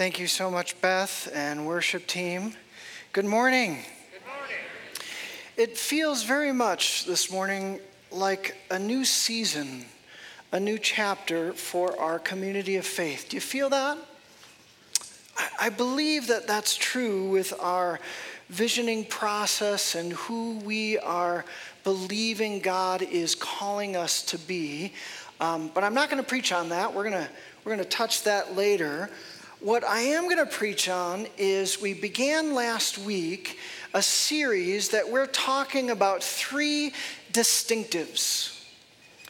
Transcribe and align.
Thank 0.00 0.18
you 0.18 0.28
so 0.28 0.50
much, 0.50 0.80
Beth 0.80 1.30
and 1.34 1.66
worship 1.66 2.06
team. 2.06 2.54
Good 3.12 3.26
morning. 3.26 3.80
Good 4.10 4.22
morning. 4.26 4.56
It 5.58 5.76
feels 5.76 6.22
very 6.22 6.54
much 6.54 7.04
this 7.04 7.30
morning 7.30 7.80
like 8.10 8.56
a 8.70 8.78
new 8.78 9.04
season, 9.04 9.84
a 10.52 10.58
new 10.58 10.78
chapter 10.78 11.52
for 11.52 12.00
our 12.00 12.18
community 12.18 12.76
of 12.76 12.86
faith. 12.86 13.26
Do 13.28 13.36
you 13.36 13.42
feel 13.42 13.68
that? 13.68 13.98
I 15.60 15.68
believe 15.68 16.28
that 16.28 16.46
that's 16.46 16.76
true 16.76 17.28
with 17.28 17.52
our 17.60 18.00
visioning 18.48 19.04
process 19.04 19.94
and 19.94 20.14
who 20.14 20.60
we 20.64 20.98
are 21.00 21.44
believing 21.84 22.60
God 22.60 23.02
is 23.02 23.34
calling 23.34 23.96
us 23.96 24.22
to 24.22 24.38
be. 24.38 24.94
Um, 25.42 25.70
but 25.74 25.84
I'm 25.84 25.92
not 25.92 26.08
going 26.08 26.22
to 26.22 26.26
preach 26.26 26.52
on 26.52 26.70
that. 26.70 26.94
We're 26.94 27.10
going 27.10 27.22
to 27.22 27.28
we're 27.66 27.74
going 27.76 27.84
to 27.84 27.96
touch 27.96 28.22
that 28.22 28.56
later. 28.56 29.10
What 29.60 29.84
I 29.84 30.00
am 30.00 30.24
going 30.24 30.38
to 30.38 30.46
preach 30.46 30.88
on 30.88 31.26
is 31.36 31.82
we 31.82 31.92
began 31.92 32.54
last 32.54 32.96
week 32.96 33.58
a 33.92 34.00
series 34.00 34.88
that 34.88 35.10
we're 35.10 35.26
talking 35.26 35.90
about 35.90 36.24
three 36.24 36.94
distinctives, 37.30 38.58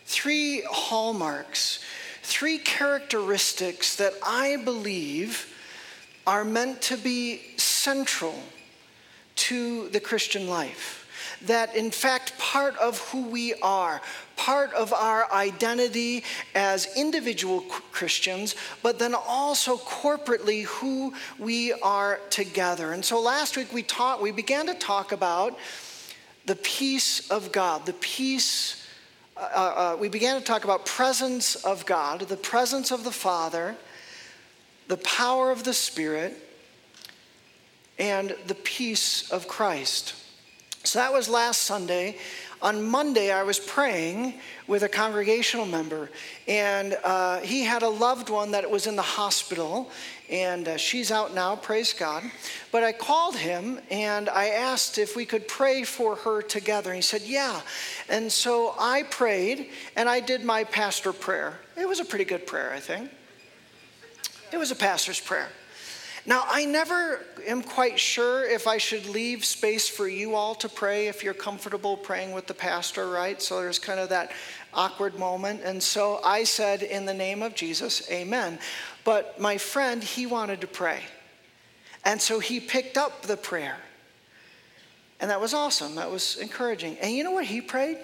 three 0.04 0.62
hallmarks, 0.70 1.80
three 2.22 2.58
characteristics 2.58 3.96
that 3.96 4.12
I 4.24 4.58
believe 4.58 5.52
are 6.28 6.44
meant 6.44 6.80
to 6.82 6.96
be 6.96 7.40
central 7.56 8.40
to 9.34 9.88
the 9.88 9.98
Christian 9.98 10.48
life. 10.48 10.99
That, 11.46 11.74
in 11.74 11.90
fact, 11.90 12.36
part 12.38 12.76
of 12.76 12.98
who 13.08 13.22
we 13.22 13.54
are, 13.62 14.02
part 14.36 14.72
of 14.74 14.92
our 14.92 15.30
identity 15.32 16.24
as 16.54 16.88
individual 16.96 17.60
Christians, 17.92 18.54
but 18.82 18.98
then 18.98 19.14
also 19.14 19.76
corporately 19.78 20.64
who 20.64 21.14
we 21.38 21.72
are 21.72 22.20
together. 22.28 22.92
And 22.92 23.04
so 23.04 23.20
last 23.20 23.56
week 23.56 23.72
we 23.72 23.82
taught, 23.82 24.20
we 24.20 24.32
began 24.32 24.66
to 24.66 24.74
talk 24.74 25.12
about 25.12 25.58
the 26.46 26.56
peace 26.56 27.30
of 27.30 27.52
God, 27.52 27.86
the 27.86 27.92
peace. 27.94 28.86
Uh, 29.36 29.40
uh, 29.40 29.96
we 29.98 30.08
began 30.08 30.38
to 30.38 30.44
talk 30.44 30.64
about 30.64 30.84
presence 30.84 31.54
of 31.56 31.86
God, 31.86 32.20
the 32.20 32.36
presence 32.36 32.90
of 32.90 33.04
the 33.04 33.12
Father, 33.12 33.76
the 34.88 34.98
power 34.98 35.50
of 35.50 35.64
the 35.64 35.72
Spirit, 35.72 36.36
and 37.98 38.34
the 38.46 38.54
peace 38.54 39.30
of 39.30 39.46
Christ. 39.48 40.14
So 40.84 40.98
that 40.98 41.12
was 41.12 41.28
last 41.28 41.62
Sunday. 41.62 42.16
On 42.62 42.82
Monday, 42.82 43.32
I 43.32 43.42
was 43.42 43.58
praying 43.58 44.34
with 44.66 44.82
a 44.82 44.88
congregational 44.88 45.66
member, 45.66 46.10
and 46.46 46.96
uh, 47.04 47.40
he 47.40 47.62
had 47.62 47.82
a 47.82 47.88
loved 47.88 48.28
one 48.30 48.50
that 48.52 48.70
was 48.70 48.86
in 48.86 48.96
the 48.96 49.02
hospital, 49.02 49.90
and 50.30 50.68
uh, 50.68 50.76
she's 50.76 51.10
out 51.10 51.34
now, 51.34 51.56
praise 51.56 51.92
God. 51.92 52.22
But 52.72 52.84
I 52.84 52.92
called 52.92 53.36
him 53.36 53.80
and 53.90 54.28
I 54.28 54.50
asked 54.50 54.96
if 54.96 55.16
we 55.16 55.26
could 55.26 55.48
pray 55.48 55.84
for 55.84 56.16
her 56.16 56.40
together. 56.40 56.90
And 56.90 56.96
he 56.96 57.02
said, 57.02 57.22
Yeah. 57.22 57.60
And 58.08 58.30
so 58.30 58.74
I 58.78 59.02
prayed, 59.04 59.70
and 59.96 60.08
I 60.08 60.20
did 60.20 60.44
my 60.44 60.64
pastor 60.64 61.12
prayer. 61.12 61.58
It 61.76 61.88
was 61.88 62.00
a 62.00 62.04
pretty 62.04 62.24
good 62.24 62.46
prayer, 62.46 62.72
I 62.72 62.80
think. 62.80 63.10
It 64.52 64.56
was 64.56 64.70
a 64.70 64.76
pastor's 64.76 65.20
prayer. 65.20 65.48
Now, 66.26 66.44
I 66.48 66.66
never 66.66 67.24
am 67.46 67.62
quite 67.62 67.98
sure 67.98 68.44
if 68.44 68.66
I 68.66 68.76
should 68.76 69.06
leave 69.06 69.44
space 69.44 69.88
for 69.88 70.06
you 70.06 70.34
all 70.34 70.54
to 70.56 70.68
pray 70.68 71.08
if 71.08 71.24
you're 71.24 71.32
comfortable 71.32 71.96
praying 71.96 72.32
with 72.32 72.46
the 72.46 72.54
pastor, 72.54 73.08
right? 73.08 73.40
So 73.40 73.60
there's 73.60 73.78
kind 73.78 73.98
of 73.98 74.10
that 74.10 74.32
awkward 74.74 75.18
moment. 75.18 75.62
And 75.64 75.82
so 75.82 76.20
I 76.22 76.44
said, 76.44 76.82
in 76.82 77.06
the 77.06 77.14
name 77.14 77.42
of 77.42 77.54
Jesus, 77.54 78.10
amen. 78.10 78.58
But 79.04 79.40
my 79.40 79.56
friend, 79.56 80.04
he 80.04 80.26
wanted 80.26 80.60
to 80.60 80.66
pray. 80.66 81.00
And 82.04 82.20
so 82.20 82.38
he 82.38 82.60
picked 82.60 82.98
up 82.98 83.22
the 83.22 83.36
prayer. 83.36 83.76
And 85.20 85.30
that 85.30 85.40
was 85.40 85.54
awesome. 85.54 85.94
That 85.94 86.10
was 86.10 86.36
encouraging. 86.36 86.98
And 86.98 87.12
you 87.12 87.24
know 87.24 87.32
what 87.32 87.46
he 87.46 87.62
prayed? 87.62 87.98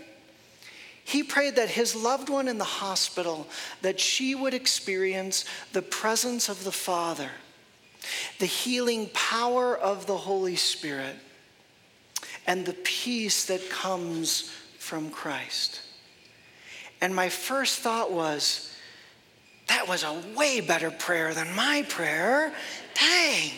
He 1.05 1.23
prayed 1.23 1.57
that 1.57 1.69
his 1.69 1.95
loved 1.95 2.31
one 2.31 2.49
in 2.49 2.59
the 2.59 2.65
hospital 2.65 3.47
that 3.83 4.01
she 4.01 4.35
would 4.35 4.55
experience 4.55 5.45
the 5.73 5.83
presence 5.83 6.49
of 6.49 6.65
the 6.65 6.73
Father 6.73 7.31
the 8.39 8.47
healing 8.47 9.09
power 9.13 9.77
of 9.77 10.07
the 10.07 10.17
Holy 10.17 10.57
Spirit, 10.57 11.17
and 12.47 12.65
the 12.65 12.75
peace 12.85 13.47
that 13.47 13.69
comes 13.71 14.53
from 14.79 15.11
Christ. 15.11 15.81
And 17.01 17.15
my 17.15 17.29
first 17.29 17.81
thought 17.81 18.13
was, 18.13 18.73
that 19.69 19.89
was 19.89 20.05
a 20.05 20.23
way 20.37 20.61
better 20.61 20.91
prayer 20.91 21.35
than 21.35 21.55
my 21.57 21.85
prayer. 21.89 22.53
Dang. 22.95 23.51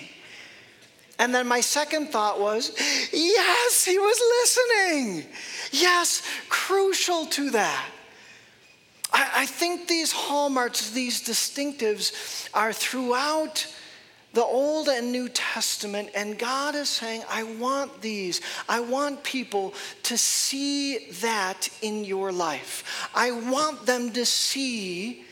And 1.18 1.34
then 1.34 1.46
my 1.46 1.60
second 1.60 2.08
thought 2.08 2.40
was, 2.40 2.72
yes, 3.12 3.84
he 3.84 3.98
was 3.98 4.20
listening. 4.40 5.26
Yes, 5.70 6.22
crucial 6.48 7.26
to 7.26 7.50
that. 7.50 7.86
I, 9.12 9.30
I 9.36 9.46
think 9.46 9.86
these 9.86 10.12
hallmarks, 10.12 10.90
these 10.90 11.22
distinctives, 11.22 12.48
are 12.54 12.72
throughout 12.72 13.66
the 14.34 14.44
Old 14.44 14.88
and 14.88 15.10
New 15.10 15.28
Testament, 15.28 16.10
and 16.14 16.38
God 16.38 16.74
is 16.74 16.88
saying, 16.88 17.22
I 17.30 17.44
want 17.44 18.02
these. 18.02 18.40
I 18.68 18.80
want 18.80 19.24
people 19.24 19.74
to 20.04 20.18
see 20.18 21.10
that 21.20 21.68
in 21.80 22.04
your 22.04 22.30
life. 22.30 23.08
I 23.14 23.30
want 23.30 23.86
them 23.86 24.12
to 24.12 24.26
see. 24.26 25.24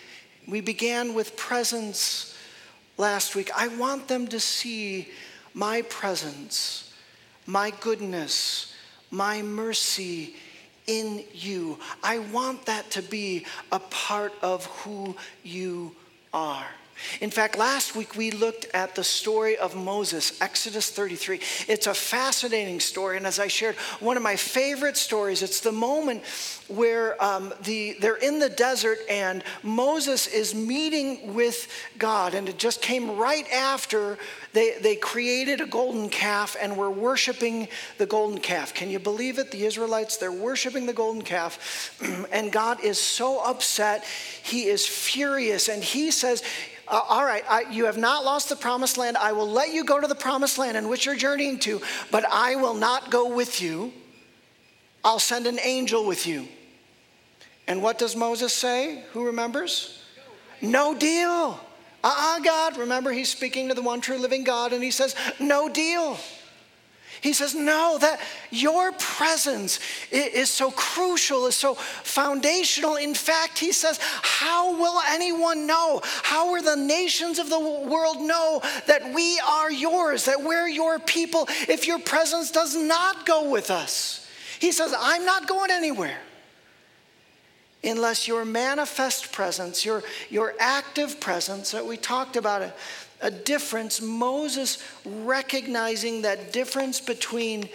We 0.48 0.60
began 0.60 1.14
with 1.14 1.36
presence 1.36 2.36
last 2.96 3.34
week. 3.34 3.50
I 3.54 3.68
want 3.68 4.08
them 4.08 4.26
to 4.28 4.40
see 4.40 5.08
my 5.52 5.82
presence, 5.82 6.92
my 7.46 7.72
goodness, 7.80 8.74
my 9.10 9.42
mercy 9.42 10.34
in 10.86 11.24
you. 11.32 11.78
I 12.02 12.18
want 12.18 12.66
that 12.66 12.90
to 12.92 13.02
be 13.02 13.44
a 13.72 13.78
part 13.78 14.32
of 14.42 14.64
who 14.66 15.16
you 15.42 15.94
are. 16.32 16.66
In 17.20 17.30
fact, 17.30 17.58
last 17.58 17.94
week 17.94 18.16
we 18.16 18.30
looked 18.30 18.66
at 18.74 18.94
the 18.94 19.04
story 19.04 19.56
of 19.56 19.74
Moses, 19.74 20.40
Exodus 20.40 20.90
33. 20.90 21.40
It's 21.68 21.86
a 21.86 21.94
fascinating 21.94 22.80
story, 22.80 23.16
and 23.16 23.26
as 23.26 23.38
I 23.38 23.48
shared, 23.48 23.76
one 24.00 24.16
of 24.16 24.22
my 24.22 24.36
favorite 24.36 24.96
stories. 24.96 25.42
It's 25.42 25.60
the 25.60 25.72
moment 25.72 26.22
where 26.68 27.22
um, 27.22 27.52
the, 27.62 27.96
they're 28.00 28.16
in 28.16 28.38
the 28.38 28.48
desert 28.48 28.98
and 29.08 29.44
Moses 29.62 30.26
is 30.26 30.54
meeting 30.54 31.34
with 31.34 31.68
God, 31.98 32.34
and 32.34 32.48
it 32.48 32.58
just 32.58 32.82
came 32.82 33.16
right 33.16 33.50
after 33.52 34.18
they, 34.52 34.78
they 34.80 34.96
created 34.96 35.60
a 35.60 35.66
golden 35.66 36.08
calf 36.08 36.56
and 36.60 36.76
were 36.76 36.90
worshiping 36.90 37.68
the 37.98 38.06
golden 38.06 38.38
calf. 38.40 38.74
Can 38.74 38.90
you 38.90 38.98
believe 38.98 39.38
it? 39.38 39.50
The 39.50 39.64
Israelites, 39.64 40.16
they're 40.16 40.32
worshiping 40.32 40.86
the 40.86 40.92
golden 40.92 41.22
calf, 41.22 41.94
and 42.32 42.50
God 42.50 42.82
is 42.82 42.98
so 42.98 43.44
upset. 43.44 44.04
He 44.42 44.64
is 44.64 44.86
furious, 44.86 45.68
and 45.68 45.82
he 45.82 46.10
says, 46.10 46.42
uh, 46.88 47.00
all 47.08 47.24
right, 47.24 47.44
I, 47.48 47.62
you 47.70 47.86
have 47.86 47.98
not 47.98 48.24
lost 48.24 48.48
the 48.48 48.56
promised 48.56 48.96
land. 48.96 49.16
I 49.16 49.32
will 49.32 49.50
let 49.50 49.72
you 49.72 49.84
go 49.84 50.00
to 50.00 50.06
the 50.06 50.14
promised 50.14 50.58
land 50.58 50.76
in 50.76 50.88
which 50.88 51.06
you're 51.06 51.16
journeying 51.16 51.58
to, 51.60 51.80
but 52.10 52.24
I 52.30 52.56
will 52.56 52.74
not 52.74 53.10
go 53.10 53.34
with 53.34 53.60
you. 53.60 53.92
I'll 55.04 55.18
send 55.18 55.46
an 55.46 55.58
angel 55.62 56.06
with 56.06 56.26
you. 56.26 56.48
And 57.68 57.82
what 57.82 57.98
does 57.98 58.14
Moses 58.14 58.52
say? 58.52 59.04
Who 59.12 59.26
remembers? 59.26 60.02
No 60.60 60.94
deal. 60.94 61.60
Ah, 62.04 62.36
uh-uh, 62.36 62.40
God. 62.40 62.76
Remember, 62.76 63.10
he's 63.12 63.28
speaking 63.28 63.68
to 63.68 63.74
the 63.74 63.82
one 63.82 64.00
true 64.00 64.18
living 64.18 64.44
God, 64.44 64.72
and 64.72 64.82
he 64.82 64.90
says, 64.90 65.14
No 65.40 65.68
deal. 65.68 66.18
He 67.20 67.32
says, 67.32 67.54
No, 67.54 67.98
that 68.00 68.20
your 68.50 68.92
presence 68.92 69.80
is 70.10 70.50
so 70.50 70.70
crucial, 70.70 71.46
is 71.46 71.56
so 71.56 71.74
foundational. 71.74 72.96
In 72.96 73.14
fact, 73.14 73.58
he 73.58 73.72
says, 73.72 73.98
How 74.00 74.76
will 74.76 75.00
anyone 75.08 75.66
know? 75.66 76.00
How 76.04 76.52
will 76.52 76.62
the 76.62 76.76
nations 76.76 77.38
of 77.38 77.50
the 77.50 77.60
world 77.60 78.20
know 78.20 78.60
that 78.86 79.14
we 79.14 79.40
are 79.40 79.70
yours, 79.70 80.24
that 80.26 80.42
we're 80.42 80.68
your 80.68 80.98
people, 80.98 81.46
if 81.68 81.86
your 81.86 81.98
presence 81.98 82.50
does 82.50 82.76
not 82.76 83.26
go 83.26 83.50
with 83.50 83.70
us? 83.70 84.28
He 84.58 84.72
says, 84.72 84.94
I'm 84.98 85.24
not 85.24 85.46
going 85.46 85.70
anywhere 85.70 86.18
unless 87.84 88.26
your 88.26 88.44
manifest 88.44 89.32
presence, 89.32 89.84
your, 89.84 90.02
your 90.28 90.54
active 90.58 91.20
presence 91.20 91.70
that 91.70 91.86
we 91.86 91.96
talked 91.96 92.36
about 92.36 92.62
it 92.62 92.74
a 93.20 93.30
difference, 93.30 94.00
Moses 94.00 94.82
recognizing 95.04 96.22
that 96.22 96.52
difference 96.52 97.00
between 97.00 97.68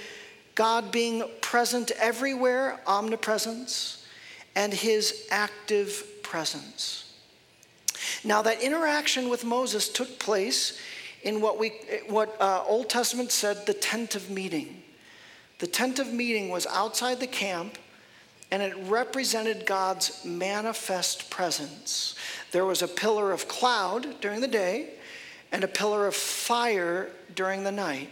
God 0.56 0.92
being 0.92 1.24
present 1.42 1.92
everywhere, 1.92 2.80
omnipresence, 2.86 4.06
and 4.56 4.74
his 4.74 5.28
active 5.32 6.06
presence. 6.24 7.14
Now, 8.24 8.42
that 8.42 8.62
interaction 8.62 9.30
with 9.30 9.44
Moses 9.44 9.90
took 9.90 10.20
place 10.20 10.80
in 11.24 11.42
what, 11.42 11.60
we, 11.60 11.70
what 12.08 12.36
uh, 12.40 12.64
Old 12.66 12.90
Testament 12.90 13.32
said 13.32 13.66
the 13.66 13.74
tent 13.74 14.16
of 14.16 14.30
meeting. 14.30 14.84
The 15.60 15.68
tent 15.68 16.00
of 16.00 16.12
meeting 16.12 16.50
was 16.50 16.66
outside 16.68 17.20
the 17.20 17.28
camp 17.28 17.78
and 18.50 18.62
it 18.62 18.76
represented 18.88 19.66
God's 19.66 20.26
manifest 20.26 21.30
presence. 21.30 22.16
There 22.52 22.66
was 22.66 22.82
a 22.82 22.88
pillar 22.88 23.32
of 23.32 23.48
cloud 23.48 24.20
during 24.20 24.42
the 24.42 24.48
day 24.48 24.90
and 25.52 25.64
a 25.64 25.68
pillar 25.68 26.08
of 26.08 26.16
fire 26.16 27.10
during 27.36 27.64
the 27.64 27.72
night. 27.72 28.10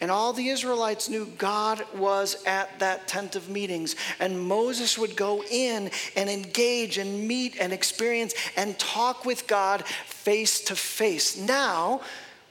And 0.00 0.10
all 0.12 0.32
the 0.32 0.48
Israelites 0.48 1.08
knew 1.08 1.26
God 1.26 1.84
was 1.96 2.44
at 2.46 2.78
that 2.78 3.08
tent 3.08 3.34
of 3.34 3.48
meetings. 3.48 3.96
And 4.20 4.40
Moses 4.40 4.96
would 4.96 5.16
go 5.16 5.42
in 5.50 5.90
and 6.14 6.30
engage 6.30 6.98
and 6.98 7.26
meet 7.26 7.56
and 7.60 7.72
experience 7.72 8.34
and 8.56 8.78
talk 8.78 9.24
with 9.24 9.48
God 9.48 9.84
face 9.84 10.60
to 10.64 10.76
face. 10.76 11.36
Now, 11.36 12.02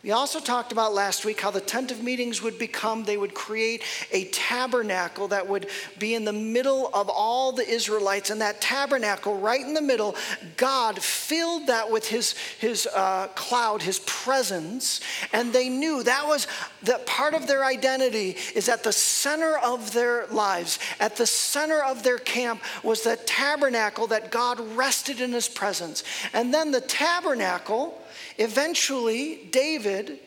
we 0.08 0.14
also 0.14 0.40
talked 0.40 0.72
about 0.72 0.94
last 0.94 1.26
week 1.26 1.42
how 1.42 1.52
the 1.52 1.60
tent 1.60 1.92
of 1.92 2.02
meetings 2.02 2.42
would 2.42 2.58
become, 2.58 3.04
they 3.04 3.18
would 3.18 3.34
create 3.34 3.84
a 4.14 4.24
tabernacle 4.30 5.28
that 5.28 5.50
would 5.50 5.68
be 6.00 6.16
in 6.16 6.24
the 6.24 6.32
middle 6.32 6.90
of 6.94 7.10
all 7.10 7.52
the 7.52 7.68
Israelites. 7.68 8.30
And 8.30 8.40
that 8.40 8.62
tabernacle, 8.62 9.38
right 9.38 9.60
in 9.60 9.74
the 9.74 9.82
middle, 9.82 10.16
God 10.56 10.98
filled 11.04 11.68
that 11.68 11.92
with 11.92 12.08
his, 12.08 12.38
his 12.58 12.88
uh, 12.96 13.28
cloud, 13.36 13.82
his 13.82 14.00
presence. 14.00 15.02
And 15.34 15.52
they 15.52 15.68
knew 15.68 16.02
that 16.04 16.26
was 16.26 16.48
that 16.84 17.06
part 17.06 17.34
of 17.34 17.46
their 17.46 17.66
identity 17.66 18.38
is 18.56 18.70
at 18.70 18.86
the 18.86 18.94
center 18.94 19.58
of 19.58 19.92
their 19.92 20.26
lives, 20.28 20.80
at 21.02 21.18
the 21.18 21.28
center 21.28 21.84
of 21.84 22.04
their 22.04 22.18
camp 22.18 22.64
was 22.82 23.02
the 23.02 23.18
tabernacle 23.26 24.08
that 24.08 24.32
God 24.32 24.62
rested 24.78 25.20
in 25.20 25.34
his 25.34 25.50
presence. 25.50 26.06
And 26.32 26.54
then 26.54 26.72
the 26.72 26.80
tabernacle, 26.80 28.02
Eventually, 28.38 29.48
David, 29.52 30.20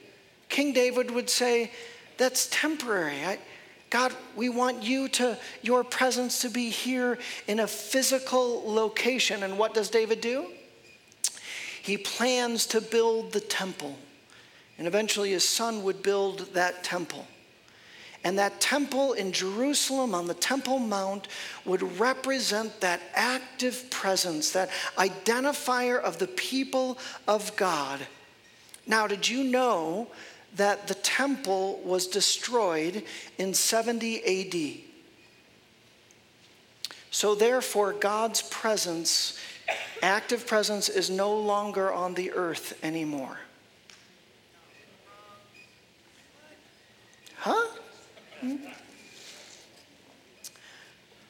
King 0.49 0.73
David 0.73 1.11
would 1.11 1.31
say, 1.31 1.71
That's 2.19 2.49
temporary. 2.51 3.25
I, 3.25 3.39
God, 3.91 4.15
we 4.37 4.49
want 4.49 4.85
you 4.85 5.09
to, 5.09 5.37
your 5.63 5.83
presence 5.83 6.43
to 6.43 6.49
be 6.49 6.71
here 6.71 7.19
in 7.49 7.59
a 7.59 7.67
physical 7.67 8.63
location. 8.73 9.43
And 9.43 9.59
what 9.59 9.75
does 9.75 9.91
David 9.91 10.21
do? 10.21 10.47
He 11.83 11.97
plans 11.97 12.67
to 12.67 12.81
build 12.81 13.33
the 13.33 13.41
temple. 13.41 13.97
And 14.79 14.87
eventually 14.87 15.33
his 15.33 15.47
son 15.47 15.83
would 15.83 16.03
build 16.03 16.55
that 16.55 16.85
temple. 16.85 17.27
And 18.23 18.39
that 18.39 18.61
temple 18.61 19.15
in 19.15 19.33
Jerusalem 19.33 20.15
on 20.15 20.27
the 20.27 20.35
Temple 20.35 20.79
Mount 20.79 21.29
would 21.65 21.99
represent 21.99 22.81
that 22.81 23.01
active 23.15 23.89
presence, 23.91 24.51
that 24.53 24.71
identifier 24.97 25.99
of 26.01 26.19
the 26.19 26.27
people 26.27 26.99
of 27.27 27.55
God. 27.57 28.01
Now, 28.87 29.07
did 29.07 29.27
you 29.27 29.45
know 29.45 30.09
that 30.57 30.87
the 30.87 30.95
temple 30.95 31.81
was 31.83 32.07
destroyed 32.07 33.05
in 33.39 33.55
70 33.55 34.83
AD? 34.83 34.85
So, 37.11 37.35
therefore, 37.35 37.93
God's 37.95 38.43
presence, 38.43 39.39
active 40.03 40.47
presence, 40.47 40.89
is 40.89 41.09
no 41.09 41.35
longer 41.35 41.93
on 41.93 42.15
the 42.15 42.33
earth 42.33 42.79
anymore. 42.85 43.39
Huh? 47.37 47.69
Hmm? 48.41 48.57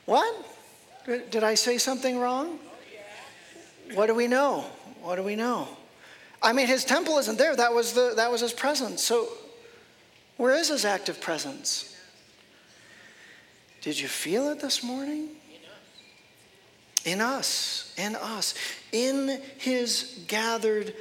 What? 0.06 0.46
Did 1.06 1.44
I 1.44 1.54
say 1.54 1.78
something 1.78 2.18
wrong? 2.18 2.58
What 3.94 4.06
do 4.06 4.14
we 4.14 4.26
know? 4.26 4.64
What 5.02 5.16
do 5.16 5.22
we 5.22 5.36
know? 5.36 5.68
I 6.42 6.52
mean, 6.52 6.66
his 6.66 6.84
temple 6.84 7.18
isn't 7.18 7.38
there. 7.38 7.54
That 7.54 7.74
was, 7.74 7.92
the, 7.92 8.14
that 8.16 8.30
was 8.30 8.40
his 8.40 8.52
presence. 8.52 9.02
So, 9.02 9.28
where 10.36 10.54
is 10.54 10.68
his 10.68 10.84
active 10.84 11.20
presence? 11.20 11.96
Did 13.82 13.98
you 13.98 14.08
feel 14.08 14.48
it 14.48 14.60
this 14.60 14.82
morning? 14.82 15.28
In 17.04 17.20
us, 17.20 17.94
in 17.96 18.14
us, 18.16 18.54
in 18.92 19.40
his 19.58 20.24
gathered 20.28 20.94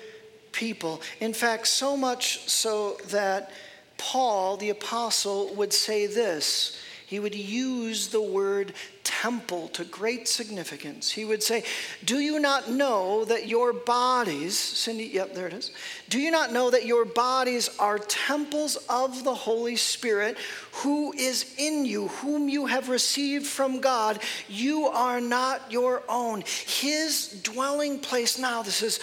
people. 0.52 1.02
In 1.20 1.34
fact, 1.34 1.68
so 1.68 1.98
much 1.98 2.48
so 2.50 2.98
that 3.10 3.52
Paul, 4.00 4.58
the 4.58 4.72
apostle, 4.72 5.54
would 5.54 5.74
say 5.74 6.08
this. 6.08 6.76
He 7.06 7.20
would 7.20 7.36
use 7.36 8.08
the 8.08 8.22
word 8.22 8.74
temple 9.04 9.68
to 9.70 9.84
great 9.84 10.28
significance. 10.28 11.10
He 11.10 11.26
would 11.26 11.42
say, 11.42 11.64
Do 12.06 12.20
you 12.20 12.40
not 12.40 12.70
know 12.70 13.26
that 13.26 13.48
your 13.48 13.74
bodies, 13.74 14.58
Cindy, 14.58 15.06
yep, 15.06 15.34
there 15.34 15.48
it 15.48 15.54
is. 15.54 15.72
Do 16.10 16.20
you 16.20 16.30
not 16.30 16.54
know 16.54 16.70
that 16.70 16.86
your 16.86 17.06
bodies 17.06 17.68
are 17.80 17.98
temples 17.98 18.78
of 18.88 19.24
the 19.24 19.34
Holy 19.34 19.76
Spirit 19.76 20.38
who 20.72 21.12
is 21.14 21.56
in 21.58 21.84
you, 21.84 22.10
whom 22.10 22.48
you 22.48 22.68
have 22.68 22.90
received 22.90 23.48
from 23.48 23.82
God? 23.82 24.20
You 24.48 24.86
are 24.86 25.20
not 25.20 25.72
your 25.72 26.04
own. 26.08 26.44
His 26.68 27.40
dwelling 27.42 28.00
place 28.00 28.38
now, 28.38 28.62
this 28.62 28.84
is 28.84 29.00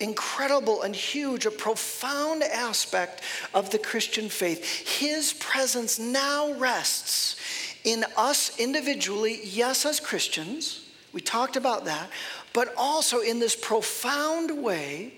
incredible 0.00 0.82
and 0.82 0.96
huge, 0.96 1.46
a 1.46 1.50
profound 1.50 2.42
aspect 2.42 3.22
of 3.54 3.70
the 3.70 3.78
Christian 3.78 4.28
faith. 4.28 4.64
His 4.98 5.32
presence 5.34 5.98
now 5.98 6.52
rests 6.54 7.36
in 7.84 8.04
us 8.16 8.58
individually, 8.58 9.40
yes, 9.44 9.86
as 9.86 10.00
Christians. 10.00 10.88
We 11.12 11.20
talked 11.20 11.56
about 11.56 11.84
that, 11.84 12.10
but 12.52 12.72
also 12.76 13.20
in 13.20 13.38
this 13.38 13.54
profound 13.54 14.62
way 14.62 15.14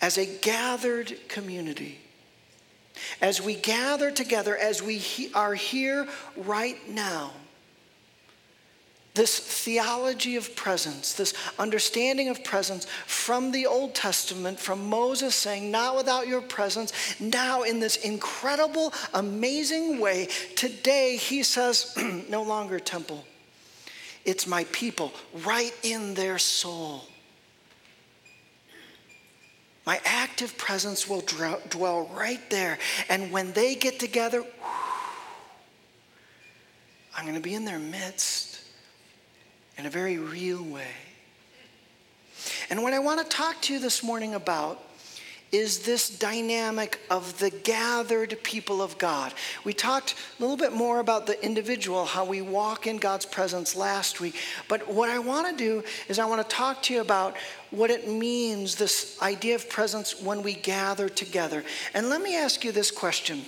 as 0.00 0.18
a 0.18 0.26
gathered 0.26 1.28
community. 1.28 1.98
As 3.20 3.40
we 3.40 3.54
gather 3.54 4.10
together, 4.10 4.56
as 4.56 4.82
we 4.82 5.02
are 5.34 5.54
here 5.54 6.06
right 6.36 6.76
now 6.88 7.32
this 9.14 9.38
theology 9.38 10.36
of 10.36 10.56
presence, 10.56 11.12
this 11.12 11.34
understanding 11.58 12.28
of 12.28 12.42
presence 12.42 12.86
from 13.06 13.52
the 13.52 13.66
Old 13.66 13.94
Testament, 13.94 14.58
from 14.58 14.88
Moses 14.88 15.34
saying, 15.34 15.70
Not 15.70 15.96
without 15.96 16.26
your 16.26 16.40
presence, 16.40 16.92
now 17.20 17.62
in 17.62 17.78
this 17.78 17.96
incredible, 17.96 18.92
amazing 19.12 20.00
way, 20.00 20.28
today 20.56 21.16
he 21.16 21.42
says, 21.42 21.94
No 22.30 22.42
longer 22.42 22.80
temple. 22.80 23.24
It's 24.24 24.46
my 24.46 24.64
people, 24.72 25.12
right 25.44 25.74
in 25.82 26.14
their 26.14 26.38
soul. 26.38 27.04
My 29.84 30.00
active 30.04 30.56
presence 30.56 31.08
will 31.08 31.24
dwell 31.68 32.08
right 32.14 32.48
there. 32.48 32.78
And 33.08 33.32
when 33.32 33.52
they 33.52 33.74
get 33.74 33.98
together, 33.98 34.44
I'm 37.14 37.24
going 37.24 37.34
to 37.34 37.42
be 37.42 37.54
in 37.54 37.64
their 37.64 37.80
midst 37.80 38.51
in 39.78 39.86
a 39.86 39.90
very 39.90 40.18
real 40.18 40.62
way. 40.62 40.92
And 42.70 42.82
what 42.82 42.92
I 42.92 42.98
want 42.98 43.20
to 43.20 43.36
talk 43.36 43.60
to 43.62 43.72
you 43.72 43.78
this 43.78 44.02
morning 44.02 44.34
about 44.34 44.82
is 45.52 45.80
this 45.80 46.08
dynamic 46.08 46.98
of 47.10 47.38
the 47.38 47.50
gathered 47.50 48.38
people 48.42 48.80
of 48.80 48.96
God. 48.96 49.34
We 49.64 49.74
talked 49.74 50.14
a 50.38 50.42
little 50.42 50.56
bit 50.56 50.72
more 50.72 50.98
about 50.98 51.26
the 51.26 51.42
individual, 51.44 52.06
how 52.06 52.24
we 52.24 52.40
walk 52.40 52.86
in 52.86 52.96
God's 52.96 53.26
presence 53.26 53.76
last 53.76 54.18
week. 54.18 54.36
But 54.66 54.88
what 54.88 55.10
I 55.10 55.18
want 55.18 55.50
to 55.50 55.54
do 55.54 55.84
is 56.08 56.18
I 56.18 56.24
want 56.24 56.48
to 56.48 56.56
talk 56.56 56.82
to 56.84 56.94
you 56.94 57.02
about 57.02 57.36
what 57.70 57.90
it 57.90 58.08
means, 58.08 58.76
this 58.76 59.20
idea 59.20 59.54
of 59.54 59.68
presence 59.68 60.22
when 60.22 60.42
we 60.42 60.54
gather 60.54 61.10
together. 61.10 61.64
And 61.92 62.08
let 62.08 62.22
me 62.22 62.34
ask 62.34 62.64
you 62.64 62.72
this 62.72 62.90
question. 62.90 63.42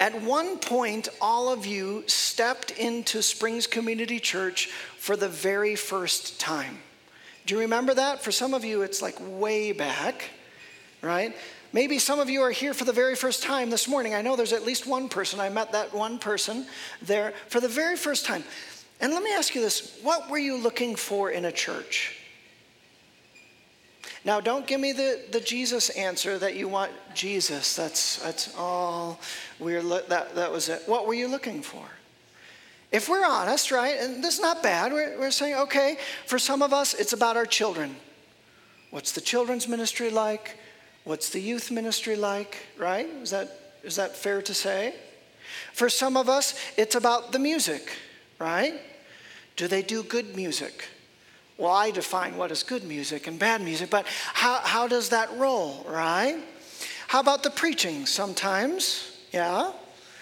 At 0.00 0.22
one 0.22 0.58
point, 0.58 1.08
all 1.20 1.52
of 1.52 1.66
you 1.66 2.04
stepped 2.06 2.70
into 2.72 3.20
Springs 3.22 3.66
Community 3.66 4.20
Church 4.20 4.66
for 4.96 5.16
the 5.16 5.28
very 5.28 5.74
first 5.74 6.38
time. 6.38 6.78
Do 7.46 7.54
you 7.54 7.60
remember 7.60 7.94
that? 7.94 8.22
For 8.22 8.30
some 8.30 8.54
of 8.54 8.64
you, 8.64 8.82
it's 8.82 9.02
like 9.02 9.16
way 9.20 9.72
back, 9.72 10.30
right? 11.02 11.34
Maybe 11.72 11.98
some 11.98 12.20
of 12.20 12.30
you 12.30 12.42
are 12.42 12.50
here 12.50 12.74
for 12.74 12.84
the 12.84 12.92
very 12.92 13.16
first 13.16 13.42
time 13.42 13.70
this 13.70 13.88
morning. 13.88 14.14
I 14.14 14.22
know 14.22 14.36
there's 14.36 14.52
at 14.52 14.64
least 14.64 14.86
one 14.86 15.08
person. 15.08 15.40
I 15.40 15.48
met 15.48 15.72
that 15.72 15.92
one 15.92 16.18
person 16.18 16.66
there 17.02 17.34
for 17.48 17.60
the 17.60 17.68
very 17.68 17.96
first 17.96 18.24
time. 18.24 18.44
And 19.00 19.12
let 19.12 19.22
me 19.22 19.32
ask 19.32 19.54
you 19.54 19.60
this 19.60 19.98
what 20.02 20.30
were 20.30 20.38
you 20.38 20.56
looking 20.56 20.94
for 20.94 21.30
in 21.30 21.44
a 21.44 21.52
church? 21.52 22.17
Now, 24.28 24.42
don't 24.42 24.66
give 24.66 24.78
me 24.78 24.92
the, 24.92 25.22
the 25.30 25.40
Jesus 25.40 25.88
answer 25.88 26.38
that 26.38 26.54
you 26.54 26.68
want 26.68 26.92
Jesus. 27.14 27.74
That's, 27.74 28.16
that's 28.16 28.54
all 28.58 29.18
we're, 29.58 29.80
that, 29.82 30.34
that 30.34 30.52
was 30.52 30.68
it. 30.68 30.82
What 30.84 31.06
were 31.06 31.14
you 31.14 31.28
looking 31.28 31.62
for? 31.62 31.82
If 32.92 33.08
we're 33.08 33.24
honest, 33.24 33.70
right, 33.70 33.96
and 33.98 34.22
this 34.22 34.34
is 34.34 34.40
not 34.42 34.62
bad, 34.62 34.92
we're, 34.92 35.18
we're 35.18 35.30
saying, 35.30 35.54
okay, 35.54 35.96
for 36.26 36.38
some 36.38 36.60
of 36.60 36.74
us, 36.74 36.92
it's 36.92 37.14
about 37.14 37.38
our 37.38 37.46
children. 37.46 37.96
What's 38.90 39.12
the 39.12 39.22
children's 39.22 39.66
ministry 39.66 40.10
like? 40.10 40.58
What's 41.04 41.30
the 41.30 41.40
youth 41.40 41.70
ministry 41.70 42.14
like, 42.14 42.66
right? 42.76 43.08
Is 43.22 43.30
that, 43.30 43.78
is 43.82 43.96
that 43.96 44.14
fair 44.14 44.42
to 44.42 44.52
say? 44.52 44.94
For 45.72 45.88
some 45.88 46.18
of 46.18 46.28
us, 46.28 46.54
it's 46.76 46.96
about 46.96 47.32
the 47.32 47.38
music, 47.38 47.96
right? 48.38 48.74
Do 49.56 49.68
they 49.68 49.80
do 49.80 50.02
good 50.02 50.36
music? 50.36 50.86
Well, 51.58 51.72
I 51.72 51.90
define 51.90 52.36
what 52.36 52.52
is 52.52 52.62
good 52.62 52.84
music 52.84 53.26
and 53.26 53.36
bad 53.36 53.60
music, 53.60 53.90
but 53.90 54.06
how, 54.06 54.60
how 54.62 54.86
does 54.86 55.08
that 55.08 55.28
roll, 55.36 55.84
right? 55.88 56.38
How 57.08 57.18
about 57.18 57.42
the 57.42 57.50
preaching 57.50 58.06
sometimes? 58.06 59.18
Yeah? 59.32 59.72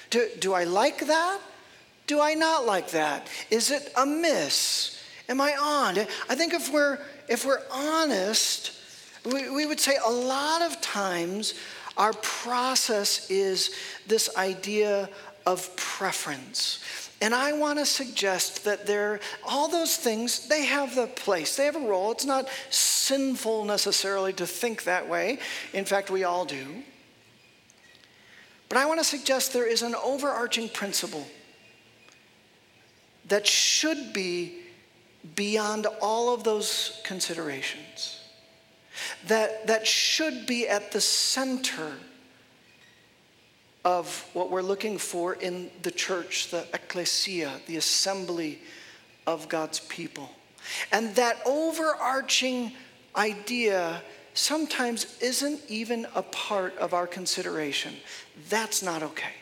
Do, 0.09 0.29
do 0.41 0.55
I 0.55 0.65
like 0.65 1.07
that? 1.07 1.41
Do 2.07 2.21
I 2.21 2.35
not 2.35 2.65
like 2.65 2.91
that? 2.93 3.29
Is 3.51 3.71
it 3.71 3.93
a 3.99 4.07
miss? 4.07 4.99
Am 5.29 5.41
I 5.41 5.57
on? 5.61 5.99
I 6.29 6.35
think 6.35 6.55
if 6.55 6.73
we're 6.73 6.99
if 7.29 7.45
we're 7.45 7.63
honest, 7.73 8.73
we 9.25 9.51
we 9.51 9.67
would 9.67 9.81
say 9.81 9.97
a 10.05 10.11
lot 10.11 10.63
of 10.63 10.81
times 10.81 11.55
our 11.97 12.13
process 12.13 13.29
is 13.29 13.75
this 14.07 14.35
idea 14.37 15.09
of 15.45 15.75
preference. 15.77 17.06
And 17.21 17.35
I 17.35 17.53
want 17.53 17.79
to 17.79 17.87
suggest 17.87 18.65
that 18.65 18.87
there, 18.87 19.21
all 19.43 19.69
those 19.69 19.97
things, 19.97 20.49
they 20.49 20.67
have 20.67 20.95
the 20.95 21.07
place, 21.07 21.57
they 21.57 21.65
have 21.65 21.77
a 21.77 21.81
role. 21.81 22.13
It's 22.13 22.27
not 22.27 22.49
sinful 22.69 23.65
necessarily 23.65 24.35
to 24.35 24.47
think 24.47 24.85
that 24.85 25.09
way. 25.09 25.39
In 25.73 25.87
fact, 25.87 26.11
we 26.11 26.25
all 26.25 26.45
do. 26.45 26.83
But 28.69 28.79
I 28.79 28.87
want 28.87 29.01
to 29.01 29.05
suggest 29.05 29.53
there 29.53 29.67
is 29.67 29.83
an 29.83 29.95
overarching 29.95 30.69
principle 30.69 31.27
that 33.29 33.47
should 33.47 34.13
be 34.13 34.61
beyond 35.35 35.87
all 36.01 36.35
of 36.35 36.45
those 36.45 37.01
considerations, 37.03 38.21
that, 39.27 39.67
that 39.67 39.87
should 39.87 40.47
be 40.47 40.69
at 40.69 40.93
the 40.93 41.01
center 41.01 41.93
of 43.87 44.29
what 44.33 44.51
we're 44.51 44.63
looking 44.63 44.99
for 44.99 45.35
in 45.35 45.71
the 45.83 45.93
church, 45.93 46.51
the 46.51 46.67
ecclesia, 46.75 47.53
the 47.69 47.77
assembly 47.77 48.59
of 49.29 49.49
God's 49.49 49.79
people. 49.79 50.29
And 50.91 51.15
that 51.15 51.41
overarching 51.47 52.73
idea 53.15 54.03
sometimes 54.35 55.17
isn't 55.23 55.61
even 55.69 56.05
a 56.17 56.23
part 56.23 56.77
of 56.79 56.95
our 56.95 57.07
consideration. 57.07 57.95
That's 58.49 58.83
not 58.83 59.05
okay. 59.05 59.35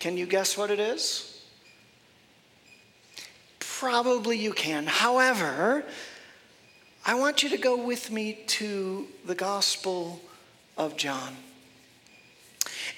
Can 0.00 0.16
you 0.16 0.26
guess 0.26 0.58
what 0.58 0.72
it 0.72 0.80
is? 0.80 1.44
Probably 3.60 4.36
you 4.36 4.52
can. 4.52 4.84
However, 4.86 5.84
I 7.04 7.14
want 7.14 7.44
you 7.44 7.50
to 7.50 7.56
go 7.56 7.76
with 7.76 8.10
me 8.10 8.40
to 8.48 9.06
the 9.24 9.36
Gospel 9.36 10.20
of 10.76 10.96
John. 10.96 11.36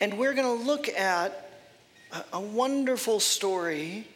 And 0.00 0.18
we're 0.18 0.34
going 0.34 0.58
to 0.58 0.64
look 0.64 0.88
at 0.88 1.50
a, 2.32 2.40
wonderful 2.40 3.20
story 3.20 4.06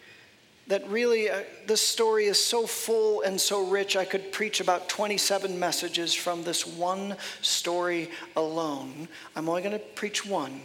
that 0.69 0.89
really, 0.89 1.29
uh, 1.29 1.43
this 1.67 1.81
story 1.81 2.27
is 2.27 2.43
so 2.43 2.67
full 2.67 3.23
and 3.23 3.41
so 3.41 3.67
rich, 3.67 3.97
I 3.97 4.05
could 4.05 4.33
preach 4.33 4.61
about 4.61 4.89
27 4.89 5.59
messages 5.59 6.15
from 6.15 6.45
this 6.45 6.67
one 6.67 7.17
story 7.43 8.11
alone. 8.37 9.09
I'm 9.37 9.49
only 9.49 9.63
going 9.63 9.79
to 9.79 9.85
preach 9.95 10.25
one 10.25 10.61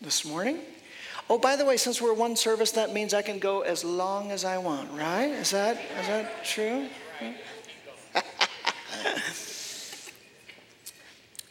this 0.00 0.24
morning. 0.24 0.58
Oh, 1.30 1.38
by 1.38 1.56
the 1.56 1.64
way, 1.64 1.76
since 1.76 2.02
we're 2.02 2.14
one 2.14 2.36
service, 2.36 2.72
that 2.72 2.92
means 2.92 3.14
I 3.14 3.22
can 3.22 3.38
go 3.38 3.60
as 3.60 3.84
long 3.84 4.30
as 4.30 4.44
I 4.44 4.58
want, 4.58 4.90
right? 4.92 5.30
Is 5.30 5.50
that, 5.52 5.78
is 6.00 6.06
that 6.08 6.44
true? 6.44 6.88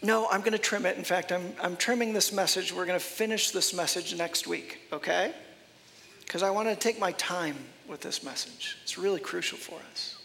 No, 0.03 0.27
I'm 0.29 0.41
going 0.41 0.51
to 0.51 0.57
trim 0.59 0.85
it. 0.85 0.97
In 0.97 1.05
fact, 1.05 1.31
I'm, 1.31 1.53
I'm 1.61 1.77
trimming 1.77 2.11
this 2.11 2.33
message. 2.33 2.73
We're 2.73 2.85
going 2.85 2.99
to 2.99 3.05
finish 3.05 3.51
this 3.51 3.73
message 3.73 4.15
next 4.17 4.47
week, 4.47 4.79
okay? 4.91 5.33
Because 6.25 6.43
I 6.43 6.49
want 6.49 6.67
to 6.67 6.75
take 6.75 6.99
my 6.99 7.13
time 7.13 7.55
with 7.87 8.01
this 8.01 8.21
message. 8.21 8.77
It's 8.83 8.97
really 8.97 9.21
crucial 9.21 9.57
for 9.57 9.79
us. 9.91 10.17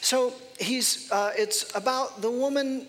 So 0.00 0.34
he's, 0.58 1.10
uh, 1.12 1.30
it's 1.36 1.74
about 1.76 2.22
the 2.22 2.30
woman 2.30 2.88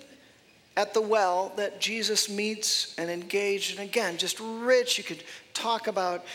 at 0.78 0.96
the 0.96 1.02
well 1.02 1.54
that 1.58 1.80
Jesus 1.80 2.28
meets 2.28 2.96
and 2.98 3.12
engaged. 3.12 3.80
And 3.80 3.88
again, 3.88 4.18
just 4.18 4.40
rich. 4.40 4.98
You 4.98 5.04
could 5.04 5.24
talk 5.54 5.86
about 5.86 6.26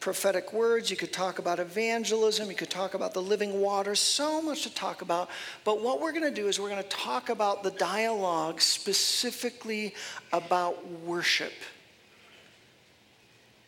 prophetic 0.00 0.54
words, 0.54 0.90
you 0.90 0.96
could 0.96 1.12
talk 1.12 1.38
about 1.38 1.58
evangelism, 1.58 2.48
you 2.48 2.56
could 2.56 2.70
talk 2.70 2.94
about 2.94 3.12
the 3.12 3.20
living 3.20 3.60
water, 3.60 3.94
so 3.94 4.40
much 4.40 4.62
to 4.62 4.74
talk 4.74 5.02
about. 5.02 5.28
But 5.62 5.82
what 5.82 6.00
we're 6.00 6.12
going 6.12 6.24
to 6.24 6.30
do 6.30 6.48
is 6.48 6.58
we're 6.58 6.70
going 6.70 6.82
to 6.82 6.88
talk 6.88 7.28
about 7.28 7.62
the 7.62 7.70
dialogue 7.72 8.62
specifically 8.62 9.94
about 10.32 10.86
worship, 11.02 11.52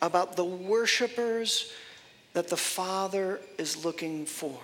about 0.01 0.35
the 0.35 0.45
worshipers 0.45 1.71
that 2.33 2.49
the 2.49 2.57
Father 2.57 3.39
is 3.59 3.85
looking 3.85 4.25
for. 4.25 4.59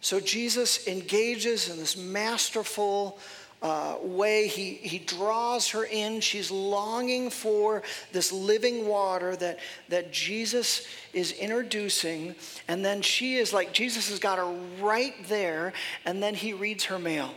So 0.00 0.20
Jesus 0.20 0.86
engages 0.88 1.70
in 1.70 1.78
this 1.78 1.96
masterful 1.96 3.18
uh, 3.64 3.96
way. 4.02 4.46
He, 4.46 4.74
he 4.74 4.98
draws 4.98 5.70
her 5.70 5.84
in. 5.84 6.20
She's 6.20 6.50
longing 6.50 7.30
for 7.30 7.82
this 8.12 8.30
living 8.30 8.86
water 8.86 9.34
that, 9.36 9.58
that 9.88 10.12
Jesus 10.12 10.86
is 11.14 11.32
introducing. 11.32 12.34
And 12.68 12.84
then 12.84 13.00
she 13.00 13.36
is 13.36 13.54
like, 13.54 13.72
Jesus 13.72 14.10
has 14.10 14.18
got 14.18 14.36
her 14.36 14.54
right 14.82 15.14
there. 15.28 15.72
And 16.04 16.22
then 16.22 16.34
he 16.34 16.52
reads 16.52 16.84
her 16.84 16.98
mail. 16.98 17.30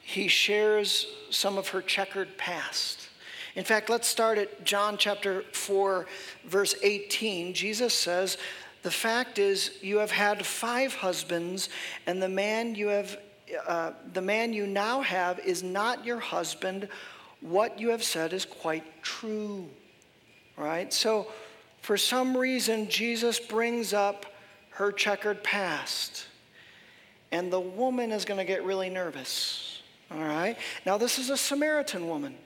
He 0.00 0.26
shares 0.28 1.06
some 1.28 1.58
of 1.58 1.68
her 1.68 1.82
checkered 1.82 2.38
past. 2.38 3.10
In 3.54 3.64
fact, 3.64 3.90
let's 3.90 4.08
start 4.08 4.38
at 4.38 4.64
John 4.64 4.96
chapter 4.96 5.42
4, 5.52 6.06
verse 6.46 6.74
18. 6.82 7.52
Jesus 7.52 7.92
says, 7.92 8.38
The 8.82 8.90
fact 8.90 9.38
is, 9.38 9.78
you 9.82 9.98
have 9.98 10.10
had 10.10 10.46
five 10.46 10.94
husbands, 10.94 11.68
and 12.06 12.22
the 12.22 12.28
man 12.28 12.74
you 12.74 12.88
have 12.88 13.18
uh, 13.66 13.92
the 14.12 14.22
man 14.22 14.52
you 14.52 14.66
now 14.66 15.00
have 15.00 15.38
is 15.40 15.62
not 15.62 16.04
your 16.04 16.18
husband. 16.18 16.88
What 17.40 17.78
you 17.78 17.90
have 17.90 18.02
said 18.02 18.32
is 18.32 18.44
quite 18.44 19.02
true. 19.02 19.68
Right? 20.56 20.92
So, 20.92 21.28
for 21.82 21.96
some 21.96 22.36
reason, 22.36 22.88
Jesus 22.88 23.38
brings 23.38 23.92
up 23.92 24.26
her 24.70 24.90
checkered 24.90 25.42
past. 25.44 26.26
And 27.30 27.52
the 27.52 27.60
woman 27.60 28.12
is 28.12 28.24
going 28.24 28.38
to 28.38 28.44
get 28.44 28.64
really 28.64 28.88
nervous. 28.88 29.82
All 30.10 30.18
right? 30.22 30.56
Now, 30.86 30.96
this 30.96 31.18
is 31.18 31.30
a 31.30 31.36
Samaritan 31.36 32.08
woman. 32.08 32.36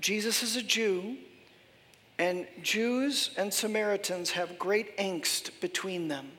Jesus 0.00 0.42
is 0.42 0.56
a 0.56 0.62
Jew, 0.62 1.16
and 2.18 2.46
Jews 2.62 3.30
and 3.36 3.52
Samaritans 3.52 4.30
have 4.32 4.58
great 4.58 4.96
angst 4.98 5.60
between 5.60 6.08
them. 6.08 6.32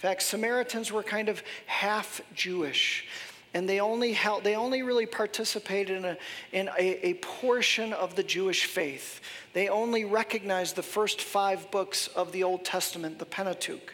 Fact, 0.00 0.22
Samaritans 0.22 0.90
were 0.90 1.02
kind 1.02 1.28
of 1.28 1.42
half 1.66 2.22
Jewish. 2.34 3.06
And 3.52 3.68
they 3.68 3.80
only, 3.80 4.14
held, 4.14 4.44
they 4.44 4.56
only 4.56 4.80
really 4.80 5.04
participated 5.04 5.98
in, 5.98 6.04
a, 6.06 6.16
in 6.52 6.70
a, 6.78 7.08
a 7.08 7.14
portion 7.14 7.92
of 7.92 8.16
the 8.16 8.22
Jewish 8.22 8.64
faith. 8.64 9.20
They 9.52 9.68
only 9.68 10.06
recognized 10.06 10.74
the 10.74 10.82
first 10.82 11.20
five 11.20 11.70
books 11.70 12.06
of 12.16 12.32
the 12.32 12.44
Old 12.44 12.64
Testament, 12.64 13.18
the 13.18 13.26
Pentateuch. 13.26 13.92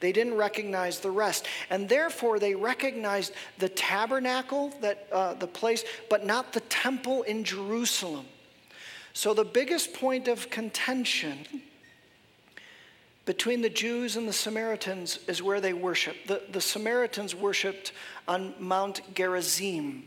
They 0.00 0.10
didn't 0.10 0.34
recognize 0.34 0.98
the 0.98 1.12
rest. 1.12 1.46
And 1.70 1.88
therefore, 1.88 2.40
they 2.40 2.56
recognized 2.56 3.32
the 3.58 3.68
tabernacle, 3.68 4.72
that, 4.80 5.06
uh, 5.12 5.34
the 5.34 5.46
place, 5.46 5.84
but 6.08 6.26
not 6.26 6.52
the 6.52 6.60
temple 6.62 7.22
in 7.22 7.44
Jerusalem. 7.44 8.26
So, 9.12 9.32
the 9.32 9.44
biggest 9.44 9.94
point 9.94 10.26
of 10.26 10.50
contention 10.50 11.46
between 13.30 13.60
the 13.60 13.70
Jews 13.70 14.16
and 14.16 14.26
the 14.26 14.32
Samaritans 14.32 15.20
is 15.28 15.40
where 15.40 15.60
they 15.60 15.72
worship. 15.72 16.16
The, 16.26 16.42
the 16.50 16.60
Samaritans 16.60 17.32
worshiped 17.32 17.92
on 18.26 18.54
Mount 18.58 19.02
Gerizim. 19.14 20.02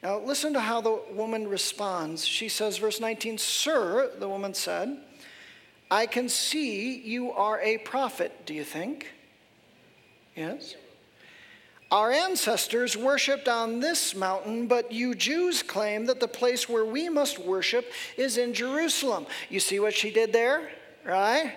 Now, 0.00 0.20
listen 0.20 0.52
to 0.52 0.60
how 0.60 0.80
the 0.80 1.02
woman 1.10 1.48
responds. 1.48 2.24
She 2.24 2.48
says, 2.48 2.78
verse 2.78 3.00
19, 3.00 3.36
Sir, 3.36 4.12
the 4.16 4.28
woman 4.28 4.54
said, 4.54 4.96
I 5.90 6.06
can 6.06 6.28
see 6.28 7.00
you 7.00 7.32
are 7.32 7.60
a 7.62 7.78
prophet, 7.78 8.46
do 8.46 8.54
you 8.54 8.62
think? 8.62 9.08
Yes? 10.36 10.76
Our 11.90 12.12
ancestors 12.12 12.96
worshiped 12.96 13.48
on 13.48 13.80
this 13.80 14.14
mountain, 14.14 14.68
but 14.68 14.92
you 14.92 15.16
Jews 15.16 15.64
claim 15.64 16.06
that 16.06 16.20
the 16.20 16.28
place 16.28 16.68
where 16.68 16.84
we 16.84 17.08
must 17.08 17.40
worship 17.40 17.90
is 18.16 18.38
in 18.38 18.54
Jerusalem. 18.54 19.26
You 19.48 19.58
see 19.58 19.80
what 19.80 19.94
she 19.94 20.12
did 20.12 20.32
there, 20.32 20.70
right? 21.04 21.54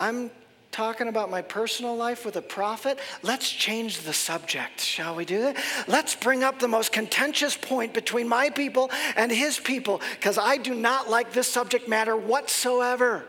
I'm 0.00 0.30
talking 0.72 1.08
about 1.08 1.30
my 1.30 1.42
personal 1.42 1.96
life 1.96 2.24
with 2.24 2.36
a 2.36 2.42
prophet, 2.42 2.98
let's 3.22 3.50
change 3.50 4.00
the 4.00 4.12
subject. 4.12 4.80
Shall 4.80 5.14
we 5.14 5.24
do 5.24 5.40
that? 5.42 5.56
Let's 5.88 6.14
bring 6.14 6.42
up 6.42 6.58
the 6.58 6.68
most 6.68 6.92
contentious 6.92 7.56
point 7.56 7.92
between 7.92 8.28
my 8.28 8.50
people 8.50 8.90
and 9.16 9.30
his 9.30 9.58
people, 9.58 10.00
because 10.14 10.38
I 10.38 10.56
do 10.56 10.74
not 10.74 11.10
like 11.10 11.32
this 11.32 11.48
subject 11.48 11.88
matter 11.88 12.16
whatsoever. 12.16 13.24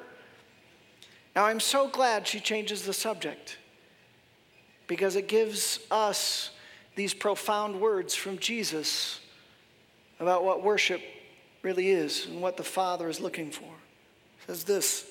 Now, 1.36 1.46
I'm 1.46 1.60
so 1.60 1.88
glad 1.88 2.28
she 2.28 2.40
changes 2.40 2.84
the 2.84 2.94
subject 2.94 3.58
because 4.88 5.16
it 5.16 5.28
gives 5.28 5.80
us 5.90 6.52
these 6.96 7.14
profound 7.14 7.80
words 7.80 8.14
from 8.14 8.38
Jesus 8.38 9.20
about 10.20 10.44
what 10.44 10.64
worship 10.64 11.02
really 11.64 11.90
is 11.90 12.28
and 12.28 12.42
what 12.42 12.58
the 12.58 12.64
Father 12.64 13.08
is 13.08 13.20
looking 13.20 13.50
for. 13.50 13.64
It 13.64 14.48
says 14.48 14.64
this 14.66 15.11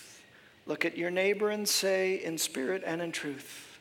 Look 0.65 0.85
at 0.85 0.97
your 0.97 1.11
neighbor 1.11 1.49
and 1.49 1.67
say, 1.67 2.23
in 2.23 2.37
spirit 2.37 2.83
and 2.85 3.01
in 3.01 3.11
truth. 3.11 3.79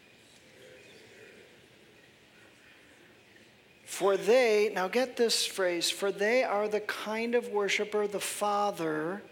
For 3.85 4.17
they, 4.17 4.71
now 4.75 4.89
get 4.89 5.17
this 5.17 5.45
phrase, 5.45 5.91
for 5.91 6.11
they 6.11 6.43
are 6.43 6.69
the 6.69 6.81
kind 6.81 7.35
of 7.35 7.49
worshiper 7.49 8.07
the 8.07 8.21
Father 8.21 9.23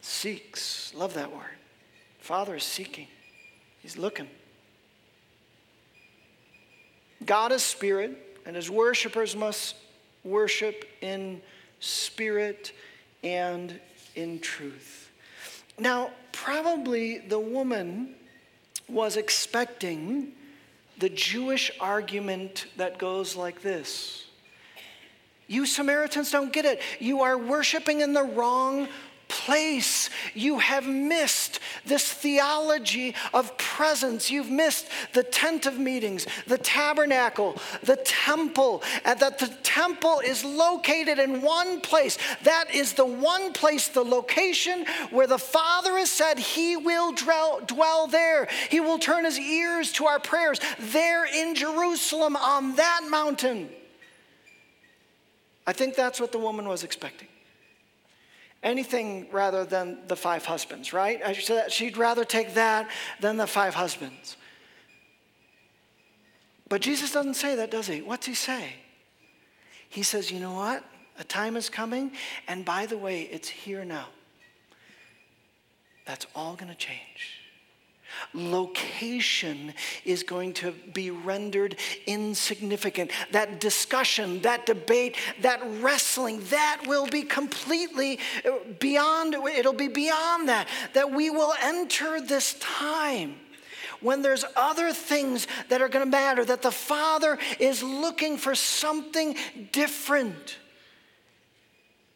seeks. 0.00 0.92
Love 0.94 1.14
that 1.14 1.32
word. 1.32 1.44
Father 2.18 2.56
is 2.56 2.64
seeking, 2.64 3.06
He's 3.80 3.96
looking. 3.96 4.28
God 7.24 7.52
is 7.52 7.62
spirit, 7.62 8.38
and 8.44 8.54
his 8.54 8.70
worshipers 8.70 9.34
must 9.34 9.76
worship 10.24 10.84
in 11.00 11.40
spirit 11.80 12.72
and 13.22 13.78
in 14.14 14.40
truth. 14.40 15.10
Now, 15.78 16.10
probably 16.32 17.18
the 17.18 17.38
woman 17.38 18.14
was 18.88 19.16
expecting 19.16 20.32
the 20.98 21.08
Jewish 21.08 21.70
argument 21.80 22.66
that 22.76 22.98
goes 22.98 23.36
like 23.36 23.62
this 23.62 24.24
You 25.46 25.66
Samaritans 25.66 26.30
don't 26.30 26.52
get 26.52 26.64
it. 26.64 26.80
You 26.98 27.22
are 27.22 27.36
worshiping 27.36 28.00
in 28.00 28.12
the 28.12 28.22
wrong 28.22 28.88
place. 29.28 30.10
You 30.34 30.58
have 30.58 30.86
missed 30.86 31.55
this 31.86 32.12
theology 32.12 33.14
of 33.32 33.56
presence. 33.56 34.30
You've 34.30 34.50
missed 34.50 34.88
the 35.12 35.22
tent 35.22 35.66
of 35.66 35.78
meetings, 35.78 36.26
the 36.46 36.58
tabernacle, 36.58 37.56
the 37.82 37.96
temple, 37.96 38.82
and 39.04 39.18
that 39.20 39.38
the 39.38 39.48
temple 39.62 40.20
is 40.20 40.44
located 40.44 41.18
in 41.18 41.42
one 41.42 41.80
place. 41.80 42.18
That 42.42 42.74
is 42.74 42.92
the 42.92 43.06
one 43.06 43.52
place, 43.52 43.88
the 43.88 44.04
location 44.04 44.84
where 45.10 45.26
the 45.26 45.38
Father 45.38 45.96
has 45.98 46.10
said 46.10 46.38
He 46.38 46.76
will 46.76 47.12
dwell, 47.12 48.06
there. 48.08 48.48
He 48.70 48.80
will 48.80 48.98
turn 48.98 49.24
His 49.24 49.38
ears 49.38 49.92
to 49.92 50.06
our 50.06 50.20
prayers 50.20 50.60
there 50.78 51.24
in 51.24 51.54
Jerusalem 51.54 52.36
on 52.36 52.76
that 52.76 53.02
mountain. 53.08 53.70
I 55.66 55.72
think 55.72 55.94
that's 55.94 56.20
what 56.20 56.32
the 56.32 56.38
woman 56.38 56.68
was 56.68 56.84
expecting 56.84 57.28
anything 58.66 59.28
rather 59.30 59.64
than 59.64 59.98
the 60.08 60.16
five 60.16 60.44
husbands, 60.44 60.92
right? 60.92 61.22
She'd 61.70 61.96
rather 61.96 62.24
take 62.24 62.54
that 62.54 62.90
than 63.20 63.36
the 63.36 63.46
five 63.46 63.74
husbands. 63.74 64.36
But 66.68 66.80
Jesus 66.80 67.12
doesn't 67.12 67.34
say 67.34 67.54
that, 67.54 67.70
does 67.70 67.86
he? 67.86 68.02
What's 68.02 68.26
he 68.26 68.34
say? 68.34 68.74
He 69.88 70.02
says, 70.02 70.32
you 70.32 70.40
know 70.40 70.52
what? 70.54 70.84
A 71.18 71.24
time 71.24 71.56
is 71.56 71.70
coming, 71.70 72.10
and 72.48 72.64
by 72.64 72.86
the 72.86 72.98
way, 72.98 73.22
it's 73.22 73.48
here 73.48 73.84
now. 73.84 74.08
That's 76.04 76.26
all 76.34 76.56
going 76.56 76.68
to 76.68 76.74
change. 76.76 77.35
Location 78.34 79.74
is 80.04 80.22
going 80.22 80.52
to 80.54 80.72
be 80.92 81.10
rendered 81.10 81.76
insignificant. 82.06 83.10
That 83.32 83.60
discussion, 83.60 84.42
that 84.42 84.66
debate, 84.66 85.16
that 85.42 85.60
wrestling, 85.80 86.42
that 86.50 86.82
will 86.86 87.06
be 87.06 87.22
completely 87.22 88.18
uh, 88.44 88.52
beyond, 88.78 89.34
it'll 89.34 89.72
be 89.72 89.88
beyond 89.88 90.48
that. 90.48 90.68
That 90.94 91.12
we 91.12 91.30
will 91.30 91.54
enter 91.62 92.20
this 92.20 92.54
time 92.54 93.36
when 94.00 94.22
there's 94.22 94.44
other 94.54 94.92
things 94.92 95.46
that 95.68 95.80
are 95.80 95.88
going 95.88 96.04
to 96.04 96.10
matter, 96.10 96.44
that 96.44 96.62
the 96.62 96.70
Father 96.70 97.38
is 97.58 97.82
looking 97.82 98.36
for 98.36 98.54
something 98.54 99.36
different. 99.72 100.58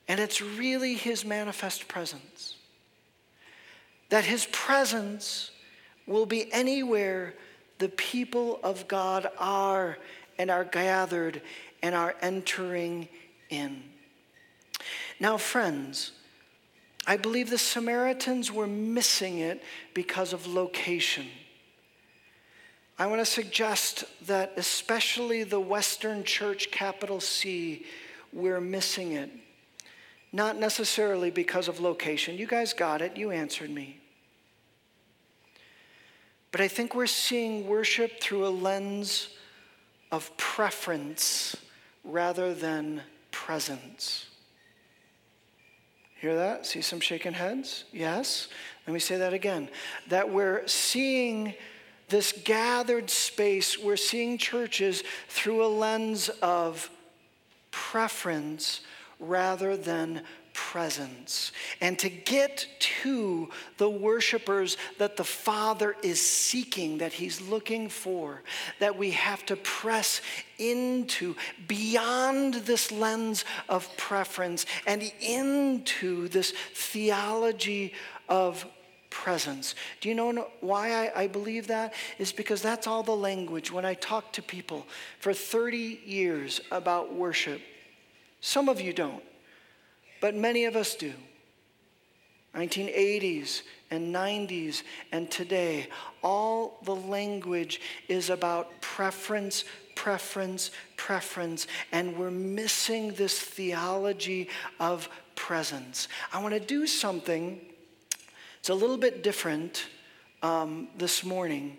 And 0.09 0.21
it's 0.21 0.43
really 0.43 0.95
His 0.95 1.25
manifest 1.25 1.89
presence. 1.89 2.57
That 4.11 4.25
His 4.25 4.47
presence 4.47 5.51
will 6.11 6.27
be 6.27 6.53
anywhere 6.53 7.35
the 7.79 7.89
people 7.89 8.61
of 8.63 8.89
God 8.89 9.29
are 9.39 9.97
and 10.39 10.51
are 10.51 10.65
gathered 10.65 11.41
and 11.83 11.95
are 11.95 12.15
entering 12.21 13.09
in. 13.49 13.83
Now, 15.19 15.37
friends, 15.37 16.13
I 17.07 17.17
believe 17.17 17.49
the 17.49 17.59
Samaritans 17.59 18.53
were 18.53 18.67
missing 18.67 19.39
it 19.39 19.63
because 19.95 20.33
of 20.33 20.47
location. 20.47 21.27
I 22.99 23.07
want 23.07 23.21
to 23.21 23.27
suggest 23.27 24.05
that, 24.27 24.53
especially 24.57 25.43
the 25.45 25.61
Western 25.61 26.25
Church, 26.25 26.71
capital 26.71 27.21
C, 27.21 27.87
we're 28.33 28.61
missing 28.61 29.13
it. 29.13 29.31
Not 30.33 30.59
necessarily 30.59 31.31
because 31.31 31.67
of 31.67 31.81
location. 31.81 32.37
You 32.37 32.47
guys 32.47 32.73
got 32.73 33.01
it, 33.01 33.17
you 33.17 33.31
answered 33.31 33.71
me. 33.71 34.00
But 36.53 36.61
I 36.61 36.69
think 36.69 36.95
we're 36.95 37.07
seeing 37.07 37.69
worship 37.69 38.21
through 38.21 38.47
a 38.47 38.49
lens 38.51 39.29
of 40.11 40.37
preference 40.37 41.57
rather 42.05 42.55
than 42.55 43.03
presence. 43.31 44.27
Hear 46.21 46.35
that? 46.35 46.67
See 46.67 46.83
some 46.83 47.01
shaking 47.01 47.33
heads? 47.33 47.85
Yes? 47.93 48.49
Let 48.87 48.93
me 48.93 49.01
say 49.01 49.17
that 49.19 49.33
again. 49.33 49.71
That 50.09 50.29
we're 50.29 50.67
seeing 50.67 51.55
this 52.09 52.33
gathered 52.45 53.09
space, 53.09 53.79
we're 53.79 53.97
seeing 53.97 54.37
churches 54.37 55.05
through 55.29 55.65
a 55.65 55.69
lens 55.69 56.29
of 56.43 56.91
preference 57.71 58.81
rather 59.21 59.77
than 59.77 60.23
presence 60.69 61.53
and 61.81 61.99
to 61.99 62.11
get 62.11 62.67
to 62.79 63.49
the 63.79 63.89
worshipers 63.89 64.77
that 64.99 65.17
the 65.17 65.25
Father 65.25 65.97
is 66.03 66.21
seeking, 66.21 66.99
that 66.99 67.15
He's 67.15 67.41
looking 67.41 67.89
for, 67.89 68.43
that 68.79 68.97
we 68.97 69.13
have 69.13 69.45
to 69.47 69.57
press 69.57 70.21
into 70.59 71.35
beyond 71.67 72.55
this 72.55 72.93
lens 72.93 73.47
of 73.71 73.89
preference 73.97 74.67
and 74.87 75.11
into 75.21 76.29
this 76.29 76.53
theology 76.75 77.95
of 78.29 78.67
presence. 79.09 79.75
Do 80.03 80.11
you 80.11 80.15
know 80.15 80.47
why 80.61 80.93
I, 80.93 81.23
I, 81.23 81.27
believe 81.27 81.69
that? 81.69 81.95
Is 82.19 82.33
because 82.33 82.61
that's 82.61 82.87
all 82.87 83.03
the 83.03 83.17
language. 83.17 83.73
When 83.73 83.87
I 83.87 83.95
talk 83.95 84.31
to 84.35 84.43
people 84.43 84.87
for 85.21 85.33
30 85.33 86.03
years 86.05 86.61
about 86.71 87.15
worship, 87.15 87.63
some 88.41 88.69
of 88.69 88.81
you 88.81 88.93
don't 88.93 89.25
but 90.21 90.35
many 90.35 90.65
of 90.65 90.77
us 90.77 90.95
do. 90.95 91.13
1980s 92.55 93.63
and 93.91 94.15
90s 94.15 94.83
and 95.13 95.31
today, 95.31 95.89
all 96.23 96.79
the 96.85 96.95
language 96.95 97.81
is 98.09 98.31
about 98.31 98.81
preference, 98.81 99.65
preference, 99.95 100.71
preference, 100.97 101.67
and 101.93 102.17
we're 102.17 102.31
missing 102.31 103.13
this 103.13 103.39
theology 103.39 104.49
of 104.79 105.09
presence. 105.37 106.09
I 106.33 106.43
want 106.43 106.55
to 106.55 106.61
do 106.61 106.87
something, 106.87 107.61
it's 108.59 108.69
a 108.69 108.75
little 108.75 108.99
bit 108.99 109.23
different 109.23 109.87
um, 110.43 110.89
this 110.97 111.25
morning, 111.25 111.77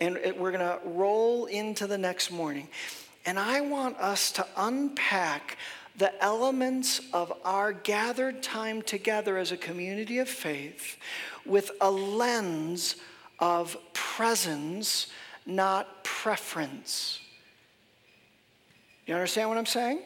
and 0.00 0.16
it, 0.16 0.38
we're 0.38 0.52
going 0.52 0.60
to 0.60 0.80
roll 0.84 1.46
into 1.46 1.86
the 1.86 1.98
next 1.98 2.30
morning. 2.30 2.68
And 3.26 3.38
I 3.38 3.60
want 3.60 3.98
us 3.98 4.32
to 4.32 4.46
unpack 4.56 5.58
the 5.98 6.22
elements 6.22 7.00
of 7.12 7.32
our 7.44 7.72
gathered 7.72 8.42
time 8.42 8.80
together 8.82 9.36
as 9.36 9.52
a 9.52 9.56
community 9.56 10.18
of 10.18 10.28
faith 10.28 10.96
with 11.44 11.72
a 11.80 11.90
lens 11.90 12.96
of 13.40 13.76
presence, 13.92 15.08
not 15.44 16.04
preference. 16.04 17.20
You 19.06 19.14
understand 19.14 19.48
what 19.48 19.58
I'm 19.58 19.66
saying? 19.66 20.00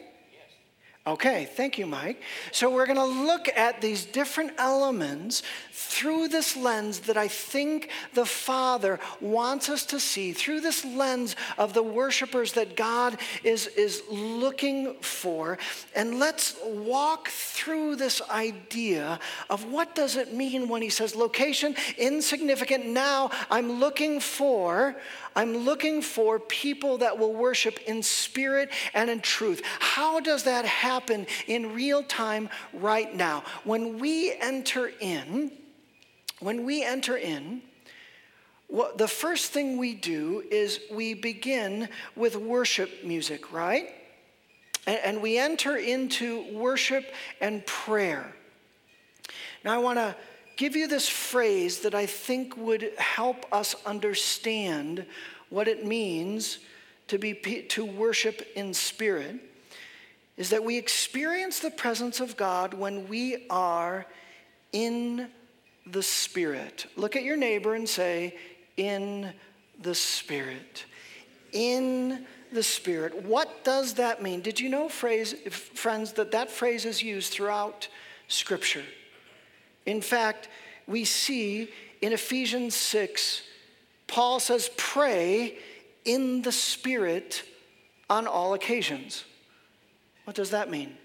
Okay, 1.05 1.49
thank 1.51 1.77
you, 1.77 1.85
Mike. 1.85 2.21
So, 2.53 2.69
we're 2.69 2.85
going 2.85 2.95
to 2.95 3.03
look 3.03 3.49
at 3.49 3.81
these 3.81 4.05
different 4.05 4.53
elements 4.57 5.43
through 5.73 6.29
this 6.29 6.55
lens 6.55 6.99
that 7.01 7.17
I 7.17 7.27
think 7.27 7.89
the 8.13 8.25
Father 8.25 9.01
wants 9.19 9.67
us 9.67 9.85
to 9.87 9.99
see, 9.99 10.31
through 10.31 10.61
this 10.61 10.85
lens 10.85 11.35
of 11.57 11.73
the 11.73 11.83
worshipers 11.83 12.53
that 12.53 12.77
God 12.77 13.17
is, 13.43 13.67
is 13.67 14.01
looking 14.09 14.93
for. 15.01 15.57
And 15.93 16.19
let's 16.19 16.55
walk 16.65 17.27
through 17.27 17.97
this 17.97 18.21
idea 18.29 19.19
of 19.49 19.65
what 19.65 19.95
does 19.95 20.15
it 20.15 20.33
mean 20.33 20.69
when 20.69 20.81
he 20.81 20.89
says 20.89 21.17
location 21.17 21.75
insignificant. 21.97 22.85
Now 22.85 23.29
I'm 23.51 23.73
looking 23.73 24.21
for 24.21 24.95
I'm 25.35 25.57
looking 25.57 26.01
for 26.01 26.39
people 26.39 26.99
that 26.99 27.17
will 27.17 27.33
worship 27.33 27.79
in 27.87 28.03
spirit 28.03 28.69
and 28.93 29.09
in 29.09 29.21
truth. 29.21 29.61
How 29.79 30.19
does 30.19 30.43
that 30.43 30.65
happen 30.65 31.27
in 31.47 31.73
real 31.73 32.03
time 32.03 32.49
right 32.73 33.13
now? 33.15 33.43
When 33.63 33.99
we 33.99 34.33
enter 34.33 34.91
in, 34.99 35.51
when 36.39 36.65
we 36.65 36.83
enter 36.83 37.17
in, 37.17 37.61
what, 38.67 38.97
the 38.97 39.07
first 39.07 39.51
thing 39.51 39.77
we 39.77 39.93
do 39.93 40.43
is 40.49 40.79
we 40.91 41.13
begin 41.13 41.89
with 42.15 42.35
worship 42.35 43.03
music, 43.03 43.53
right? 43.53 43.93
And, 44.87 44.99
and 45.03 45.21
we 45.21 45.37
enter 45.37 45.77
into 45.77 46.51
worship 46.53 47.05
and 47.39 47.65
prayer. 47.65 48.33
Now, 49.63 49.75
I 49.75 49.77
want 49.77 49.99
to 49.99 50.15
give 50.55 50.75
you 50.75 50.87
this 50.87 51.07
phrase 51.09 51.79
that 51.79 51.95
I 51.95 52.05
think 52.05 52.55
would 52.57 52.91
help 52.97 53.45
us 53.51 53.75
understand 53.85 55.05
what 55.49 55.67
it 55.67 55.85
means 55.85 56.59
to, 57.07 57.17
be, 57.17 57.33
to 57.33 57.85
worship 57.85 58.47
in 58.55 58.73
spirit 58.73 59.39
is 60.37 60.49
that 60.49 60.63
we 60.63 60.77
experience 60.77 61.59
the 61.59 61.69
presence 61.69 62.19
of 62.19 62.35
God 62.35 62.73
when 62.73 63.07
we 63.07 63.45
are 63.49 64.05
in 64.71 65.27
the 65.85 66.01
Spirit. 66.01 66.87
Look 66.95 67.15
at 67.15 67.23
your 67.23 67.37
neighbor 67.37 67.75
and 67.75 67.87
say, 67.87 68.35
In 68.77 69.31
the 69.81 69.93
Spirit. 69.93 70.85
In 71.51 72.25
the 72.51 72.63
Spirit. 72.63 73.23
What 73.23 73.63
does 73.63 73.95
that 73.95 74.23
mean? 74.23 74.41
Did 74.41 74.59
you 74.59 74.69
know, 74.69 74.89
phrase, 74.89 75.35
friends, 75.51 76.13
that 76.13 76.31
that 76.31 76.49
phrase 76.49 76.85
is 76.85 77.03
used 77.03 77.31
throughout 77.31 77.87
Scripture? 78.27 78.83
In 79.85 80.01
fact, 80.01 80.49
we 80.87 81.05
see 81.05 81.69
in 82.01 82.13
Ephesians 82.13 82.75
6, 82.75 83.41
Paul 84.07 84.39
says, 84.39 84.69
pray 84.77 85.57
in 86.05 86.41
the 86.41 86.51
Spirit 86.51 87.43
on 88.09 88.27
all 88.27 88.53
occasions. 88.53 89.23
What 90.25 90.35
does 90.35 90.51
that 90.51 90.69
mean? 90.69 90.95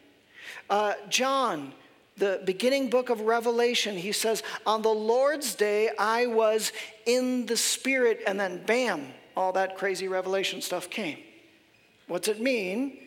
Uh, 0.69 0.95
John, 1.09 1.73
the 2.17 2.43
beginning 2.45 2.91
book 2.91 3.11
of 3.11 3.21
Revelation, 3.23 3.97
he 3.97 4.13
says, 4.13 4.43
On 4.67 4.83
the 4.83 4.89
Lord's 4.89 5.55
day, 5.55 5.91
I 5.99 6.27
was 6.27 6.73
in 7.07 7.47
the 7.47 7.57
Spirit, 7.57 8.21
and 8.27 8.39
then 8.39 8.63
bam, 8.65 9.07
all 9.37 9.53
that 9.53 9.77
crazy 9.77 10.09
Revelation 10.09 10.61
stuff 10.61 10.91
came. 10.91 11.19
What's 12.07 12.29
it 12.29 12.41
mean? 12.41 12.99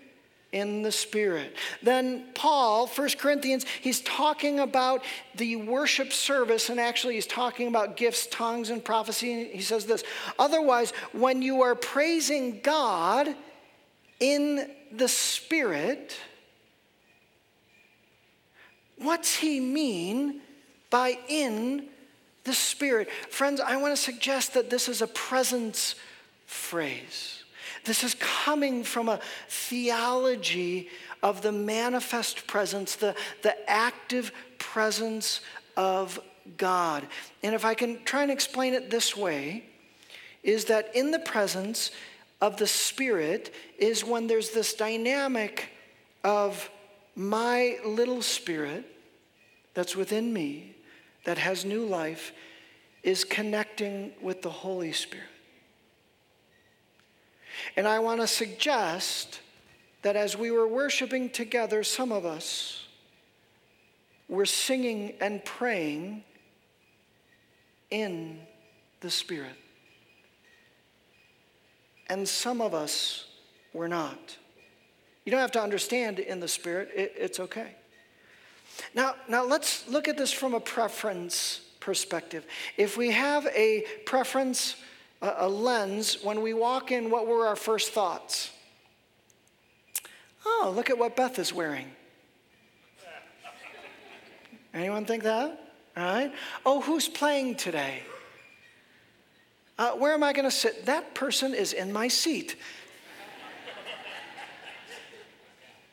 In 0.51 0.81
the 0.81 0.91
Spirit. 0.91 1.55
Then 1.81 2.25
Paul, 2.33 2.87
1 2.87 3.09
Corinthians, 3.17 3.65
he's 3.81 4.01
talking 4.01 4.59
about 4.59 5.03
the 5.35 5.55
worship 5.55 6.11
service, 6.11 6.69
and 6.69 6.79
actually 6.79 7.15
he's 7.15 7.27
talking 7.27 7.67
about 7.67 7.95
gifts, 7.95 8.27
tongues, 8.27 8.69
and 8.69 8.83
prophecy. 8.83 9.45
He 9.45 9.61
says 9.61 9.85
this 9.85 10.03
Otherwise, 10.37 10.91
when 11.13 11.41
you 11.41 11.61
are 11.61 11.75
praising 11.75 12.59
God 12.61 13.33
in 14.19 14.69
the 14.91 15.07
Spirit, 15.07 16.17
what's 18.97 19.35
he 19.35 19.59
mean 19.59 20.41
by 20.89 21.17
in 21.29 21.87
the 22.43 22.53
Spirit? 22.53 23.09
Friends, 23.29 23.61
I 23.61 23.77
want 23.77 23.95
to 23.95 24.01
suggest 24.01 24.53
that 24.55 24.69
this 24.69 24.89
is 24.89 25.01
a 25.01 25.07
presence 25.07 25.95
phrase. 26.45 27.40
This 27.85 28.03
is 28.03 28.15
coming 28.15 28.83
from 28.83 29.09
a 29.09 29.19
theology 29.49 30.89
of 31.23 31.41
the 31.41 31.51
manifest 31.51 32.47
presence, 32.47 32.95
the, 32.95 33.15
the 33.41 33.69
active 33.69 34.31
presence 34.59 35.41
of 35.75 36.19
God. 36.57 37.07
And 37.43 37.55
if 37.55 37.65
I 37.65 37.73
can 37.73 38.03
try 38.03 38.23
and 38.23 38.31
explain 38.31 38.73
it 38.73 38.89
this 38.89 39.15
way, 39.15 39.65
is 40.43 40.65
that 40.65 40.95
in 40.95 41.11
the 41.11 41.19
presence 41.19 41.91
of 42.39 42.57
the 42.57 42.67
Spirit 42.67 43.53
is 43.77 44.03
when 44.03 44.27
there's 44.27 44.51
this 44.51 44.73
dynamic 44.73 45.69
of 46.23 46.69
my 47.15 47.77
little 47.85 48.21
spirit 48.21 48.85
that's 49.73 49.95
within 49.95 50.33
me 50.33 50.75
that 51.25 51.37
has 51.37 51.65
new 51.65 51.85
life 51.85 52.33
is 53.03 53.23
connecting 53.23 54.11
with 54.21 54.41
the 54.41 54.49
Holy 54.49 54.91
Spirit. 54.91 55.27
And 57.75 57.87
I 57.87 57.99
want 57.99 58.21
to 58.21 58.27
suggest 58.27 59.39
that 60.01 60.15
as 60.15 60.35
we 60.35 60.51
were 60.51 60.67
worshiping 60.67 61.29
together, 61.29 61.83
some 61.83 62.11
of 62.11 62.25
us 62.25 62.87
were 64.27 64.45
singing 64.45 65.13
and 65.19 65.43
praying 65.43 66.23
in 67.89 68.39
the 69.01 69.09
Spirit. 69.09 69.55
And 72.07 72.27
some 72.27 72.61
of 72.61 72.73
us 72.73 73.25
were 73.73 73.87
not. 73.87 74.37
You 75.25 75.31
don't 75.31 75.41
have 75.41 75.51
to 75.51 75.61
understand 75.61 76.19
in 76.19 76.39
the 76.39 76.47
Spirit, 76.47 76.89
it, 76.95 77.13
it's 77.17 77.39
okay. 77.39 77.75
Now, 78.95 79.15
now 79.27 79.45
let's 79.45 79.87
look 79.87 80.07
at 80.07 80.17
this 80.17 80.31
from 80.31 80.53
a 80.53 80.59
preference 80.59 81.61
perspective. 81.79 82.45
If 82.77 82.97
we 82.97 83.11
have 83.11 83.45
a 83.47 83.85
preference 84.05 84.75
a, 85.21 85.47
lens, 85.47 86.17
when 86.23 86.41
we 86.41 86.53
walk 86.53 86.91
in, 86.91 87.09
what 87.09 87.27
were 87.27 87.45
our 87.45 87.55
first 87.55 87.91
thoughts? 87.91 88.51
Oh, 90.45 90.73
look 90.75 90.89
at 90.89 90.97
what 90.97 91.15
Beth 91.15 91.37
is 91.37 91.53
wearing. 91.53 91.91
Anyone 94.73 95.05
think 95.05 95.23
that? 95.23 95.73
All 95.97 96.03
right. 96.03 96.33
Oh, 96.65 96.81
who's 96.81 97.07
playing 97.07 97.55
today? 97.55 98.03
Uh, 99.77 99.91
where 99.91 100.13
am 100.13 100.23
I 100.23 100.31
going 100.33 100.45
to 100.45 100.51
sit? 100.51 100.85
That 100.85 101.13
person 101.13 101.53
is 101.53 101.73
in 101.73 101.91
my 101.91 102.07
seat. 102.07 102.55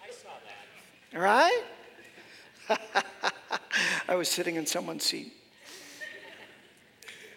I 0.02 0.10
saw 0.10 0.28
that. 1.12 1.16
All 1.16 1.22
right? 1.22 1.62
I 4.08 4.14
was 4.14 4.28
sitting 4.28 4.56
in 4.56 4.66
someone's 4.66 5.04
seat. 5.04 5.37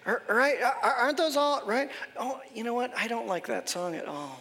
Right? 0.06 0.58
Aren't 0.84 1.18
those 1.18 1.38
all, 1.38 1.62
right? 1.66 1.90
Oh, 2.18 2.42
you 2.54 2.64
know 2.64 2.74
what? 2.74 2.92
I 2.98 3.08
don't 3.08 3.28
like 3.28 3.48
that 3.48 3.70
song 3.70 3.96
at 3.96 4.08
all. 4.08 4.40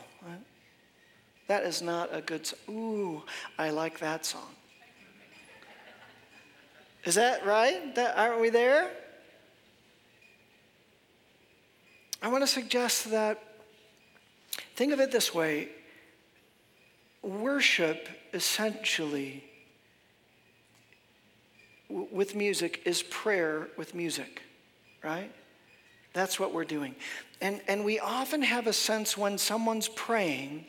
That 1.49 1.64
is 1.64 1.83
not 1.83 2.14
a 2.14 2.20
good 2.20 2.46
song. 2.46 2.59
Ooh, 2.68 3.23
I 3.59 3.70
like 3.70 3.99
that 3.99 4.25
song. 4.25 4.55
Is 7.05 7.16
that 7.16 7.44
right? 7.44 7.94
That, 7.94 8.16
aren't 8.16 8.40
we 8.40 8.51
there? 8.51 8.90
I 12.23 12.29
want 12.29 12.42
to 12.42 12.46
suggest 12.46 13.11
that, 13.11 13.42
think 14.77 14.92
of 14.92 15.01
it 15.01 15.11
this 15.11 15.35
way 15.35 15.70
worship 17.23 18.09
essentially 18.33 19.44
with 21.88 22.35
music 22.35 22.81
is 22.85 23.03
prayer 23.03 23.68
with 23.77 23.94
music, 23.94 24.42
right? 25.03 25.31
That's 26.12 26.40
what 26.40 26.53
we're 26.53 26.64
doing. 26.64 26.94
And, 27.40 27.61
and 27.68 27.85
we 27.85 27.99
often 27.99 28.42
have 28.42 28.66
a 28.66 28.73
sense 28.73 29.16
when 29.16 29.38
someone's 29.38 29.88
praying 29.88 30.66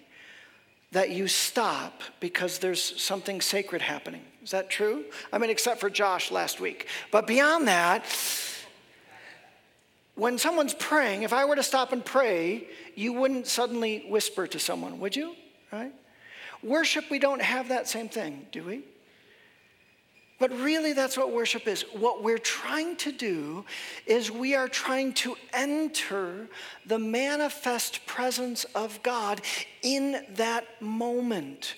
that 0.91 1.09
you 1.09 1.27
stop 1.27 2.01
because 2.19 2.59
there's 2.59 3.01
something 3.01 3.41
sacred 3.41 3.81
happening. 3.81 4.21
Is 4.43 4.51
that 4.51 4.69
true? 4.69 5.05
I 5.31 5.37
mean, 5.37 5.49
except 5.49 5.79
for 5.79 5.89
Josh 5.89 6.31
last 6.31 6.59
week. 6.59 6.87
But 7.11 7.27
beyond 7.27 7.67
that, 7.67 8.05
when 10.15 10.37
someone's 10.37 10.73
praying, 10.73 11.23
if 11.23 11.33
I 11.33 11.45
were 11.45 11.55
to 11.55 11.63
stop 11.63 11.93
and 11.93 12.03
pray, 12.03 12.67
you 12.95 13.13
wouldn't 13.13 13.47
suddenly 13.47 14.05
whisper 14.09 14.47
to 14.47 14.59
someone, 14.59 14.99
would 14.99 15.15
you? 15.15 15.35
Right? 15.71 15.93
Worship, 16.61 17.05
we 17.09 17.19
don't 17.19 17.41
have 17.41 17.69
that 17.69 17.87
same 17.87 18.09
thing, 18.09 18.45
do 18.51 18.63
we? 18.63 18.83
But 20.41 20.59
really, 20.59 20.93
that's 20.93 21.19
what 21.19 21.31
worship 21.31 21.67
is. 21.67 21.83
What 21.93 22.23
we're 22.23 22.39
trying 22.39 22.95
to 22.95 23.11
do 23.11 23.63
is 24.07 24.31
we 24.31 24.55
are 24.55 24.67
trying 24.67 25.13
to 25.13 25.35
enter 25.53 26.47
the 26.87 26.97
manifest 26.97 28.07
presence 28.07 28.63
of 28.73 29.03
God 29.03 29.41
in 29.83 30.25
that 30.37 30.81
moment. 30.81 31.75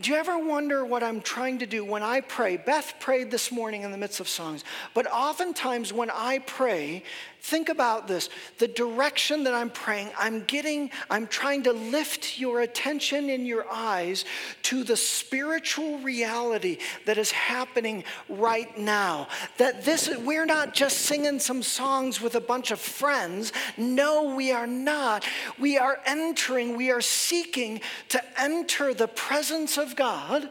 do 0.00 0.10
you 0.10 0.16
ever 0.16 0.36
wonder 0.36 0.84
what 0.84 1.04
I'm 1.04 1.20
trying 1.20 1.60
to 1.60 1.66
do 1.66 1.84
when 1.84 2.02
I 2.02 2.20
pray? 2.20 2.56
Beth 2.56 2.94
prayed 2.98 3.30
this 3.30 3.52
morning 3.52 3.82
in 3.82 3.92
the 3.92 3.98
midst 3.98 4.18
of 4.18 4.28
songs, 4.28 4.64
but 4.92 5.06
oftentimes 5.06 5.92
when 5.92 6.10
I 6.10 6.40
pray, 6.40 7.04
think 7.44 7.68
about 7.68 8.08
this 8.08 8.30
the 8.58 8.66
direction 8.66 9.44
that 9.44 9.52
I'm 9.52 9.68
praying, 9.68 10.08
I'm 10.18 10.44
getting, 10.44 10.90
I'm 11.10 11.26
trying 11.26 11.64
to 11.64 11.72
lift 11.72 12.38
your 12.38 12.62
attention 12.62 13.28
in 13.28 13.44
your 13.44 13.70
eyes 13.70 14.24
to 14.62 14.82
the 14.82 14.96
spiritual 14.96 15.98
reality 15.98 16.78
that 17.04 17.18
is 17.18 17.30
happening 17.30 18.04
right 18.30 18.76
now. 18.78 19.28
That 19.58 19.84
this, 19.84 20.08
we're 20.24 20.46
not 20.46 20.72
just 20.72 21.00
singing 21.00 21.38
some 21.38 21.62
songs 21.62 22.18
with 22.18 22.34
a 22.34 22.40
bunch 22.40 22.70
of 22.70 22.80
friends. 22.80 23.52
No, 23.76 24.34
we 24.34 24.50
are 24.50 24.66
not. 24.66 25.26
We 25.58 25.76
are 25.76 26.00
entering, 26.06 26.78
we 26.78 26.90
are 26.90 27.02
seeking 27.02 27.82
to 28.08 28.22
enter 28.40 28.94
the 28.94 29.08
presence 29.08 29.76
of 29.76 29.96
God 29.96 30.48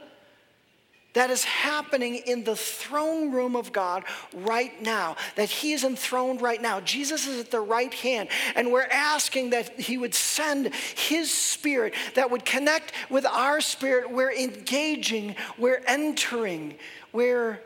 that 1.14 1.30
is 1.30 1.44
happening 1.44 2.16
in 2.16 2.44
the 2.44 2.56
throne 2.56 3.32
room 3.32 3.56
of 3.56 3.72
God 3.72 4.04
right 4.34 4.82
now, 4.82 5.16
that 5.36 5.50
He 5.50 5.74
is 5.74 5.84
enthroned 5.84 6.42
right 6.42 6.62
now. 6.62 6.80
Jesus 6.82 7.28
is 7.28 7.40
at 7.40 7.52
the 7.52 7.62
right 7.62 7.94
hand, 7.94 8.30
and 8.56 8.72
we're 8.72 8.88
asking 8.92 9.52
that 9.52 9.80
He 9.80 9.98
would 9.98 10.16
send 10.16 10.74
His 10.96 11.32
Spirit 11.32 11.94
that 12.16 12.32
would 12.32 12.46
connect 12.46 12.92
with 13.10 13.26
our 13.26 13.62
spirit. 13.62 14.12
We're 14.12 14.34
engaging, 14.34 15.36
we're 15.58 15.84
entering, 15.88 16.76
we're 17.12 17.60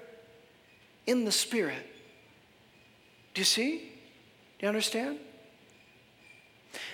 in 1.06 1.26
the 1.26 1.32
Spirit. 1.32 1.86
Do 3.34 3.42
you 3.42 3.46
see? 3.46 3.78
Do 3.78 4.66
you 4.66 4.68
understand? 4.68 5.20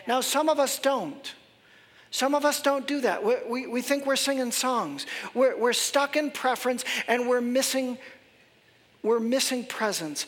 Now, 0.05 0.21
some 0.21 0.49
of 0.49 0.59
us 0.59 0.77
don't. 0.79 1.33
Some 2.13 2.35
of 2.35 2.45
us 2.45 2.61
don't 2.61 2.85
do 2.85 3.01
that. 3.01 3.23
We, 3.23 3.35
we, 3.49 3.65
we, 3.65 3.81
think 3.81 4.05
we're 4.05 4.15
singing 4.15 4.51
songs. 4.51 5.07
We're, 5.33 5.57
we're 5.57 5.73
stuck 5.73 6.15
in 6.15 6.29
preference 6.29 6.85
and 7.07 7.27
we're 7.27 7.41
missing, 7.41 7.97
we're 9.01 9.19
missing 9.19 9.65
presence. 9.65 10.27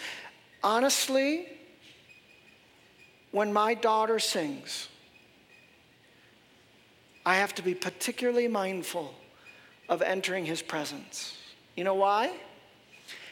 Honestly, 0.63 1.47
when 3.29 3.53
my 3.53 3.75
daughter 3.75 4.17
sings, 4.17 4.87
I 7.23 7.35
have 7.35 7.53
to 7.53 7.61
be 7.61 7.75
particularly 7.75 8.47
mindful 8.47 9.13
of 9.87 10.01
entering 10.01 10.43
his 10.43 10.63
presence. 10.63 11.37
You 11.75 11.83
know 11.83 11.93
why? 11.93 12.35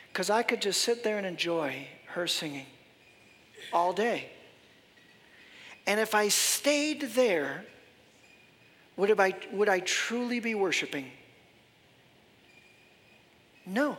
Because 0.09 0.29
I 0.29 0.43
could 0.43 0.61
just 0.61 0.81
sit 0.81 1.03
there 1.03 1.17
and 1.17 1.25
enjoy 1.25 1.87
her 2.09 2.27
singing 2.27 2.67
all 3.73 3.93
day. 3.93 4.29
And 5.87 5.99
if 5.99 6.13
I 6.13 6.27
stayed 6.27 7.01
there, 7.01 7.65
would 8.97 9.19
I, 9.19 9.33
would 9.51 9.69
I 9.69 9.79
truly 9.79 10.39
be 10.39 10.55
worshiping? 10.55 11.09
No. 13.65 13.97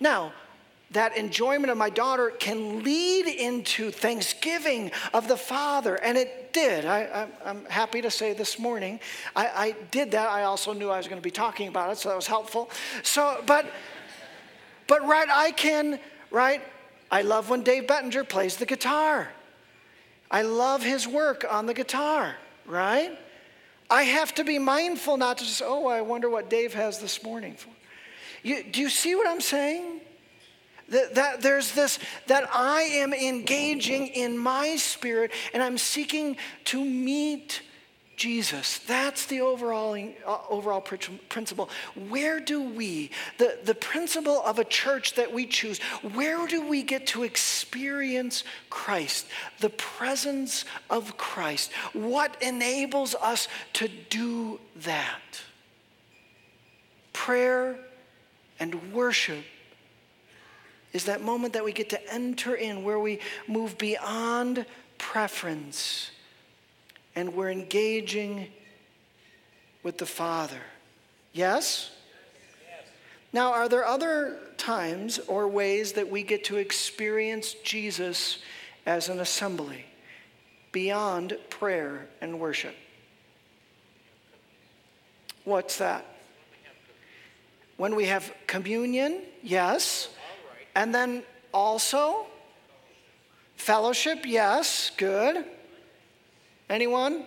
Now, 0.00 0.32
that 0.92 1.16
enjoyment 1.16 1.70
of 1.70 1.78
my 1.78 1.90
daughter 1.90 2.30
can 2.30 2.82
lead 2.82 3.26
into 3.26 3.90
thanksgiving 3.90 4.92
of 5.14 5.26
the 5.26 5.36
Father, 5.36 5.96
and 5.96 6.18
it 6.18 6.52
did. 6.52 6.84
I, 6.84 7.28
am 7.44 7.64
happy 7.66 8.02
to 8.02 8.10
say 8.10 8.34
this 8.34 8.58
morning, 8.58 9.00
I, 9.34 9.46
I, 9.46 9.76
did 9.90 10.10
that. 10.10 10.28
I 10.28 10.44
also 10.44 10.72
knew 10.72 10.90
I 10.90 10.98
was 10.98 11.08
going 11.08 11.20
to 11.20 11.24
be 11.24 11.30
talking 11.30 11.68
about 11.68 11.90
it, 11.90 11.98
so 11.98 12.10
that 12.10 12.16
was 12.16 12.26
helpful. 12.26 12.70
So, 13.02 13.42
but, 13.46 13.66
but 14.86 15.06
right, 15.06 15.28
I 15.30 15.52
can, 15.52 15.98
right? 16.30 16.60
I 17.10 17.22
love 17.22 17.48
when 17.48 17.62
Dave 17.62 17.86
Bettinger 17.86 18.24
plays 18.24 18.56
the 18.56 18.66
guitar. 18.66 19.28
I 20.30 20.42
love 20.42 20.82
his 20.82 21.08
work 21.08 21.44
on 21.48 21.66
the 21.66 21.74
guitar, 21.74 22.36
right? 22.66 23.18
I 23.92 24.04
have 24.04 24.32
to 24.36 24.44
be 24.44 24.58
mindful 24.58 25.18
not 25.18 25.36
to 25.36 25.44
just, 25.44 25.60
oh, 25.62 25.86
I 25.86 26.00
wonder 26.00 26.30
what 26.30 26.48
Dave 26.48 26.72
has 26.72 26.98
this 26.98 27.22
morning 27.22 27.56
for. 27.56 27.68
You, 28.42 28.64
do 28.64 28.80
you 28.80 28.88
see 28.88 29.14
what 29.14 29.28
I'm 29.28 29.42
saying? 29.42 30.00
That, 30.88 31.14
that 31.14 31.42
there's 31.42 31.72
this, 31.72 31.98
that 32.26 32.48
I 32.54 32.84
am 32.84 33.12
engaging 33.12 34.06
in 34.06 34.38
my 34.38 34.76
spirit 34.76 35.30
and 35.52 35.62
I'm 35.62 35.76
seeking 35.76 36.38
to 36.64 36.82
meet 36.82 37.60
Jesus. 38.22 38.78
That's 38.78 39.26
the 39.26 39.40
overall, 39.40 39.98
uh, 40.24 40.38
overall 40.48 40.80
principle. 40.80 41.68
Where 42.08 42.38
do 42.38 42.62
we, 42.62 43.10
the, 43.38 43.58
the 43.64 43.74
principle 43.74 44.40
of 44.42 44.60
a 44.60 44.64
church 44.64 45.14
that 45.14 45.32
we 45.32 45.44
choose, 45.44 45.80
where 46.14 46.46
do 46.46 46.64
we 46.64 46.84
get 46.84 47.08
to 47.08 47.24
experience 47.24 48.44
Christ, 48.70 49.26
the 49.58 49.70
presence 49.70 50.64
of 50.88 51.16
Christ? 51.16 51.72
What 51.94 52.40
enables 52.40 53.16
us 53.16 53.48
to 53.72 53.88
do 53.88 54.60
that? 54.76 55.42
Prayer 57.12 57.76
and 58.60 58.92
worship 58.92 59.44
is 60.92 61.06
that 61.06 61.22
moment 61.22 61.54
that 61.54 61.64
we 61.64 61.72
get 61.72 61.90
to 61.90 62.14
enter 62.14 62.54
in 62.54 62.84
where 62.84 63.00
we 63.00 63.18
move 63.48 63.76
beyond 63.78 64.64
preference 64.96 66.12
and 67.14 67.34
we're 67.34 67.50
engaging 67.50 68.48
with 69.82 69.98
the 69.98 70.06
Father. 70.06 70.60
Yes? 71.32 71.90
Now, 73.32 73.52
are 73.52 73.68
there 73.68 73.84
other 73.84 74.38
times 74.58 75.18
or 75.20 75.48
ways 75.48 75.92
that 75.92 76.10
we 76.10 76.22
get 76.22 76.44
to 76.44 76.56
experience 76.58 77.54
Jesus 77.64 78.38
as 78.84 79.08
an 79.08 79.20
assembly 79.20 79.86
beyond 80.70 81.38
prayer 81.48 82.08
and 82.20 82.38
worship? 82.38 82.74
What's 85.44 85.78
that? 85.78 86.04
When 87.76 87.96
we 87.96 88.06
have 88.06 88.32
communion, 88.46 89.22
yes. 89.42 90.08
And 90.74 90.94
then 90.94 91.24
also 91.52 92.26
fellowship, 93.56 94.20
yes, 94.24 94.92
good. 94.96 95.44
Anyone? 96.72 97.24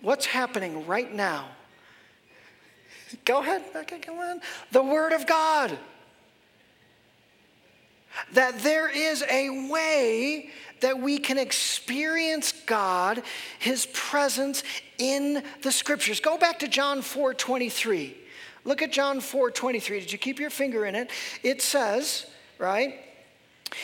What's 0.00 0.24
happening 0.24 0.86
right 0.86 1.14
now? 1.14 1.48
Go 3.26 3.40
ahead, 3.40 3.62
Becca, 3.74 3.98
come 3.98 4.18
on. 4.18 4.40
The 4.72 4.82
Word 4.82 5.12
of 5.12 5.26
God. 5.26 5.76
That 8.32 8.58
there 8.60 8.88
is 8.88 9.22
a 9.30 9.68
way 9.70 10.48
that 10.80 10.98
we 10.98 11.18
can 11.18 11.36
experience 11.36 12.52
God, 12.64 13.22
His 13.58 13.86
presence 13.92 14.62
in 14.96 15.42
the 15.60 15.70
Scriptures. 15.70 16.18
Go 16.18 16.38
back 16.38 16.58
to 16.60 16.68
John 16.68 17.02
4 17.02 17.34
23. 17.34 18.16
Look 18.64 18.80
at 18.80 18.92
John 18.92 19.20
4 19.20 19.50
23. 19.50 20.00
Did 20.00 20.10
you 20.10 20.18
keep 20.18 20.40
your 20.40 20.50
finger 20.50 20.86
in 20.86 20.94
it? 20.94 21.10
It 21.42 21.60
says, 21.60 22.24
right? 22.58 22.94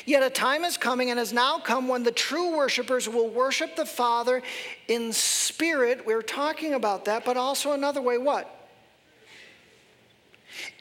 Yet 0.07 0.23
a 0.23 0.31
time 0.31 0.65
is 0.65 0.77
coming 0.77 1.11
and 1.11 1.19
has 1.19 1.33
now 1.33 1.59
come 1.59 1.89
when 1.89 2.03
the 2.03 2.13
true 2.13 2.57
worshipers 2.57 3.09
will 3.09 3.29
worship 3.29 3.77
the 3.77 3.87
Father 3.87 4.43
in 4.89 5.13
spirit. 5.13 6.07
We 6.07 6.15
are 6.15 6.23
talking 6.23 6.75
about 6.75 7.05
that, 7.07 7.25
but 7.25 7.37
also 7.37 7.73
another 7.73 8.03
way 8.03 8.19
what? 8.19 8.51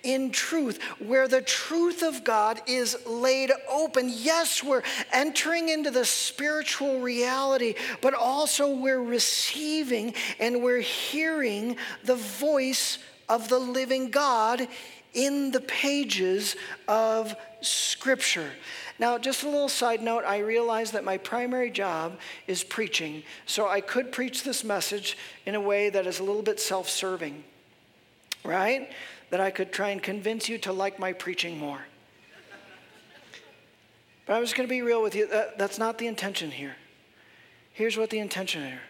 In 0.04 0.32
truth, 0.32 0.82
where 1.00 1.28
the 1.28 1.42
truth 1.42 2.04
of 2.04 2.24
God 2.24 2.62
is 2.68 2.98
laid 3.08 3.52
open. 3.70 4.12
Yes, 4.14 4.64
we're 4.64 4.84
entering 5.12 5.70
into 5.70 5.90
the 5.90 6.06
spiritual 6.06 7.00
reality, 7.00 7.76
but 8.02 8.14
also 8.14 8.76
we're 8.76 9.02
receiving 9.02 10.14
and 10.40 10.62
we're 10.62 10.82
hearing 10.82 11.78
the 12.04 12.16
voice 12.16 13.00
of 13.30 13.50
the 13.50 13.60
living 13.60 14.12
God 14.12 14.68
in 15.14 15.52
the 15.52 15.62
pages 15.62 16.56
of 16.88 17.36
Scripture. 17.66 18.52
Now, 19.00 19.18
just 19.18 19.44
a 19.44 19.50
little 19.50 19.70
side 19.70 20.02
note 20.02 20.24
I 20.26 20.40
realize 20.40 20.92
that 20.92 21.04
my 21.04 21.18
primary 21.18 21.72
job 21.72 22.20
is 22.48 22.64
preaching, 22.64 23.24
so 23.46 23.68
I 23.68 23.82
could 23.82 24.12
preach 24.12 24.44
this 24.44 24.64
message 24.64 25.18
in 25.46 25.56
a 25.56 25.62
way 25.62 25.90
that 25.90 26.06
is 26.06 26.20
a 26.20 26.24
little 26.24 26.42
bit 26.42 26.60
self 26.60 26.90
serving, 26.90 27.44
right? 28.44 28.92
That 29.30 29.40
I 29.40 29.52
could 29.52 29.72
try 29.72 29.90
and 29.90 30.02
convince 30.02 30.48
you 30.48 30.58
to 30.60 30.74
like 30.74 31.00
my 31.00 31.14
preaching 31.14 31.58
more. 31.58 31.82
But 34.26 34.34
I'm 34.34 34.44
just 34.44 34.56
going 34.56 34.68
to 34.68 34.74
be 34.74 34.82
real 34.82 35.02
with 35.02 35.16
you. 35.16 35.28
That, 35.28 35.58
that's 35.58 35.78
not 35.78 35.98
the 35.98 36.08
intention 36.08 36.52
here. 36.52 36.76
Here's 37.74 37.98
what 37.98 38.10
the 38.10 38.20
intention 38.20 38.64
here 38.64 38.82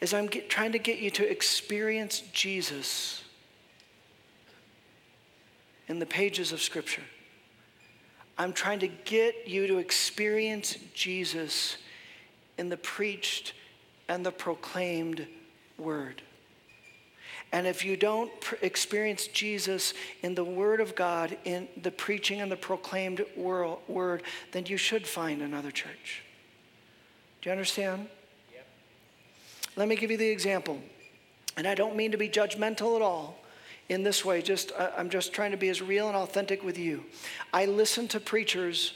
is 0.00 0.12
I'm 0.12 0.26
get, 0.26 0.50
trying 0.50 0.72
to 0.72 0.78
get 0.78 0.98
you 0.98 1.10
to 1.10 1.30
experience 1.30 2.22
Jesus 2.32 3.22
in 5.88 5.98
the 5.98 6.06
pages 6.06 6.52
of 6.52 6.60
Scripture. 6.60 7.02
I'm 8.42 8.52
trying 8.52 8.80
to 8.80 8.88
get 8.88 9.46
you 9.46 9.68
to 9.68 9.78
experience 9.78 10.76
Jesus 10.94 11.76
in 12.58 12.70
the 12.70 12.76
preached 12.76 13.52
and 14.08 14.26
the 14.26 14.32
proclaimed 14.32 15.28
word. 15.78 16.22
And 17.52 17.68
if 17.68 17.84
you 17.84 17.96
don't 17.96 18.32
pr- 18.40 18.56
experience 18.60 19.28
Jesus 19.28 19.94
in 20.22 20.34
the 20.34 20.42
Word 20.42 20.80
of 20.80 20.96
God, 20.96 21.38
in 21.44 21.68
the 21.80 21.92
preaching 21.92 22.40
and 22.40 22.50
the 22.50 22.56
proclaimed 22.56 23.24
wor- 23.36 23.78
word, 23.86 24.24
then 24.50 24.66
you 24.66 24.76
should 24.76 25.06
find 25.06 25.40
another 25.40 25.70
church. 25.70 26.24
Do 27.42 27.48
you 27.48 27.52
understand? 27.52 28.08
Yep. 28.52 28.66
Let 29.76 29.86
me 29.86 29.94
give 29.94 30.10
you 30.10 30.16
the 30.16 30.28
example. 30.28 30.80
And 31.56 31.68
I 31.68 31.76
don't 31.76 31.94
mean 31.94 32.10
to 32.10 32.18
be 32.18 32.28
judgmental 32.28 32.96
at 32.96 33.02
all 33.02 33.38
in 33.92 34.02
this 34.02 34.24
way, 34.24 34.42
just 34.42 34.72
I'm 34.96 35.10
just 35.10 35.32
trying 35.32 35.50
to 35.50 35.56
be 35.56 35.68
as 35.68 35.82
real 35.82 36.08
and 36.08 36.16
authentic 36.16 36.62
with 36.64 36.78
you. 36.78 37.04
I 37.52 37.66
listen 37.66 38.08
to 38.08 38.20
preachers 38.20 38.94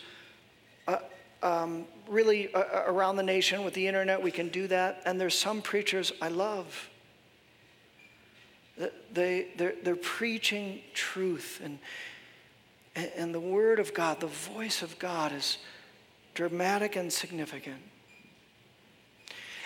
uh, 0.88 0.98
um, 1.42 1.84
really 2.08 2.52
uh, 2.54 2.60
uh, 2.60 2.84
around 2.86 3.16
the 3.16 3.22
nation 3.22 3.64
with 3.64 3.74
the 3.74 3.86
internet, 3.86 4.22
we 4.22 4.30
can 4.30 4.48
do 4.48 4.66
that. 4.68 5.02
And 5.04 5.20
there's 5.20 5.38
some 5.38 5.62
preachers 5.62 6.12
I 6.20 6.28
love. 6.28 6.88
They, 9.12 9.48
they're, 9.56 9.74
they're 9.82 9.96
preaching 9.96 10.80
truth 10.92 11.62
and, 11.64 11.78
and 13.16 13.34
the 13.34 13.40
word 13.40 13.78
of 13.78 13.94
God, 13.94 14.20
the 14.20 14.26
voice 14.26 14.82
of 14.82 14.98
God 14.98 15.32
is 15.32 15.58
dramatic 16.34 16.96
and 16.96 17.10
significant. 17.10 17.80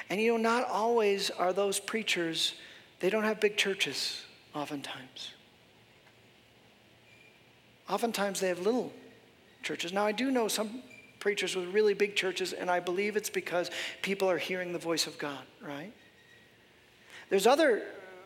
And 0.09 0.21
you 0.21 0.33
know, 0.33 0.37
not 0.37 0.69
always 0.69 1.31
are 1.31 1.53
those 1.53 1.81
preachers, 1.81 2.55
they 3.01 3.11
don't 3.11 3.25
have 3.25 3.41
big 3.41 3.57
churches, 3.57 4.25
oftentimes. 4.55 5.33
Oftentimes 7.89 8.41
they 8.41 8.49
have 8.49 8.61
little 8.61 8.93
churches. 9.63 9.93
Now, 9.93 10.07
I 10.07 10.13
do 10.13 10.31
know 10.31 10.49
some 10.49 10.83
preachers 11.19 11.55
with 11.55 11.69
really 11.69 11.95
big 11.95 12.17
churches, 12.17 12.53
and 12.53 12.71
I 12.71 12.81
believe 12.81 13.17
it's 13.17 13.31
because 13.31 13.71
people 14.03 14.31
are 14.31 14.39
hearing 14.39 14.73
the 14.73 14.79
voice 14.79 15.07
of 15.07 15.19
God, 15.19 15.45
right? 15.61 15.93
There's 17.29 17.47
other 17.47 17.83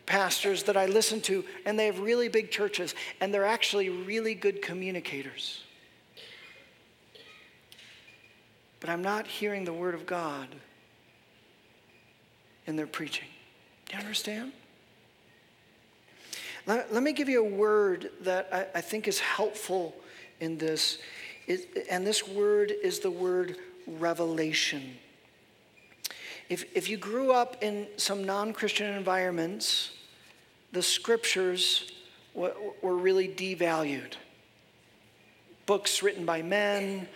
pastors 0.07 0.65
that 0.65 0.77
I 0.77 0.87
listen 0.87 1.21
to, 1.23 1.45
and 1.67 1.79
they 1.79 1.87
have 1.87 1.99
really 1.99 2.29
big 2.29 2.51
churches, 2.51 2.95
and 3.21 3.33
they're 3.33 3.45
actually 3.45 3.89
really 3.89 4.35
good 4.35 4.63
communicators. 4.63 5.63
But 8.81 8.91
I'm 8.91 9.03
not 9.03 9.27
hearing 9.27 9.65
the 9.65 9.73
word 9.73 9.95
of 9.95 10.05
God 10.05 10.49
in 12.67 12.77
their 12.77 12.87
preaching. 12.87 13.29
Do 13.87 13.97
you 13.97 14.03
understand? 14.03 14.53
Let, 16.66 16.92
let 16.92 17.03
me 17.03 17.12
give 17.12 17.29
you 17.29 17.44
a 17.44 17.48
word 17.48 18.11
that 18.22 18.48
I, 18.53 18.79
I 18.79 18.81
think 18.81 19.07
is 19.07 19.18
helpful 19.20 19.94
in 20.40 20.59
this. 20.59 20.98
It, 21.46 21.87
and 21.90 22.07
this 22.07 22.27
word 22.27 22.72
is 22.83 23.00
the 23.00 23.11
word 23.11 23.57
revelation. 23.87 24.96
If, 26.48 26.64
if 26.77 26.88
you 26.88 26.96
grew 26.96 27.33
up 27.33 27.62
in 27.62 27.87
some 27.96 28.24
non 28.24 28.53
Christian 28.53 28.94
environments, 28.94 29.92
the 30.72 30.83
scriptures 30.83 31.92
w- 32.35 32.55
were 32.83 32.96
really 32.96 33.29
devalued. 33.29 34.14
Books 35.66 36.03
written 36.03 36.27
by 36.27 36.42
men, 36.42 37.09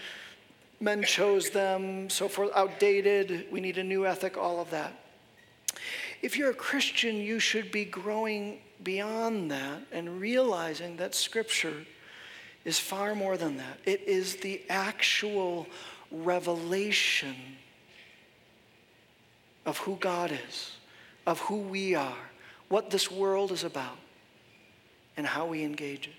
men 0.81 1.03
chose 1.03 1.51
them, 1.51 2.09
so 2.09 2.29
forth, 2.29 2.51
outdated, 2.55 3.47
we 3.51 3.61
need 3.61 3.77
a 3.79 3.85
new 3.85 4.07
ethic, 4.07 4.39
all 4.39 4.61
of 4.61 4.71
that. 4.71 4.93
If 6.23 6.37
you're 6.37 6.51
a 6.51 6.55
Christian, 6.55 7.17
you 7.17 7.39
should 7.39 7.71
be 7.71 7.85
growing 7.85 8.61
beyond 8.83 9.51
that 9.51 9.83
and 9.93 10.21
realizing 10.21 10.97
that 10.97 11.15
Scripture 11.15 11.85
is 12.65 12.79
far 12.79 13.15
more 13.15 13.37
than 13.37 13.57
that. 13.57 13.79
It 13.85 14.03
is 14.07 14.37
the 14.37 14.61
actual 14.69 15.67
revelation 16.11 17.35
of 19.67 19.79
who 19.79 19.97
God 19.97 20.33
is, 20.49 20.77
of 21.27 21.39
who 21.41 21.59
we 21.59 21.95
are, 21.95 22.31
what 22.69 22.91
this 22.91 23.11
world 23.11 23.53
is 23.53 23.65
about, 23.65 23.99
and 25.17 25.27
how 25.27 25.47
we 25.47 25.63
engage 25.63 26.09
it. 26.09 26.15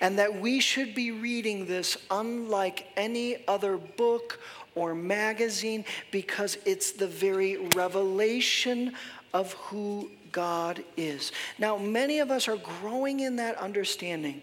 And 0.00 0.18
that 0.18 0.40
we 0.40 0.58
should 0.60 0.94
be 0.94 1.12
reading 1.12 1.66
this 1.66 1.96
unlike 2.10 2.86
any 2.96 3.46
other 3.46 3.76
book 3.76 4.40
or 4.74 4.94
magazine 4.94 5.84
because 6.10 6.58
it's 6.64 6.92
the 6.92 7.06
very 7.06 7.56
revelation 7.76 8.94
of 9.32 9.52
who 9.54 10.10
God 10.32 10.82
is. 10.96 11.32
Now, 11.58 11.76
many 11.76 12.18
of 12.20 12.30
us 12.30 12.48
are 12.48 12.56
growing 12.56 13.20
in 13.20 13.36
that 13.36 13.56
understanding. 13.56 14.42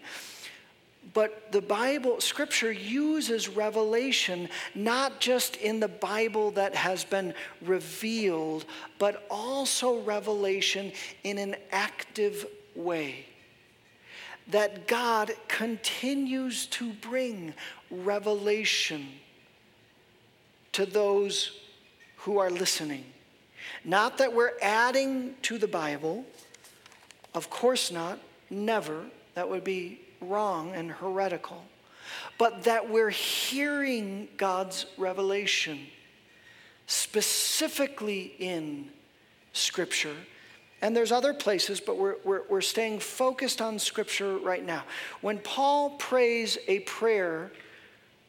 But 1.14 1.52
the 1.52 1.62
Bible, 1.62 2.20
Scripture 2.20 2.72
uses 2.72 3.48
revelation 3.48 4.48
not 4.74 5.20
just 5.20 5.56
in 5.56 5.80
the 5.80 5.88
Bible 5.88 6.50
that 6.52 6.74
has 6.74 7.04
been 7.04 7.32
revealed, 7.62 8.64
but 8.98 9.24
also 9.30 10.00
revelation 10.02 10.92
in 11.24 11.38
an 11.38 11.56
active 11.70 12.46
way 12.74 13.26
that 14.48 14.86
God 14.86 15.32
continues 15.48 16.66
to 16.66 16.92
bring 16.92 17.52
revelation 17.90 19.08
to 20.72 20.86
those 20.86 21.58
who 22.18 22.38
are 22.38 22.50
listening. 22.50 23.04
Not 23.84 24.18
that 24.18 24.32
we're 24.32 24.52
adding 24.60 25.34
to 25.42 25.58
the 25.58 25.68
Bible, 25.68 26.24
of 27.34 27.50
course 27.50 27.90
not, 27.90 28.18
never. 28.50 29.04
That 29.34 29.48
would 29.48 29.64
be 29.64 30.00
wrong 30.20 30.74
and 30.74 30.90
heretical. 30.90 31.64
But 32.38 32.64
that 32.64 32.88
we're 32.88 33.10
hearing 33.10 34.28
God's 34.36 34.86
revelation 34.96 35.86
specifically 36.86 38.34
in 38.38 38.90
Scripture 39.52 40.16
and 40.82 40.94
there's 40.94 41.12
other 41.12 41.32
places, 41.32 41.80
but 41.80 41.96
we're, 41.96 42.16
we're, 42.24 42.42
we're 42.48 42.60
staying 42.60 43.00
focused 43.00 43.62
on 43.62 43.78
Scripture 43.78 44.36
right 44.38 44.64
now. 44.64 44.84
When 45.20 45.38
Paul 45.38 45.90
prays 45.90 46.58
a 46.68 46.80
prayer 46.80 47.50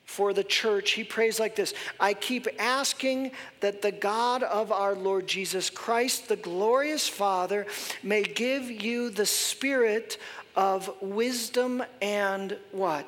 for 0.07 0.33
the 0.33 0.43
church, 0.43 0.91
he 0.91 1.03
prays 1.03 1.39
like 1.39 1.55
this 1.55 1.73
I 1.99 2.13
keep 2.15 2.47
asking 2.57 3.31
that 3.59 3.81
the 3.81 3.91
God 3.91 4.41
of 4.41 4.71
our 4.71 4.95
Lord 4.95 5.27
Jesus 5.27 5.69
Christ, 5.69 6.29
the 6.29 6.37
glorious 6.37 7.07
Father, 7.07 7.67
may 8.01 8.23
give 8.23 8.71
you 8.71 9.09
the 9.09 9.25
spirit 9.25 10.17
of 10.55 10.89
wisdom 11.01 11.83
and 12.01 12.57
what? 12.71 13.05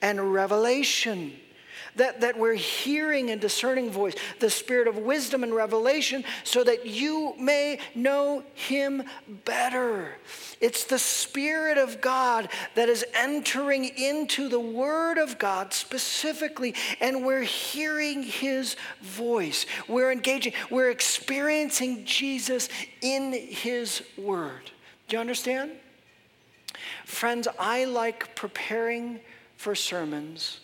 And 0.00 0.32
revelation 0.32 1.32
that, 1.96 2.20
that 2.20 2.38
we're 2.38 2.54
hearing 2.54 3.30
and 3.30 3.40
discerning 3.40 3.90
voice, 3.90 4.14
the 4.40 4.50
spirit 4.50 4.88
of 4.88 4.98
wisdom 4.98 5.42
and 5.42 5.54
revelation, 5.54 6.24
so 6.42 6.64
that 6.64 6.86
you 6.86 7.34
may 7.38 7.78
know 7.94 8.42
him 8.54 9.02
better. 9.44 10.16
It's 10.60 10.84
the 10.84 10.98
Spirit 10.98 11.78
of 11.78 12.00
God 12.00 12.48
that 12.74 12.88
is 12.88 13.04
entering 13.14 13.84
into 13.84 14.48
the 14.48 14.60
Word 14.60 15.18
of 15.18 15.38
God 15.38 15.72
specifically, 15.72 16.74
and 17.00 17.24
we're 17.24 17.42
hearing 17.42 18.22
His 18.22 18.76
voice. 19.02 19.66
We're 19.88 20.10
engaging, 20.10 20.54
we're 20.70 20.90
experiencing 20.90 22.04
Jesus 22.04 22.68
in 23.02 23.32
His 23.32 24.02
Word. 24.16 24.70
Do 25.08 25.16
you 25.16 25.20
understand? 25.20 25.72
Friends, 27.04 27.46
I 27.58 27.84
like 27.84 28.34
preparing 28.34 29.20
for 29.56 29.74
sermons 29.74 30.60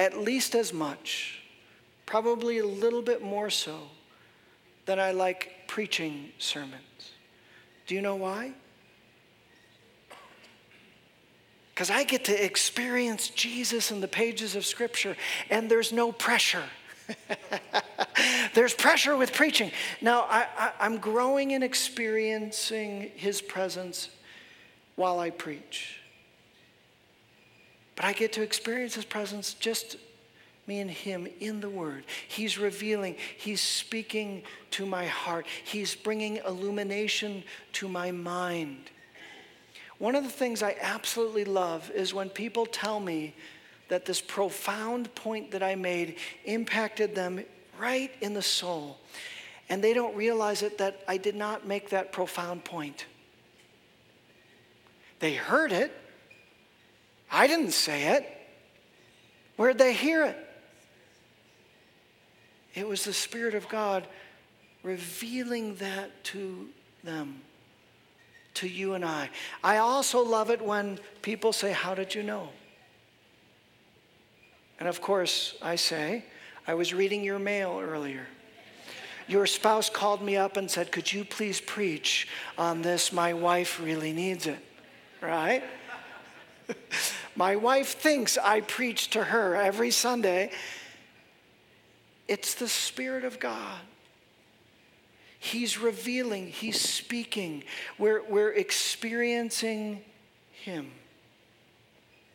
at 0.00 0.16
least 0.16 0.54
as 0.54 0.72
much, 0.72 1.42
probably 2.06 2.58
a 2.58 2.66
little 2.66 3.02
bit 3.02 3.22
more 3.22 3.50
so, 3.50 3.80
than 4.86 4.98
I 4.98 5.12
like 5.12 5.52
preaching 5.68 6.30
sermons. 6.38 7.12
Do 7.86 7.94
you 7.94 8.00
know 8.00 8.16
why? 8.16 8.54
Because 11.74 11.90
I 11.90 12.04
get 12.04 12.24
to 12.24 12.44
experience 12.44 13.28
Jesus 13.28 13.90
in 13.90 14.00
the 14.00 14.08
pages 14.08 14.56
of 14.56 14.64
Scripture, 14.64 15.18
and 15.50 15.70
there's 15.70 15.92
no 15.92 16.12
pressure. 16.12 16.64
There's 18.54 18.74
pressure 18.74 19.16
with 19.16 19.32
preaching. 19.32 19.72
Now, 20.00 20.26
I, 20.28 20.72
am 20.80 20.98
growing 20.98 21.52
and 21.52 21.64
experiencing 21.64 23.10
His 23.16 23.42
presence 23.42 24.10
while 24.96 25.18
I 25.18 25.30
preach. 25.30 25.99
But 28.00 28.06
I 28.06 28.12
get 28.14 28.32
to 28.32 28.42
experience 28.42 28.94
His 28.94 29.04
presence 29.04 29.52
just 29.52 29.98
me 30.66 30.80
and 30.80 30.90
Him 30.90 31.28
in 31.38 31.60
the 31.60 31.68
Word. 31.68 32.04
He's 32.28 32.56
revealing, 32.56 33.16
He's 33.36 33.60
speaking 33.60 34.42
to 34.70 34.86
my 34.86 35.04
heart, 35.04 35.46
He's 35.64 35.94
bringing 35.96 36.38
illumination 36.38 37.44
to 37.74 37.88
my 37.88 38.10
mind. 38.10 38.90
One 39.98 40.14
of 40.14 40.24
the 40.24 40.30
things 40.30 40.62
I 40.62 40.76
absolutely 40.80 41.44
love 41.44 41.90
is 41.90 42.14
when 42.14 42.30
people 42.30 42.64
tell 42.64 43.00
me 43.00 43.34
that 43.88 44.06
this 44.06 44.22
profound 44.22 45.14
point 45.14 45.50
that 45.50 45.62
I 45.62 45.74
made 45.74 46.16
impacted 46.46 47.14
them 47.14 47.44
right 47.78 48.10
in 48.22 48.32
the 48.32 48.40
soul. 48.40 48.96
And 49.68 49.84
they 49.84 49.92
don't 49.92 50.16
realize 50.16 50.62
it 50.62 50.78
that 50.78 51.04
I 51.06 51.18
did 51.18 51.34
not 51.34 51.66
make 51.66 51.90
that 51.90 52.12
profound 52.12 52.64
point. 52.64 53.04
They 55.18 55.34
heard 55.34 55.70
it, 55.70 55.92
I 57.30 57.46
didn't 57.46 57.72
say 57.72 58.14
it. 58.14 58.26
Where'd 59.56 59.78
they 59.78 59.92
hear 59.92 60.24
it? 60.24 60.36
It 62.74 62.88
was 62.88 63.04
the 63.04 63.12
Spirit 63.12 63.54
of 63.54 63.68
God 63.68 64.06
revealing 64.82 65.74
that 65.76 66.24
to 66.24 66.68
them, 67.04 67.40
to 68.54 68.68
you 68.68 68.94
and 68.94 69.04
I. 69.04 69.30
I 69.62 69.78
also 69.78 70.22
love 70.24 70.50
it 70.50 70.62
when 70.62 70.98
people 71.22 71.52
say, 71.52 71.72
How 71.72 71.94
did 71.94 72.14
you 72.14 72.22
know? 72.22 72.48
And 74.78 74.88
of 74.88 75.02
course, 75.02 75.56
I 75.60 75.76
say, 75.76 76.24
I 76.66 76.74
was 76.74 76.94
reading 76.94 77.22
your 77.22 77.38
mail 77.38 77.80
earlier. 77.80 78.26
your 79.28 79.46
spouse 79.46 79.90
called 79.90 80.22
me 80.22 80.36
up 80.36 80.56
and 80.56 80.70
said, 80.70 80.90
Could 80.90 81.12
you 81.12 81.24
please 81.24 81.60
preach 81.60 82.28
on 82.56 82.82
this? 82.82 83.12
My 83.12 83.34
wife 83.34 83.80
really 83.80 84.12
needs 84.12 84.46
it, 84.46 84.58
right? 85.20 85.62
My 87.36 87.56
wife 87.56 87.98
thinks 87.98 88.36
I 88.36 88.60
preach 88.60 89.10
to 89.10 89.24
her 89.24 89.54
every 89.54 89.90
Sunday. 89.90 90.50
It's 92.28 92.54
the 92.54 92.68
Spirit 92.68 93.24
of 93.24 93.40
God. 93.40 93.80
He's 95.38 95.78
revealing, 95.78 96.48
He's 96.48 96.80
speaking. 96.80 97.64
We're, 97.98 98.22
we're 98.28 98.52
experiencing 98.52 100.02
Him. 100.52 100.90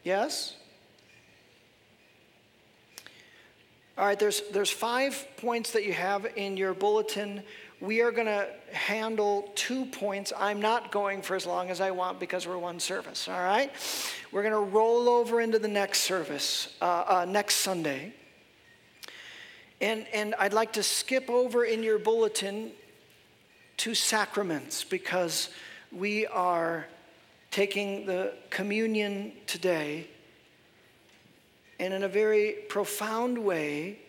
Yes? 0.03 0.55
All 3.97 4.05
right, 4.05 4.19
there's, 4.19 4.41
there's 4.51 4.71
five 4.71 5.25
points 5.37 5.71
that 5.71 5.85
you 5.85 5.93
have 5.93 6.27
in 6.35 6.57
your 6.57 6.73
bulletin. 6.73 7.43
We 7.85 8.01
are 8.01 8.11
going 8.11 8.25
to 8.25 8.47
handle 8.73 9.51
two 9.53 9.85
points. 9.85 10.33
I'm 10.35 10.59
not 10.59 10.91
going 10.91 11.21
for 11.21 11.35
as 11.35 11.45
long 11.45 11.69
as 11.69 11.79
I 11.79 11.91
want 11.91 12.19
because 12.19 12.47
we're 12.47 12.57
one 12.57 12.79
service, 12.79 13.27
all 13.27 13.39
right? 13.39 13.71
We're 14.31 14.41
going 14.41 14.53
to 14.53 14.71
roll 14.71 15.07
over 15.07 15.39
into 15.39 15.59
the 15.59 15.67
next 15.67 15.99
service, 16.01 16.75
uh, 16.81 17.03
uh, 17.07 17.25
next 17.29 17.57
Sunday. 17.57 18.15
And, 19.81 20.07
and 20.11 20.33
I'd 20.39 20.53
like 20.53 20.73
to 20.73 20.83
skip 20.83 21.29
over 21.29 21.63
in 21.63 21.83
your 21.83 21.99
bulletin 21.99 22.71
to 23.77 23.93
sacraments 23.93 24.83
because 24.83 25.51
we 25.91 26.25
are 26.25 26.87
taking 27.51 28.07
the 28.07 28.33
communion 28.49 29.31
today 29.45 30.07
and 31.79 31.93
in 31.93 32.01
a 32.01 32.07
very 32.07 32.55
profound 32.67 33.37
way, 33.37 33.99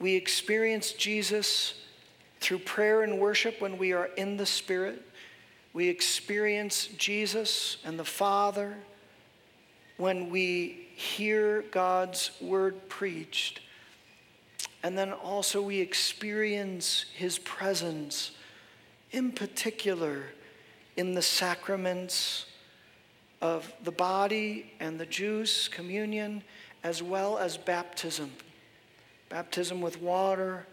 we 0.00 0.16
experience 0.16 0.92
Jesus 0.92 1.74
through 2.42 2.58
prayer 2.58 3.02
and 3.02 3.18
worship 3.18 3.60
when 3.60 3.78
we 3.78 3.92
are 3.92 4.06
in 4.16 4.36
the 4.36 4.46
Spirit. 4.46 5.02
We 5.72 5.88
experience 5.88 6.88
Jesus 6.98 7.78
and 7.84 7.98
the 7.98 8.04
Father 8.04 8.76
when 9.96 10.28
we 10.28 10.88
hear 10.94 11.62
God's 11.70 12.32
word 12.40 12.88
preached. 12.88 13.60
And 14.82 14.98
then 14.98 15.12
also 15.12 15.62
we 15.62 15.78
experience 15.80 17.06
his 17.14 17.38
presence, 17.38 18.32
in 19.12 19.32
particular 19.32 20.24
in 20.96 21.14
the 21.14 21.22
sacraments 21.22 22.46
of 23.40 23.72
the 23.84 23.92
body 23.92 24.72
and 24.80 24.98
the 24.98 25.06
juice, 25.06 25.68
communion, 25.68 26.42
as 26.82 27.02
well 27.02 27.38
as 27.38 27.56
baptism 27.56 28.30
baptism 29.32 29.80
with 29.80 29.98
water, 30.02 30.66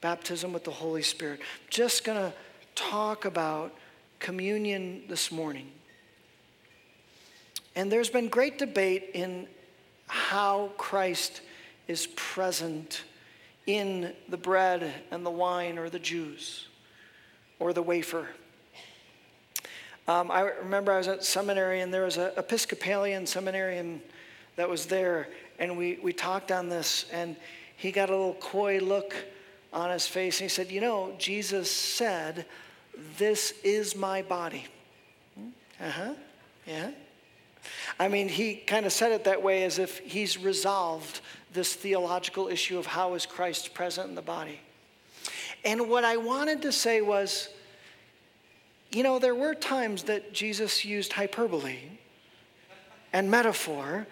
baptism 0.00 0.52
with 0.52 0.64
the 0.64 0.70
Holy 0.70 1.02
Spirit. 1.02 1.40
Just 1.70 2.04
going 2.04 2.18
to 2.18 2.32
talk 2.74 3.24
about 3.24 3.74
communion 4.18 5.02
this 5.08 5.32
morning. 5.32 5.70
And 7.74 7.90
there's 7.90 8.10
been 8.10 8.28
great 8.28 8.58
debate 8.58 9.10
in 9.14 9.46
how 10.08 10.70
Christ 10.78 11.42
is 11.86 12.08
present 12.16 13.04
in 13.66 14.12
the 14.28 14.36
bread 14.36 14.92
and 15.10 15.24
the 15.24 15.30
wine 15.30 15.78
or 15.78 15.90
the 15.90 15.98
juice 15.98 16.66
or 17.58 17.72
the 17.72 17.82
wafer. 17.82 18.28
Um, 20.06 20.30
I 20.30 20.40
remember 20.40 20.92
I 20.92 20.98
was 20.98 21.08
at 21.08 21.22
seminary 21.22 21.82
and 21.82 21.92
there 21.92 22.04
was 22.04 22.16
an 22.16 22.32
Episcopalian 22.36 23.26
seminarian 23.26 24.00
that 24.56 24.68
was 24.68 24.86
there, 24.86 25.28
and 25.58 25.76
we, 25.76 25.98
we 26.02 26.12
talked 26.12 26.50
on 26.50 26.68
this, 26.68 27.06
and 27.12 27.36
he 27.76 27.92
got 27.92 28.08
a 28.08 28.12
little 28.12 28.34
coy 28.34 28.80
look 28.80 29.14
on 29.72 29.90
his 29.90 30.06
face, 30.06 30.40
and 30.40 30.50
he 30.50 30.54
said, 30.54 30.70
You 30.70 30.80
know, 30.80 31.12
Jesus 31.18 31.70
said, 31.70 32.46
This 33.16 33.52
is 33.64 33.94
my 33.96 34.22
body. 34.22 34.66
Hmm? 35.36 35.48
Uh 35.80 35.90
huh, 35.90 36.14
yeah. 36.66 36.90
I 37.98 38.08
mean, 38.08 38.28
he 38.28 38.54
kind 38.54 38.86
of 38.86 38.92
said 38.92 39.12
it 39.12 39.24
that 39.24 39.42
way 39.42 39.64
as 39.64 39.78
if 39.78 39.98
he's 39.98 40.38
resolved 40.38 41.20
this 41.52 41.74
theological 41.74 42.48
issue 42.48 42.78
of 42.78 42.86
how 42.86 43.14
is 43.14 43.26
Christ 43.26 43.74
present 43.74 44.08
in 44.08 44.14
the 44.14 44.22
body. 44.22 44.60
And 45.64 45.88
what 45.88 46.04
I 46.04 46.16
wanted 46.16 46.62
to 46.62 46.72
say 46.72 47.00
was, 47.00 47.48
you 48.90 49.02
know, 49.02 49.18
there 49.18 49.34
were 49.34 49.54
times 49.54 50.04
that 50.04 50.32
Jesus 50.32 50.84
used 50.84 51.12
hyperbole 51.12 51.78
and 53.12 53.30
metaphor 53.30 54.06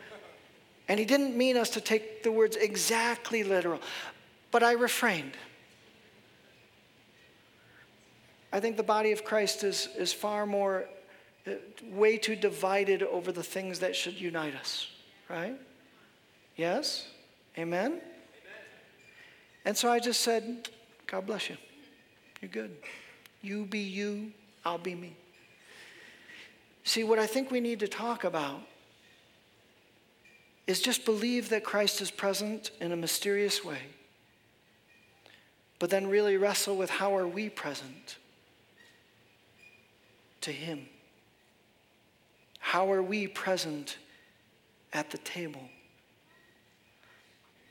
and 0.89 1.01
he 1.01 1.07
didn't 1.07 1.37
mean 1.37 1.57
us 1.57 1.71
to 1.71 1.81
take 1.81 2.23
the 2.23 2.31
words 2.31 2.57
exactly 2.57 3.43
literal, 3.43 3.81
but 4.57 4.63
I 4.63 4.73
refrained. 4.73 5.37
I 8.51 8.59
think 8.59 8.79
the 8.79 8.83
body 8.83 9.13
of 9.13 9.23
Christ 9.23 9.63
is, 9.63 9.91
is 9.99 10.15
far 10.15 10.47
more, 10.47 10.87
uh, 11.47 11.51
way 11.91 12.17
too 12.17 12.37
divided 12.37 13.03
over 13.03 13.33
the 13.33 13.43
things 13.43 13.81
that 13.81 13.95
should 13.95 14.19
unite 14.19 14.55
us, 14.55 14.89
right? 15.29 15.61
Yes? 16.57 17.07
Amen? 17.59 17.85
Amen? 17.85 18.01
And 19.67 19.77
so 19.77 19.93
I 19.93 19.99
just 19.99 20.23
said, 20.23 20.71
God 21.07 21.27
bless 21.27 21.51
you. 21.51 21.59
You're 22.41 22.51
good. 22.51 22.75
You 23.43 23.67
be 23.67 23.81
you, 23.81 24.33
I'll 24.65 24.79
be 24.79 24.95
me. 24.95 25.15
See, 26.83 27.05
what 27.05 27.19
I 27.19 27.27
think 27.27 27.51
we 27.51 27.61
need 27.61 27.81
to 27.81 27.89
talk 27.89 28.25
about 28.25 28.63
is 30.67 30.81
just 30.81 31.05
believe 31.05 31.51
that 31.51 31.63
Christ 31.63 32.01
is 32.01 32.11
present 32.11 32.71
in 32.81 32.93
a 32.93 32.97
mysterious 32.97 33.63
way, 33.63 33.81
but 35.79 35.91
then 35.91 36.09
really 36.09 36.37
wrestle 36.37 36.77
with 36.77 36.91
how 36.91 37.17
are 37.17 37.27
we 37.27 37.49
present 37.49 38.17
to 40.41 40.51
Him? 40.53 40.87
How 42.59 42.91
are 42.93 43.03
we 43.03 43.27
present 43.27 43.99
at 44.93 45.11
the 45.11 45.19
table? 45.19 45.69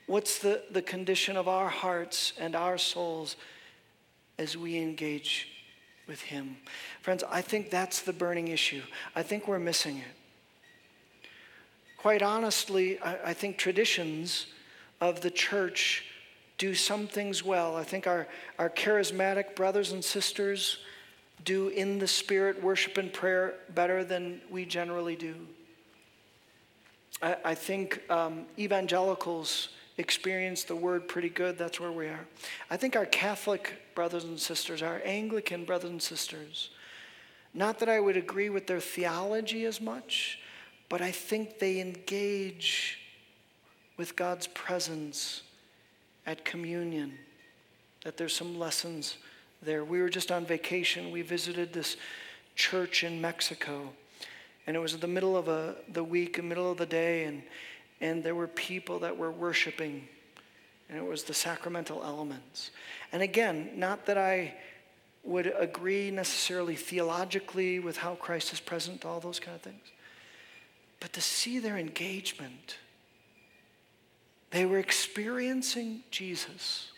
What's 0.08 0.40
the, 0.40 0.64
the 0.72 0.82
condition 0.82 1.36
of 1.36 1.48
our 1.48 1.70
hearts 1.70 2.34
and 2.40 2.56
our 2.56 2.78
souls 2.78 3.36
as 4.38 4.56
we 4.56 4.78
engage 4.78 5.50
with 6.08 6.22
Him? 6.22 6.58
Friends, 7.02 7.24
I 7.30 7.42
think 7.42 7.72
that's 7.72 8.02
the 8.02 8.14
burning 8.14 8.50
issue. 8.50 8.84
I 9.16 9.24
think 9.24 9.48
we're 9.48 9.60
missing 9.60 9.98
it 9.98 10.16
quite 12.06 12.22
honestly, 12.22 13.00
I, 13.00 13.32
I 13.32 13.34
think 13.34 13.58
traditions 13.58 14.46
of 15.02 15.22
the 15.22 15.32
church 15.32 16.06
do 16.58 16.74
some 16.74 17.08
things 17.08 17.44
well. 17.44 17.76
I 17.76 17.84
think 17.84 18.08
our, 18.08 18.28
our 18.58 18.70
charismatic 18.70 19.56
brothers 19.56 19.92
and 19.92 20.04
sisters 20.04 20.80
do 21.44 21.68
in 21.68 22.00
the 22.00 22.08
spirit 22.08 22.64
worship 22.64 22.98
and 22.98 23.12
prayer 23.12 23.56
better 23.74 24.04
than 24.04 24.42
we 24.50 24.66
generally 24.66 25.16
do. 25.16 25.36
I, 27.22 27.36
I 27.46 27.56
think 27.56 28.02
um, 28.10 28.46
evangelicals 28.58 29.70
experience 29.98 30.64
the 30.64 30.76
word 30.76 31.08
pretty 31.08 31.30
good. 31.30 31.58
That's 31.58 31.80
where 31.80 31.92
we 31.92 32.08
are. 32.08 32.26
I 32.70 32.78
think 32.78 32.96
our 32.96 33.06
Catholic 33.06 33.74
brothers 33.96 34.24
and 34.24 34.40
sisters, 34.40 34.82
our 34.82 35.02
Anglican 35.06 35.66
brothers 35.66 35.90
and 35.90 36.02
sisters, 36.02 36.70
not 37.54 37.80
that 37.80 37.88
I 37.88 38.00
would 38.00 38.18
agree 38.18 38.50
with 38.50 38.68
their 38.68 38.82
theology 38.82 39.66
as 39.66 39.80
much, 39.80 40.40
but 40.90 41.02
I 41.02 41.12
think 41.12 41.60
they 41.60 41.80
engage 41.80 43.00
with 43.98 44.16
God's 44.16 44.48
presence 44.48 45.42
at 46.26 46.46
communion, 46.46 47.14
that 48.04 48.18
there's 48.18 48.36
some 48.36 48.58
lessons 48.58 49.18
there. 49.62 49.84
We 49.84 50.02
were 50.02 50.10
just 50.10 50.32
on 50.32 50.46
vacation. 50.46 51.12
We 51.12 51.22
visited 51.22 51.74
this 51.74 51.98
church 52.56 53.04
in 53.04 53.22
Mexico, 53.22 53.90
and 54.68 54.76
it 54.76 54.80
was 54.80 54.94
in 54.94 55.00
the 55.00 55.08
middle 55.08 55.36
of 55.38 55.48
a, 55.48 55.76
the 55.92 56.04
week, 56.04 56.38
the 56.38 56.44
middle 56.44 56.72
of 56.72 56.78
the 56.78 56.86
day, 56.86 57.26
and, 57.26 57.44
and 58.02 58.24
there 58.24 58.36
were 58.36 58.48
people 58.48 59.00
that 59.00 59.18
were 59.18 59.32
worshiping, 59.32 60.08
and 60.90 60.98
it 60.98 61.06
was 61.06 61.24
the 61.24 61.34
sacramental 61.34 62.04
elements. 62.04 62.72
And 63.12 63.22
again, 63.22 63.72
not 63.76 64.06
that 64.06 64.18
I 64.18 64.56
would 65.24 65.54
agree 65.58 66.12
necessarily 66.12 66.76
theologically 66.76 67.80
with 67.80 67.98
how 67.98 68.16
Christ 68.16 68.54
is 68.54 68.60
present, 68.60 69.06
all 69.06 69.20
those 69.20 69.40
kind 69.40 69.56
of 69.56 69.62
things 69.62 69.92
but 71.06 71.14
to 71.14 71.22
see 71.22 71.60
their 71.60 71.78
engagement. 71.78 72.78
They 74.56 74.66
were 74.66 74.80
experiencing 74.80 76.04
Jesus 76.12 76.94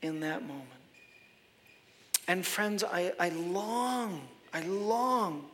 in 0.00 0.20
that 0.20 0.40
moment. 0.40 0.66
And 2.26 2.46
friends, 2.46 2.82
I, 2.82 3.12
I 3.20 3.28
long, 3.28 4.22
I 4.54 4.62
long 4.62 5.44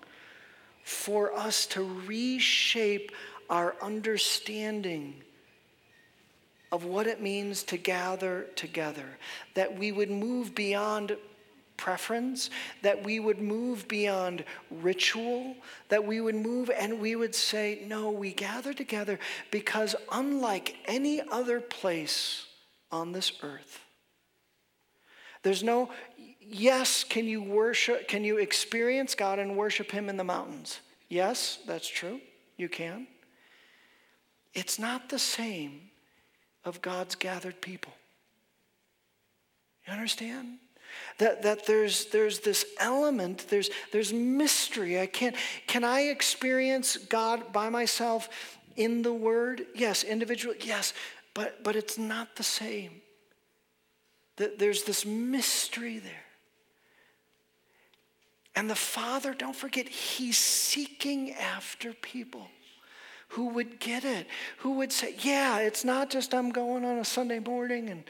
for 0.84 1.32
us 1.32 1.66
to 1.66 1.82
reshape 2.06 3.10
our 3.50 3.74
understanding 3.82 5.14
of 6.70 6.84
what 6.84 7.08
it 7.08 7.20
means 7.20 7.64
to 7.64 7.76
gather 7.76 8.46
together, 8.54 9.18
that 9.54 9.76
we 9.76 9.90
would 9.90 10.12
move 10.12 10.54
beyond 10.54 11.16
preference, 11.78 12.50
that 12.82 13.02
we 13.02 13.18
would 13.18 13.40
move 13.40 13.88
beyond 13.88 14.44
ritual, 14.70 15.56
that 15.88 16.04
we 16.04 16.20
would 16.20 16.34
move 16.34 16.70
and 16.70 17.00
we 17.00 17.16
would 17.16 17.34
say, 17.34 17.82
no, 17.86 18.10
we 18.10 18.34
gather 18.34 18.74
together 18.74 19.18
because 19.50 19.96
unlike 20.12 20.76
any 20.84 21.22
other 21.32 21.60
place 21.60 22.44
on 22.90 23.12
this 23.12 23.32
earth, 23.42 23.80
There's 25.42 25.62
no, 25.62 25.90
yes, 26.40 27.04
can 27.04 27.26
you 27.26 27.42
worship, 27.42 28.08
can 28.08 28.24
you 28.24 28.38
experience 28.38 29.14
God 29.14 29.38
and 29.38 29.56
worship 29.56 29.90
Him 29.90 30.08
in 30.08 30.16
the 30.16 30.24
mountains? 30.24 30.80
Yes, 31.08 31.58
that's 31.66 31.88
true. 31.88 32.20
You 32.56 32.68
can. 32.68 33.06
It's 34.52 34.78
not 34.78 35.08
the 35.08 35.18
same 35.18 35.90
of 36.64 36.82
God's 36.82 37.14
gathered 37.14 37.60
people. 37.60 37.92
You 39.86 39.92
understand? 39.92 40.58
That, 41.18 41.42
that 41.42 41.66
there's, 41.66 42.06
there's 42.06 42.40
this 42.40 42.64
element, 42.78 43.46
there's, 43.48 43.70
there's 43.92 44.12
mystery. 44.12 45.00
I 45.00 45.06
can't, 45.06 45.34
can 45.66 45.84
I 45.84 46.02
experience 46.02 46.96
God 46.96 47.52
by 47.52 47.68
myself 47.68 48.28
in 48.76 49.02
the 49.02 49.12
Word? 49.12 49.66
Yes. 49.74 50.04
individually, 50.04 50.58
Yes. 50.60 50.92
But, 51.34 51.62
but 51.62 51.76
it's 51.76 51.98
not 51.98 52.34
the 52.36 52.42
same. 52.42 53.00
That 54.36 54.58
there's 54.58 54.84
this 54.84 55.06
mystery 55.06 55.98
there. 55.98 56.24
And 58.56 58.68
the 58.68 58.74
Father, 58.74 59.34
don't 59.34 59.54
forget, 59.54 59.88
He's 59.88 60.36
seeking 60.36 61.32
after 61.34 61.92
people 61.92 62.48
who 63.28 63.50
would 63.50 63.78
get 63.78 64.04
it, 64.04 64.26
who 64.58 64.72
would 64.72 64.90
say, 64.90 65.14
Yeah, 65.20 65.58
it's 65.58 65.84
not 65.84 66.10
just 66.10 66.34
I'm 66.34 66.50
going 66.50 66.84
on 66.84 66.98
a 66.98 67.04
Sunday 67.04 67.38
morning 67.38 67.88
and 67.90 68.02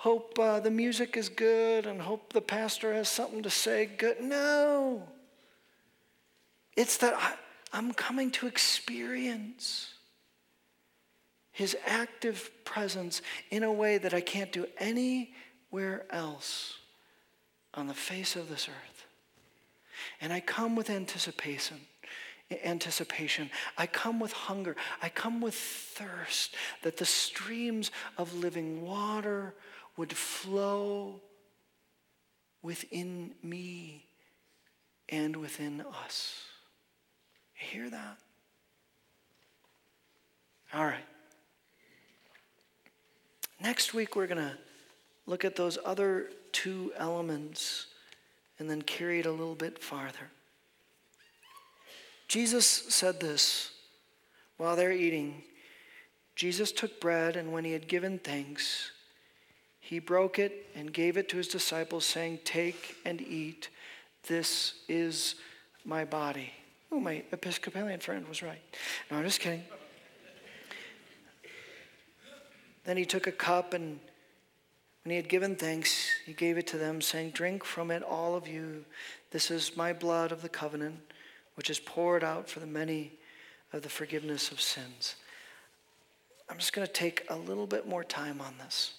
hope 0.00 0.38
uh, 0.38 0.58
the 0.60 0.70
music 0.70 1.14
is 1.14 1.28
good 1.28 1.84
and 1.84 2.00
hope 2.00 2.32
the 2.32 2.40
pastor 2.40 2.94
has 2.94 3.06
something 3.06 3.42
to 3.42 3.50
say 3.50 3.84
good. 3.84 4.18
No. 4.18 5.02
It's 6.74 6.96
that 6.98 7.12
I, 7.14 7.34
I'm 7.70 7.92
coming 7.92 8.30
to 8.32 8.46
experience 8.46 9.92
his 11.52 11.76
active 11.86 12.50
presence 12.64 13.20
in 13.50 13.62
a 13.62 13.70
way 13.70 13.98
that 13.98 14.14
I 14.14 14.22
can't 14.22 14.50
do 14.50 14.66
anywhere 14.78 16.06
else 16.08 16.78
on 17.74 17.86
the 17.86 17.92
face 17.92 18.36
of 18.36 18.48
this 18.48 18.70
earth. 18.70 19.04
And 20.22 20.32
I 20.32 20.40
come 20.40 20.76
with 20.76 20.88
anticipation. 20.88 21.76
Anticipation. 22.64 23.50
I 23.76 23.86
come 23.86 24.18
with 24.18 24.32
hunger. 24.32 24.76
I 25.02 25.10
come 25.10 25.42
with 25.42 25.54
thirst 25.54 26.54
that 26.84 26.96
the 26.96 27.04
streams 27.04 27.90
of 28.16 28.32
living 28.32 28.80
water 28.80 29.52
would 30.00 30.16
flow 30.16 31.20
within 32.62 33.32
me 33.42 34.06
and 35.10 35.36
within 35.36 35.84
us. 36.06 36.42
You 37.54 37.80
hear 37.82 37.90
that? 37.90 38.16
All 40.72 40.86
right. 40.86 41.04
Next 43.62 43.92
week, 43.92 44.16
we're 44.16 44.26
going 44.26 44.38
to 44.38 44.56
look 45.26 45.44
at 45.44 45.54
those 45.54 45.76
other 45.84 46.30
two 46.50 46.94
elements 46.96 47.88
and 48.58 48.70
then 48.70 48.80
carry 48.80 49.20
it 49.20 49.26
a 49.26 49.30
little 49.30 49.54
bit 49.54 49.82
farther. 49.82 50.30
Jesus 52.26 52.66
said 52.66 53.20
this 53.20 53.72
while 54.56 54.76
they're 54.76 54.92
eating. 54.92 55.42
Jesus 56.36 56.72
took 56.72 57.02
bread, 57.02 57.36
and 57.36 57.52
when 57.52 57.66
he 57.66 57.72
had 57.72 57.86
given 57.86 58.18
thanks, 58.18 58.92
he 59.90 59.98
broke 59.98 60.38
it 60.38 60.68
and 60.76 60.92
gave 60.92 61.16
it 61.16 61.28
to 61.30 61.36
his 61.36 61.48
disciples, 61.48 62.06
saying, 62.06 62.38
Take 62.44 62.94
and 63.04 63.20
eat. 63.20 63.70
This 64.28 64.74
is 64.88 65.34
my 65.84 66.04
body. 66.04 66.52
Oh, 66.92 67.00
my 67.00 67.24
Episcopalian 67.32 67.98
friend 67.98 68.28
was 68.28 68.40
right. 68.40 68.62
No, 69.10 69.16
I'm 69.16 69.24
just 69.24 69.40
kidding. 69.40 69.64
Then 72.84 72.98
he 72.98 73.04
took 73.04 73.26
a 73.26 73.32
cup, 73.32 73.74
and 73.74 73.98
when 75.02 75.10
he 75.10 75.16
had 75.16 75.28
given 75.28 75.56
thanks, 75.56 76.08
he 76.24 76.34
gave 76.34 76.56
it 76.56 76.68
to 76.68 76.78
them, 76.78 77.00
saying, 77.00 77.30
Drink 77.30 77.64
from 77.64 77.90
it, 77.90 78.04
all 78.04 78.36
of 78.36 78.46
you. 78.46 78.84
This 79.32 79.50
is 79.50 79.76
my 79.76 79.92
blood 79.92 80.30
of 80.30 80.40
the 80.40 80.48
covenant, 80.48 81.00
which 81.56 81.68
is 81.68 81.80
poured 81.80 82.22
out 82.22 82.48
for 82.48 82.60
the 82.60 82.66
many 82.66 83.14
of 83.72 83.82
the 83.82 83.88
forgiveness 83.88 84.52
of 84.52 84.60
sins. 84.60 85.16
I'm 86.48 86.58
just 86.58 86.72
going 86.74 86.86
to 86.86 86.92
take 86.92 87.26
a 87.28 87.34
little 87.34 87.66
bit 87.66 87.88
more 87.88 88.04
time 88.04 88.40
on 88.40 88.54
this. 88.64 88.94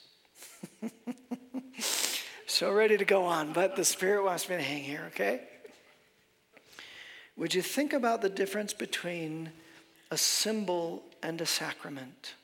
so 2.47 2.71
ready 2.71 2.97
to 2.97 3.05
go 3.05 3.25
on, 3.25 3.53
but 3.53 3.75
the 3.75 3.85
Spirit 3.85 4.23
wants 4.23 4.49
me 4.49 4.55
to 4.57 4.61
hang 4.61 4.83
here, 4.83 5.03
okay? 5.07 5.41
Would 7.37 7.53
you 7.53 7.61
think 7.61 7.93
about 7.93 8.21
the 8.21 8.29
difference 8.29 8.73
between 8.73 9.51
a 10.11 10.17
symbol 10.17 11.03
and 11.23 11.39
a 11.41 11.45
sacrament? 11.45 12.35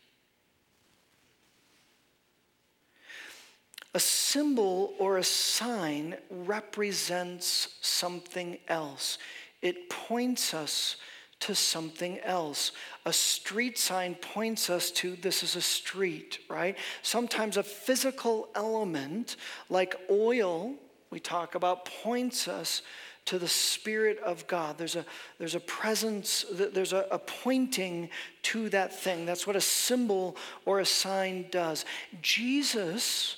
A 3.93 3.99
symbol 3.99 4.93
or 4.99 5.17
a 5.17 5.23
sign 5.23 6.17
represents 6.29 7.75
something 7.81 8.57
else. 8.67 9.17
It 9.61 9.89
points 9.89 10.53
us 10.53 10.97
to 11.39 11.55
something 11.55 12.19
else. 12.19 12.71
A 13.05 13.13
street 13.13 13.77
sign 13.77 14.15
points 14.15 14.69
us 14.69 14.91
to 14.91 15.15
this 15.15 15.43
is 15.43 15.55
a 15.55 15.61
street, 15.61 16.39
right? 16.49 16.77
Sometimes 17.01 17.57
a 17.57 17.63
physical 17.63 18.49
element 18.55 19.35
like 19.69 19.95
oil, 20.09 20.73
we 21.09 21.19
talk 21.19 21.55
about, 21.55 21.85
points 21.85 22.47
us 22.47 22.81
to 23.25 23.37
the 23.37 23.47
Spirit 23.47 24.19
of 24.19 24.47
God. 24.47 24.77
There's 24.77 24.95
a, 24.95 25.05
there's 25.37 25.55
a 25.55 25.59
presence, 25.59 26.45
there's 26.51 26.93
a, 26.93 27.05
a 27.11 27.19
pointing 27.19 28.09
to 28.43 28.69
that 28.69 28.97
thing. 28.97 29.25
That's 29.25 29.45
what 29.45 29.57
a 29.57 29.61
symbol 29.61 30.37
or 30.65 30.79
a 30.79 30.85
sign 30.85 31.45
does. 31.51 31.85
Jesus 32.21 33.37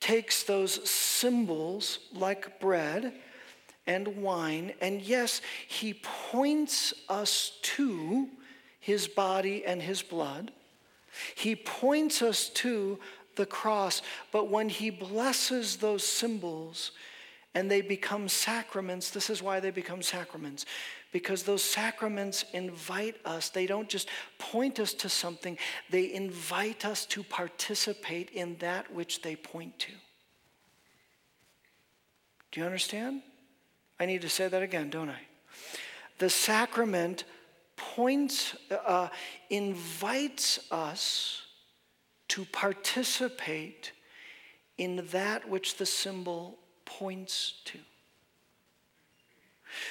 takes 0.00 0.42
those 0.42 0.88
symbols 0.88 2.00
like 2.12 2.58
bread 2.60 3.12
and 3.86 4.22
wine, 4.22 4.72
and 4.80 5.02
yes, 5.02 5.40
he 5.66 5.94
points 5.94 6.94
us 7.08 7.58
to 7.62 8.28
his 8.78 9.08
body 9.08 9.64
and 9.64 9.82
his 9.82 10.02
blood. 10.02 10.52
He 11.34 11.56
points 11.56 12.22
us 12.22 12.48
to 12.50 12.98
the 13.36 13.46
cross, 13.46 14.02
but 14.32 14.48
when 14.48 14.68
he 14.68 14.90
blesses 14.90 15.76
those 15.76 16.04
symbols 16.04 16.92
and 17.54 17.70
they 17.70 17.80
become 17.80 18.28
sacraments, 18.28 19.10
this 19.10 19.28
is 19.28 19.42
why 19.42 19.60
they 19.60 19.70
become 19.70 20.02
sacraments. 20.02 20.66
Because 21.12 21.42
those 21.42 21.62
sacraments 21.62 22.44
invite 22.52 23.16
us, 23.24 23.48
they 23.48 23.66
don't 23.66 23.88
just 23.88 24.08
point 24.38 24.78
us 24.78 24.94
to 24.94 25.08
something, 25.08 25.58
they 25.90 26.12
invite 26.12 26.84
us 26.84 27.04
to 27.06 27.24
participate 27.24 28.30
in 28.30 28.56
that 28.58 28.92
which 28.94 29.22
they 29.22 29.34
point 29.34 29.78
to. 29.80 29.92
Do 32.52 32.60
you 32.60 32.66
understand? 32.66 33.22
I 34.00 34.06
need 34.06 34.22
to 34.22 34.30
say 34.30 34.48
that 34.48 34.62
again, 34.62 34.88
don't 34.88 35.10
I? 35.10 35.20
The 36.18 36.30
sacrament 36.30 37.24
points, 37.76 38.56
uh, 38.70 39.08
invites 39.50 40.58
us 40.70 41.42
to 42.28 42.46
participate 42.46 43.92
in 44.78 45.06
that 45.12 45.48
which 45.48 45.76
the 45.76 45.84
symbol 45.84 46.58
points 46.86 47.60
to. 47.66 47.78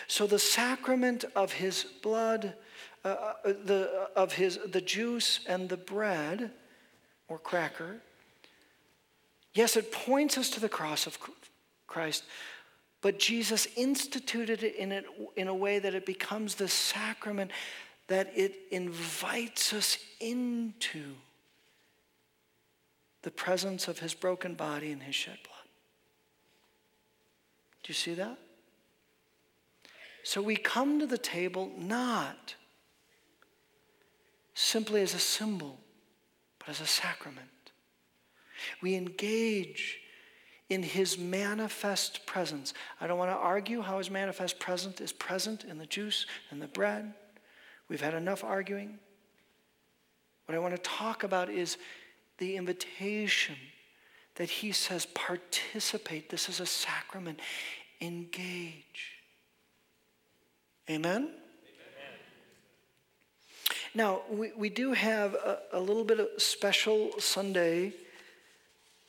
So 0.08 0.26
the 0.26 0.40
sacrament 0.40 1.26
of 1.36 1.54
his 1.54 1.86
blood, 2.02 2.56
uh, 3.06 3.08
uh 3.08 3.34
the, 3.44 4.10
of 4.16 4.34
his, 4.34 4.60
the 4.66 4.82
juice 4.82 5.42
and 5.48 5.70
the 5.70 5.78
bread 5.78 6.52
or 7.28 7.38
cracker, 7.38 8.02
yes, 9.54 9.78
it 9.78 9.92
points 9.92 10.38
us 10.38 10.50
to 10.52 10.60
the 10.60 10.70
cross 10.70 11.06
of 11.06 11.20
Christ. 11.88 12.24
But 13.02 13.20
Jesus 13.20 13.68
instituted 13.78 14.64
it 14.64 14.76
in, 14.76 14.92
it 14.92 15.06
in 15.36 15.48
a 15.48 15.56
way 15.56 15.80
that 15.80 15.96
it 15.96 16.06
becomes 16.06 16.56
the 16.56 16.68
sacrament 16.68 17.52
that 18.08 18.32
it 18.36 18.56
invites 18.72 19.72
us 19.72 19.98
into 20.20 21.14
the 23.22 23.32
presence 23.32 23.88
of 23.88 24.00
his 24.00 24.14
broken 24.14 24.56
body 24.56 24.92
and 24.92 25.04
his 25.04 25.16
shed 25.16 25.38
blood. 25.44 25.68
Do 27.84 27.90
you 27.90 27.94
see 27.94 28.14
that? 28.16 28.38
So 30.24 30.42
we 30.42 30.56
come 30.56 31.00
to 31.00 31.08
the 31.08 31.18
table 31.18 31.72
not 31.78 32.56
simply 34.54 35.02
as 35.02 35.14
a 35.14 35.20
symbol, 35.20 35.80
but 36.60 36.70
as 36.70 36.82
a 36.82 36.86
sacrament. 36.86 37.48
We 38.82 38.96
engage 38.96 40.00
in 40.70 40.84
his 40.84 41.18
manifest 41.18 42.26
presence. 42.26 42.74
I 43.02 43.08
don't 43.08 43.18
want 43.18 43.32
to 43.32 43.38
argue 43.38 43.82
how 43.82 43.98
his 43.98 44.12
manifest 44.12 44.60
presence 44.60 45.02
is 45.02 45.12
present 45.12 45.64
in 45.64 45.78
the 45.78 45.88
juice 45.88 46.28
and 46.52 46.62
the 46.62 46.68
bread. 46.68 47.14
We've 47.88 48.02
had 48.02 48.14
enough 48.14 48.44
arguing. 48.44 49.00
What 50.46 50.56
I 50.56 50.60
want 50.60 50.76
to 50.76 50.82
talk 50.82 51.24
about 51.24 51.50
is 51.50 51.78
the 52.38 52.56
invitation 52.56 53.56
that 54.36 54.50
he 54.50 54.72
says, 54.72 55.06
participate. 55.08 56.30
This 56.30 56.48
is 56.50 56.60
a 56.60 56.66
sacrament. 56.66 57.40
Engage. 58.00 59.18
Amen? 60.90 61.24
Amen. 61.24 61.34
Now, 63.94 64.22
we, 64.30 64.52
we 64.56 64.70
do 64.70 64.94
have 64.94 65.34
a, 65.34 65.60
a 65.74 65.80
little 65.80 66.04
bit 66.04 66.20
of 66.20 66.28
special 66.38 67.12
Sunday 67.20 67.94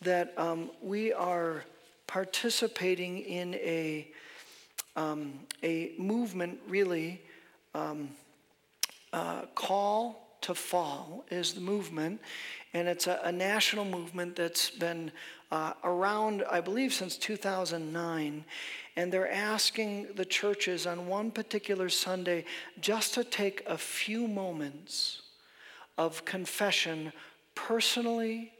that 0.03 0.33
um, 0.39 0.71
we 0.83 1.13
are 1.13 1.65
participating 2.07 3.19
in 3.19 3.55
a, 3.55 4.09
um, 4.97 5.33
a 5.63 5.93
movement, 5.99 6.59
really. 6.67 7.21
Um, 7.75 8.11
uh, 9.13 9.43
call 9.55 10.29
to 10.41 10.55
fall 10.55 11.25
is 11.31 11.53
the 11.53 11.61
movement, 11.61 12.21
and 12.73 12.89
it's 12.89 13.07
a, 13.07 13.21
a 13.25 13.33
national 13.33 13.85
movement 13.85 14.37
that's 14.37 14.71
been 14.71 15.13
uh, 15.51 15.73
around, 15.85 16.45
I 16.51 16.61
believe, 16.61 16.95
since 16.95 17.17
2009. 17.17 18.45
And 18.97 19.13
they're 19.13 19.31
asking 19.31 20.09
the 20.15 20.25
churches 20.25 20.87
on 20.87 21.07
one 21.07 21.31
particular 21.31 21.89
Sunday 21.89 22.45
just 22.81 23.15
to 23.15 23.25
take 23.25 23.63
a 23.67 23.77
few 23.77 24.27
moments 24.27 25.23
of 25.99 26.25
confession 26.25 27.13
personally 27.55 28.53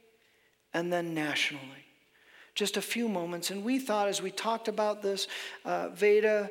and 0.75 0.93
then 0.93 1.15
nationally. 1.15 1.85
Just 2.55 2.77
a 2.77 2.83
few 2.83 3.09
moments. 3.09 3.51
And 3.51 3.65
we 3.65 3.79
thought 3.79 4.09
as 4.09 4.21
we 4.21 4.31
talked 4.31 4.69
about 4.69 5.03
this, 5.03 5.29
uh, 5.65 5.89
Veda, 5.91 6.51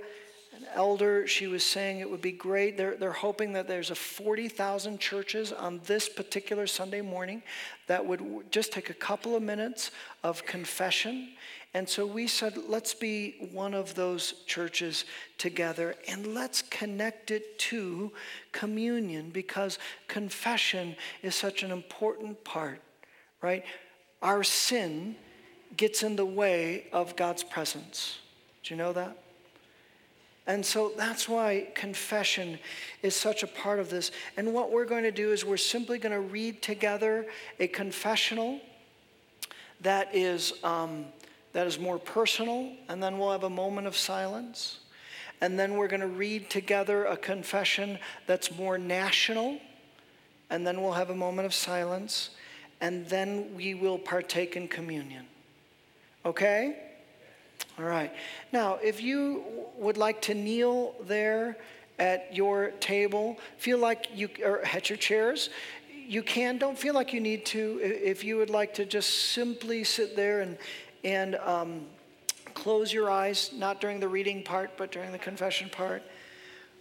an 0.56 0.66
elder, 0.74 1.28
she 1.28 1.48
was 1.48 1.64
saying 1.64 2.00
it 2.00 2.10
would 2.10 2.22
be 2.22 2.32
great. 2.32 2.76
They're, 2.78 2.96
they're 2.96 3.12
hoping 3.12 3.54
that 3.54 3.68
there's 3.68 3.92
a 3.92 3.96
40,000 3.96 5.00
churches 5.00 5.54
on 5.54 5.80
this 5.86 6.10
particular 6.10 6.68
Sunday 6.68 7.02
morning 7.02 7.44
that 7.88 8.06
would 8.06 8.52
just 8.52 8.72
take 8.72 8.90
a 8.90 8.94
couple 8.94 9.36
of 9.36 9.44
minutes 9.44 9.92
of 10.24 10.46
confession. 10.46 11.30
And 11.74 11.88
so 11.88 12.06
we 12.06 12.28
said, 12.28 12.58
let's 12.68 12.94
be 12.94 13.50
one 13.52 13.74
of 13.74 13.94
those 13.94 14.34
churches 14.48 15.06
together 15.38 15.96
and 16.08 16.34
let's 16.34 16.64
connect 16.64 17.30
it 17.30 17.60
to 17.60 18.12
communion 18.52 19.30
because 19.30 19.78
confession 20.08 20.96
is 21.22 21.36
such 21.36 21.62
an 21.62 21.72
important 21.72 22.44
part, 22.44 22.82
right? 23.42 23.64
Our 24.22 24.44
sin 24.44 25.16
gets 25.78 26.04
in 26.04 26.16
the 26.16 26.26
way 26.26 26.88
of 26.92 27.16
God's 27.16 27.44
presence. 27.44 28.20
Do 28.64 28.74
you 28.74 28.78
know 28.78 28.94
that? 28.94 29.18
And 30.48 30.66
so 30.66 30.92
that's 30.98 31.30
why 31.30 31.68
confession 31.76 32.58
is 33.04 33.16
such 33.16 33.44
a 33.44 33.48
part 33.48 33.80
of 33.80 33.92
this. 33.92 34.12
And 34.36 34.52
what 34.52 34.72
we're 34.72 34.86
going 34.86 35.04
to 35.04 35.12
do 35.12 35.32
is 35.32 35.46
we're 35.46 35.58
simply 35.58 36.00
going 36.00 36.12
to 36.12 36.20
read 36.20 36.64
together 36.64 37.28
a 37.60 37.68
confessional 37.68 38.60
that 39.82 40.14
is, 40.14 40.54
um, 40.64 41.06
that 41.54 41.68
is 41.68 41.80
more 41.80 42.00
personal, 42.00 42.72
and 42.90 43.02
then 43.02 43.18
we'll 43.18 43.32
have 43.32 43.44
a 43.44 43.50
moment 43.50 43.88
of 43.88 43.96
silence. 43.96 44.80
And 45.40 45.58
then 45.58 45.76
we're 45.76 45.88
going 45.88 46.02
to 46.02 46.08
read 46.08 46.50
together 46.50 47.06
a 47.06 47.16
confession 47.16 48.00
that's 48.28 48.58
more 48.58 48.78
national, 48.78 49.60
and 50.50 50.66
then 50.66 50.82
we'll 50.82 50.94
have 50.94 51.12
a 51.12 51.16
moment 51.16 51.46
of 51.46 51.54
silence, 51.54 52.32
and 52.82 53.06
then 53.08 53.56
we 53.56 53.74
will 53.74 53.98
partake 53.98 54.56
in 54.56 54.68
communion. 54.68 55.26
Okay? 56.26 56.78
All 57.78 57.86
right. 57.86 58.14
Now, 58.52 58.78
if 58.82 59.02
you 59.02 59.44
would 59.78 59.98
like 59.98 60.22
to 60.24 60.34
kneel 60.34 60.96
there 61.02 61.58
at 61.98 62.36
your 62.36 62.72
table, 62.80 63.38
feel 63.58 63.78
like 63.78 64.08
you 64.14 64.30
are 64.46 64.62
at 64.62 64.90
your 64.90 64.98
chairs, 64.98 65.50
you 66.08 66.24
can. 66.24 66.58
Don't 66.58 66.78
feel 66.78 66.94
like 66.94 67.14
you 67.14 67.22
need 67.22 67.46
to. 67.48 67.80
If 67.82 68.24
you 68.24 68.38
would 68.38 68.50
like 68.50 68.74
to 68.76 68.86
just 68.86 69.32
simply 69.32 69.84
sit 69.84 70.16
there 70.16 70.42
and 70.42 70.58
and 71.04 71.36
um, 71.36 71.86
close 72.54 72.92
your 72.92 73.10
eyes, 73.10 73.52
not 73.54 73.80
during 73.80 74.00
the 74.00 74.08
reading 74.08 74.44
part, 74.44 74.72
but 74.76 74.92
during 74.92 75.12
the 75.12 75.20
confession 75.20 75.70
part. 75.70 76.04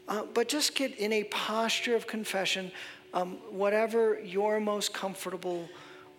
Uh, 0.08 0.22
but 0.32 0.48
just 0.48 0.74
get 0.74 0.96
in 0.96 1.12
a 1.12 1.24
posture 1.24 1.94
of 1.94 2.06
confession. 2.06 2.72
Um, 3.12 3.38
whatever 3.50 4.18
you're 4.20 4.60
most 4.60 4.92
comfortable 4.92 5.68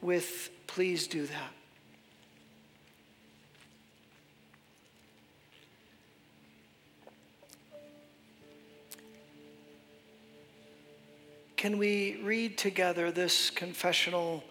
with, 0.02 0.50
please 0.68 1.08
do 1.08 1.26
that. 1.26 1.54
Can 11.60 11.78
we 11.78 12.22
read 12.24 12.58
together 12.58 13.12
this 13.12 13.50
confessional 13.50 14.46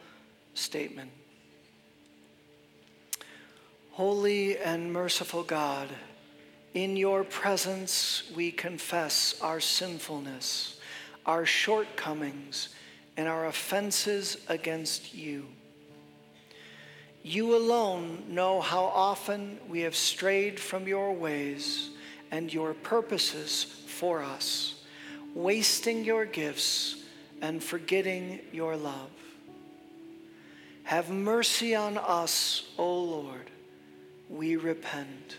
statement? 0.52 1.10
Holy 3.92 4.58
and 4.58 4.92
merciful 4.92 5.42
God, 5.42 5.88
in 6.74 6.96
your 6.96 7.24
presence 7.24 8.24
we 8.36 8.52
confess 8.52 9.40
our 9.40 9.58
sinfulness, 9.58 10.78
our 11.24 11.46
shortcomings, 11.46 12.68
and 13.18 13.26
our 13.26 13.46
offenses 13.46 14.36
against 14.48 15.12
you. 15.12 15.44
You 17.24 17.56
alone 17.56 18.22
know 18.28 18.60
how 18.60 18.84
often 18.84 19.58
we 19.68 19.80
have 19.80 19.96
strayed 19.96 20.60
from 20.60 20.86
your 20.86 21.12
ways 21.12 21.90
and 22.30 22.54
your 22.54 22.74
purposes 22.74 23.64
for 23.64 24.22
us, 24.22 24.76
wasting 25.34 26.04
your 26.04 26.26
gifts 26.26 27.02
and 27.42 27.62
forgetting 27.62 28.38
your 28.52 28.76
love. 28.76 29.10
Have 30.84 31.10
mercy 31.10 31.74
on 31.74 31.98
us, 31.98 32.68
O 32.78 33.02
Lord. 33.02 33.50
We 34.30 34.54
repent. 34.54 35.38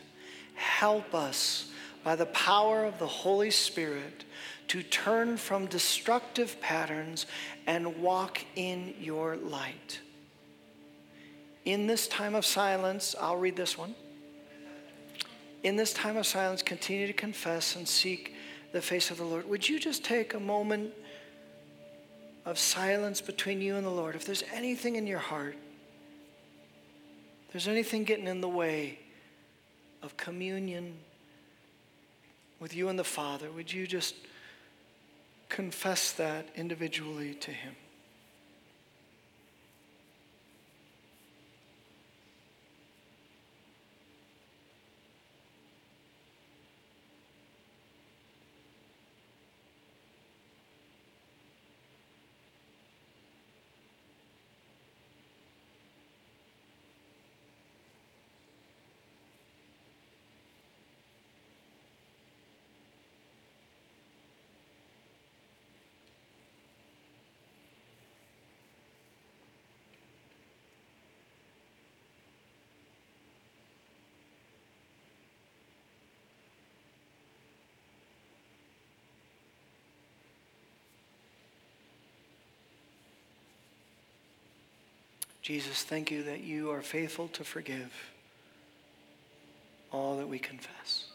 Help 0.55 1.15
us 1.15 1.71
by 2.03 2.17
the 2.17 2.25
power 2.25 2.83
of 2.83 2.99
the 2.99 3.07
Holy 3.07 3.51
Spirit 3.51 4.25
to 4.69 4.81
turn 4.81 5.37
from 5.37 5.67
destructive 5.67 6.59
patterns 6.61 7.25
and 7.67 8.01
walk 8.01 8.43
in 8.55 8.93
your 8.99 9.35
light. 9.35 9.99
In 11.65 11.85
this 11.85 12.07
time 12.07 12.33
of 12.33 12.45
silence, 12.45 13.15
I'll 13.19 13.37
read 13.37 13.55
this 13.55 13.77
one. 13.77 13.93
In 15.63 15.75
this 15.75 15.93
time 15.93 16.17
of 16.17 16.25
silence, 16.25 16.63
continue 16.63 17.05
to 17.05 17.13
confess 17.13 17.75
and 17.75 17.87
seek 17.87 18.33
the 18.71 18.81
face 18.81 19.11
of 19.11 19.17
the 19.17 19.25
Lord. 19.25 19.47
Would 19.49 19.67
you 19.67 19.79
just 19.79 20.03
take 20.03 20.33
a 20.33 20.39
moment? 20.39 20.93
of 22.49 22.57
silence 22.57 23.21
between 23.21 23.61
you 23.61 23.75
and 23.75 23.85
the 23.85 23.91
Lord, 23.91 24.15
if 24.15 24.25
there's 24.25 24.43
anything 24.51 24.95
in 24.95 25.05
your 25.05 25.19
heart, 25.19 25.55
there's 27.51 27.67
anything 27.67 28.03
getting 28.03 28.27
in 28.27 28.41
the 28.41 28.49
way 28.49 28.97
of 30.01 30.17
communion 30.17 30.95
with 32.59 32.75
you 32.75 32.89
and 32.89 32.97
the 32.97 33.03
Father, 33.03 33.51
would 33.51 33.71
you 33.71 33.85
just 33.85 34.15
confess 35.49 36.13
that 36.13 36.47
individually 36.55 37.33
to 37.33 37.51
Him? 37.51 37.75
Jesus, 85.49 85.81
thank 85.81 86.11
you 86.11 86.21
that 86.25 86.41
you 86.41 86.69
are 86.69 86.83
faithful 86.83 87.27
to 87.29 87.43
forgive 87.43 87.91
all 89.91 90.17
that 90.17 90.29
we 90.29 90.37
confess. 90.37 91.05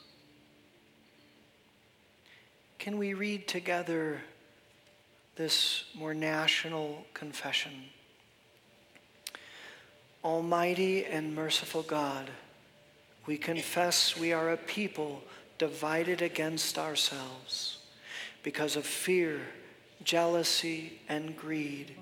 Can 2.81 2.99
we 2.99 3.15
read 3.15 3.47
together 3.47 4.23
this 5.37 5.85
more 5.95 6.15
national 6.15 7.07
confession? 7.15 7.71
Almighty 10.25 11.05
and 11.05 11.33
merciful 11.33 11.83
God, 11.83 12.29
we 13.27 13.37
confess 13.37 14.17
we 14.17 14.33
are 14.33 14.51
a 14.51 14.57
people 14.57 15.23
divided 15.59 16.23
against 16.23 16.77
ourselves 16.77 17.79
because 18.43 18.75
of 18.75 18.85
fear, 18.85 19.43
jealousy, 20.03 20.99
and 21.09 21.37
greed 21.37 21.95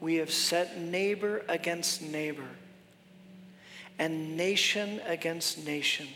we 0.00 0.16
have 0.16 0.30
set 0.30 0.78
neighbor 0.78 1.44
against 1.48 2.02
neighbor 2.02 2.48
and 3.98 4.36
nation 4.36 5.00
against 5.06 5.66
nation. 5.66 6.06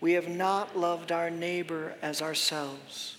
We 0.00 0.12
have 0.12 0.28
not 0.28 0.76
loved 0.76 1.12
our 1.12 1.30
neighbor 1.30 1.94
as 2.02 2.22
ourselves. 2.22 3.16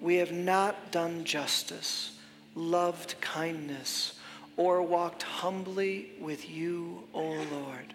We 0.00 0.16
have 0.16 0.32
not 0.32 0.92
done 0.92 1.24
justice, 1.24 2.18
loved 2.54 3.20
kindness, 3.20 4.18
or 4.56 4.82
walked 4.82 5.22
humbly 5.22 6.10
with 6.20 6.48
you, 6.48 7.04
O 7.14 7.24
Lord. 7.24 7.94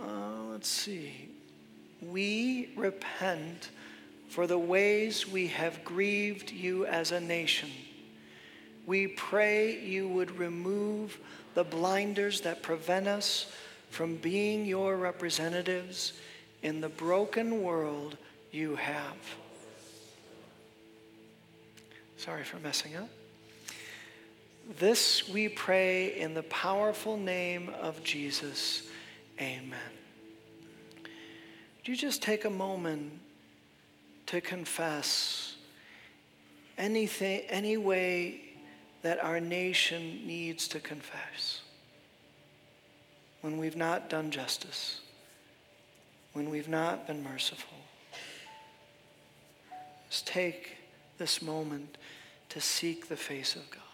Uh, 0.00 0.42
let's 0.50 0.68
see. 0.68 1.28
We 2.00 2.70
repent 2.76 3.70
for 4.30 4.46
the 4.46 4.58
ways 4.58 5.26
we 5.28 5.48
have 5.48 5.84
grieved 5.84 6.52
you 6.52 6.86
as 6.86 7.10
a 7.10 7.20
nation. 7.20 7.68
We 8.86 9.08
pray 9.08 9.80
you 9.80 10.06
would 10.06 10.38
remove 10.38 11.18
the 11.54 11.64
blinders 11.64 12.40
that 12.42 12.62
prevent 12.62 13.08
us 13.08 13.52
from 13.90 14.14
being 14.14 14.64
your 14.66 14.96
representatives 14.96 16.12
in 16.62 16.80
the 16.80 16.88
broken 16.88 17.64
world 17.64 18.16
you 18.52 18.76
have. 18.76 19.16
Sorry 22.16 22.44
for 22.44 22.60
messing 22.60 22.94
up. 22.94 23.08
This 24.78 25.28
we 25.28 25.48
pray 25.48 26.16
in 26.20 26.34
the 26.34 26.44
powerful 26.44 27.16
name 27.16 27.68
of 27.80 28.04
Jesus. 28.04 28.88
Amen. 29.40 29.74
Would 31.02 31.88
you 31.88 31.96
just 31.96 32.22
take 32.22 32.44
a 32.44 32.50
moment 32.50 33.10
to 34.30 34.40
confess 34.40 35.56
anything, 36.78 37.40
any 37.48 37.76
way 37.76 38.40
that 39.02 39.22
our 39.24 39.40
nation 39.40 40.24
needs 40.24 40.68
to 40.68 40.78
confess? 40.78 41.62
When 43.40 43.58
we've 43.58 43.74
not 43.74 44.08
done 44.08 44.30
justice, 44.30 45.00
when 46.32 46.48
we've 46.48 46.68
not 46.68 47.08
been 47.08 47.24
merciful. 47.24 47.76
Just 50.08 50.28
take 50.28 50.76
this 51.18 51.42
moment 51.42 51.98
to 52.50 52.60
seek 52.60 53.08
the 53.08 53.16
face 53.16 53.56
of 53.56 53.68
God. 53.68 53.89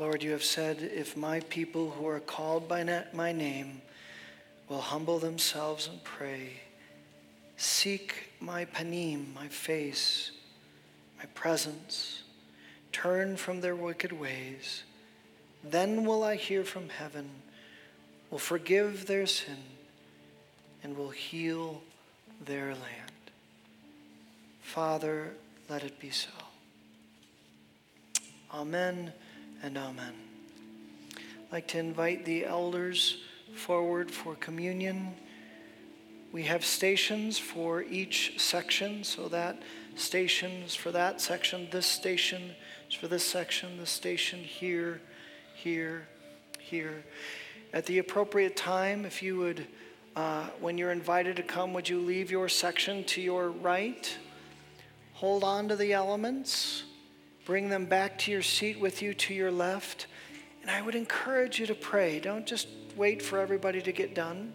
Lord, 0.00 0.22
you 0.22 0.30
have 0.30 0.42
said, 0.42 0.80
if 0.80 1.14
my 1.14 1.40
people 1.40 1.90
who 1.90 2.06
are 2.06 2.20
called 2.20 2.66
by 2.66 3.04
my 3.12 3.32
name 3.32 3.82
will 4.66 4.80
humble 4.80 5.18
themselves 5.18 5.88
and 5.88 6.02
pray, 6.02 6.52
seek 7.58 8.30
my 8.40 8.64
panim, 8.64 9.34
my 9.34 9.46
face, 9.48 10.30
my 11.18 11.26
presence, 11.34 12.22
turn 12.92 13.36
from 13.36 13.60
their 13.60 13.76
wicked 13.76 14.10
ways, 14.10 14.84
then 15.62 16.06
will 16.06 16.24
I 16.24 16.36
hear 16.36 16.64
from 16.64 16.88
heaven, 16.88 17.28
will 18.30 18.38
forgive 18.38 19.04
their 19.04 19.26
sin, 19.26 19.58
and 20.82 20.96
will 20.96 21.10
heal 21.10 21.82
their 22.42 22.68
land. 22.68 23.20
Father, 24.62 25.34
let 25.68 25.84
it 25.84 26.00
be 26.00 26.08
so. 26.08 26.30
Amen 28.54 29.12
and 29.62 29.76
amen. 29.76 30.12
I'd 31.16 31.52
like 31.52 31.68
to 31.68 31.78
invite 31.78 32.24
the 32.24 32.44
elders 32.44 33.18
forward 33.54 34.10
for 34.10 34.34
communion. 34.36 35.14
We 36.32 36.44
have 36.44 36.64
stations 36.64 37.38
for 37.38 37.82
each 37.82 38.40
section, 38.40 39.04
so 39.04 39.28
that 39.28 39.60
stations 39.96 40.74
for 40.74 40.92
that 40.92 41.20
section, 41.20 41.68
this 41.70 41.86
station 41.86 42.52
is 42.88 42.94
for 42.94 43.08
this 43.08 43.24
section, 43.24 43.76
this 43.78 43.90
station 43.90 44.38
here, 44.38 45.00
here, 45.54 46.06
here. 46.58 47.04
At 47.72 47.86
the 47.86 47.98
appropriate 47.98 48.56
time, 48.56 49.04
if 49.04 49.22
you 49.22 49.38
would, 49.38 49.66
uh, 50.16 50.46
when 50.60 50.78
you're 50.78 50.92
invited 50.92 51.36
to 51.36 51.42
come, 51.42 51.72
would 51.74 51.88
you 51.88 52.00
leave 52.00 52.30
your 52.30 52.48
section 52.48 53.04
to 53.04 53.20
your 53.20 53.50
right? 53.50 54.16
Hold 55.14 55.44
on 55.44 55.68
to 55.68 55.76
the 55.76 55.92
elements. 55.92 56.84
Bring 57.44 57.68
them 57.68 57.86
back 57.86 58.18
to 58.20 58.30
your 58.30 58.42
seat 58.42 58.78
with 58.78 59.02
you 59.02 59.14
to 59.14 59.34
your 59.34 59.50
left. 59.50 60.06
And 60.62 60.70
I 60.70 60.82
would 60.82 60.94
encourage 60.94 61.58
you 61.58 61.66
to 61.66 61.74
pray. 61.74 62.20
Don't 62.20 62.46
just 62.46 62.68
wait 62.96 63.22
for 63.22 63.38
everybody 63.38 63.80
to 63.80 63.92
get 63.92 64.14
done, 64.14 64.52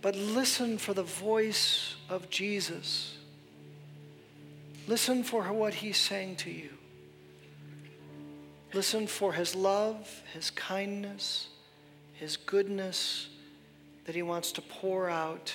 but 0.00 0.14
listen 0.16 0.78
for 0.78 0.94
the 0.94 1.02
voice 1.02 1.96
of 2.08 2.30
Jesus. 2.30 3.16
Listen 4.86 5.22
for 5.22 5.44
what 5.52 5.74
he's 5.74 5.98
saying 5.98 6.36
to 6.36 6.50
you. 6.50 6.70
Listen 8.72 9.06
for 9.06 9.34
his 9.34 9.54
love, 9.54 10.22
his 10.32 10.50
kindness, 10.50 11.48
his 12.14 12.36
goodness 12.36 13.28
that 14.06 14.14
he 14.14 14.22
wants 14.22 14.52
to 14.52 14.62
pour 14.62 15.08
out 15.08 15.54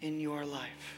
in 0.00 0.20
your 0.20 0.44
life. 0.44 0.97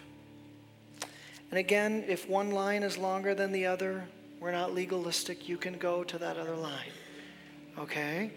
And 1.50 1.58
again, 1.58 2.04
if 2.06 2.28
one 2.28 2.52
line 2.52 2.84
is 2.84 2.96
longer 2.96 3.34
than 3.34 3.50
the 3.50 3.66
other, 3.66 4.04
we're 4.38 4.52
not 4.52 4.72
legalistic. 4.72 5.48
You 5.48 5.56
can 5.56 5.78
go 5.78 6.04
to 6.04 6.18
that 6.18 6.36
other 6.36 6.54
line. 6.54 6.92
Okay? 7.76 8.30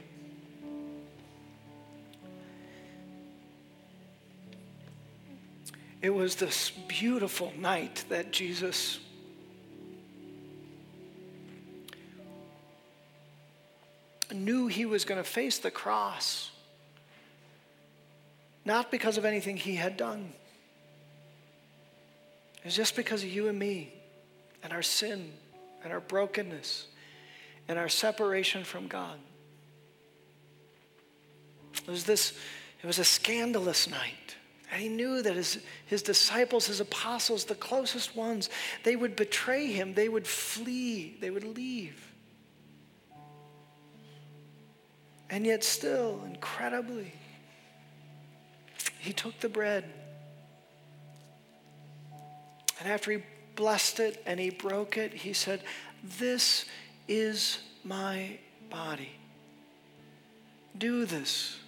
It 6.01 6.09
was 6.09 6.35
this 6.35 6.71
beautiful 6.87 7.53
night 7.57 8.03
that 8.09 8.31
Jesus 8.31 8.99
knew 14.33 14.65
he 14.67 14.85
was 14.85 15.05
going 15.05 15.19
to 15.19 15.23
face 15.23 15.59
the 15.59 15.69
cross, 15.69 16.49
not 18.65 18.89
because 18.89 19.19
of 19.19 19.23
anything 19.23 19.55
he 19.55 19.75
had 19.75 19.95
done 19.95 20.33
it's 22.63 22.75
just 22.75 22.95
because 22.95 23.23
of 23.23 23.29
you 23.29 23.47
and 23.47 23.59
me 23.59 23.93
and 24.63 24.71
our 24.71 24.81
sin 24.81 25.31
and 25.83 25.91
our 25.91 25.99
brokenness 25.99 26.87
and 27.67 27.77
our 27.77 27.89
separation 27.89 28.63
from 28.63 28.87
God. 28.87 29.17
It 31.73 31.89
was 31.89 32.05
this, 32.05 32.33
it 32.81 32.87
was 32.87 32.99
a 32.99 33.03
scandalous 33.03 33.89
night. 33.89 34.35
And 34.71 34.81
he 34.81 34.89
knew 34.89 35.21
that 35.21 35.35
his, 35.35 35.59
his 35.85 36.01
disciples, 36.01 36.65
his 36.65 36.79
apostles, 36.79 37.45
the 37.45 37.55
closest 37.55 38.15
ones, 38.15 38.49
they 38.83 38.95
would 38.95 39.15
betray 39.15 39.67
him, 39.67 39.93
they 39.93 40.09
would 40.09 40.25
flee, 40.25 41.17
they 41.19 41.29
would 41.29 41.43
leave. 41.43 42.11
And 45.29 45.45
yet, 45.45 45.63
still, 45.63 46.21
incredibly, 46.25 47.13
he 48.99 49.13
took 49.13 49.39
the 49.39 49.49
bread 49.49 49.83
and 52.83 52.91
after 52.91 53.11
he 53.11 53.23
blessed 53.55 54.01
it 54.01 54.21
and 54.25 54.37
he 54.41 54.49
broke 54.49 54.97
it, 54.97 55.13
he 55.13 55.31
said, 55.31 55.61
This 56.19 56.65
is 57.07 57.59
my 57.85 58.37
body. 58.69 59.11
Do 60.77 61.05
this 61.05 61.59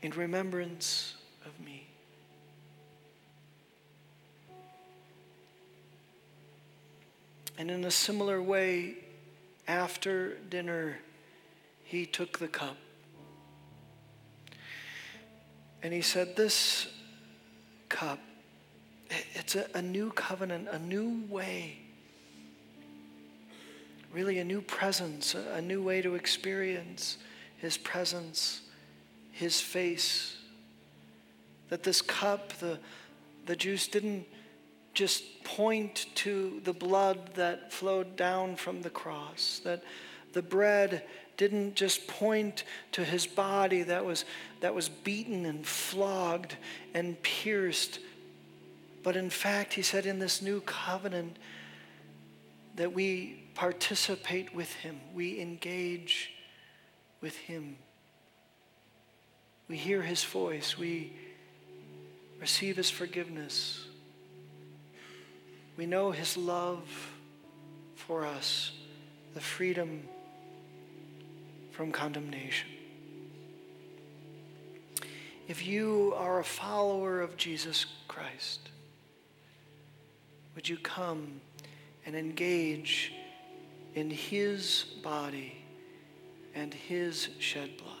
in 0.00 0.12
remembrance 0.12 1.14
of 1.44 1.62
me. 1.62 1.88
And 7.58 7.70
in 7.70 7.84
a 7.84 7.90
similar 7.90 8.42
way, 8.42 8.94
after 9.68 10.36
dinner, 10.48 10.96
he 11.84 12.06
took 12.06 12.38
the 12.38 12.48
cup. 12.48 12.78
And 15.82 15.92
he 15.92 16.00
said, 16.00 16.34
This 16.34 16.86
cup 17.90 18.20
it's 19.34 19.56
a, 19.56 19.66
a 19.74 19.82
new 19.82 20.10
covenant, 20.10 20.68
a 20.70 20.78
new 20.78 21.22
way. 21.28 21.78
Really, 24.12 24.38
a 24.38 24.44
new 24.44 24.60
presence, 24.60 25.34
a, 25.34 25.60
new 25.60 25.82
way 25.82 26.02
to 26.02 26.14
experience 26.16 27.18
His 27.58 27.76
presence, 27.76 28.62
His 29.30 29.60
face. 29.60 30.36
That 31.68 31.84
this 31.84 32.02
cup, 32.02 32.52
the, 32.54 32.78
the 33.46 33.54
juice 33.54 33.86
didn't 33.86 34.26
just 34.94 35.44
point 35.44 36.06
to 36.16 36.60
the 36.64 36.72
blood 36.72 37.34
that 37.34 37.72
flowed 37.72 38.16
down 38.16 38.56
from 38.56 38.82
the 38.82 38.90
cross, 38.90 39.60
that 39.64 39.84
The 40.32 40.42
bread 40.42 41.04
didn't 41.36 41.74
just 41.74 42.06
point 42.06 42.64
to 42.92 43.02
his 43.02 43.26
body 43.26 43.82
that 43.84 44.04
was, 44.04 44.26
that 44.60 44.74
was 44.74 44.90
beaten 44.90 45.46
and 45.46 45.66
flogged 45.66 46.56
and 46.92 47.20
pierced, 47.22 47.98
but 49.02 49.16
in 49.16 49.30
fact, 49.30 49.74
he 49.74 49.82
said, 49.82 50.06
in 50.06 50.18
this 50.18 50.42
new 50.42 50.60
covenant, 50.60 51.36
that 52.76 52.92
we 52.92 53.44
participate 53.54 54.54
with 54.54 54.72
him, 54.72 55.00
we 55.14 55.40
engage 55.40 56.32
with 57.20 57.36
him. 57.36 57.76
We 59.68 59.76
hear 59.76 60.02
his 60.02 60.24
voice, 60.24 60.78
we 60.78 61.12
receive 62.40 62.76
his 62.76 62.90
forgiveness, 62.90 63.86
we 65.76 65.86
know 65.86 66.10
his 66.10 66.36
love 66.36 66.82
for 67.94 68.26
us, 68.26 68.72
the 69.34 69.40
freedom 69.40 70.02
from 71.70 71.92
condemnation. 71.92 72.68
If 75.46 75.66
you 75.66 76.14
are 76.16 76.40
a 76.40 76.44
follower 76.44 77.20
of 77.20 77.36
Jesus 77.36 77.86
Christ, 78.08 78.69
would 80.54 80.68
you 80.68 80.76
come 80.78 81.40
and 82.06 82.14
engage 82.14 83.12
in 83.94 84.10
his 84.10 84.84
body 85.02 85.64
and 86.54 86.72
his 86.72 87.28
shed 87.38 87.76
blood? 87.76 87.99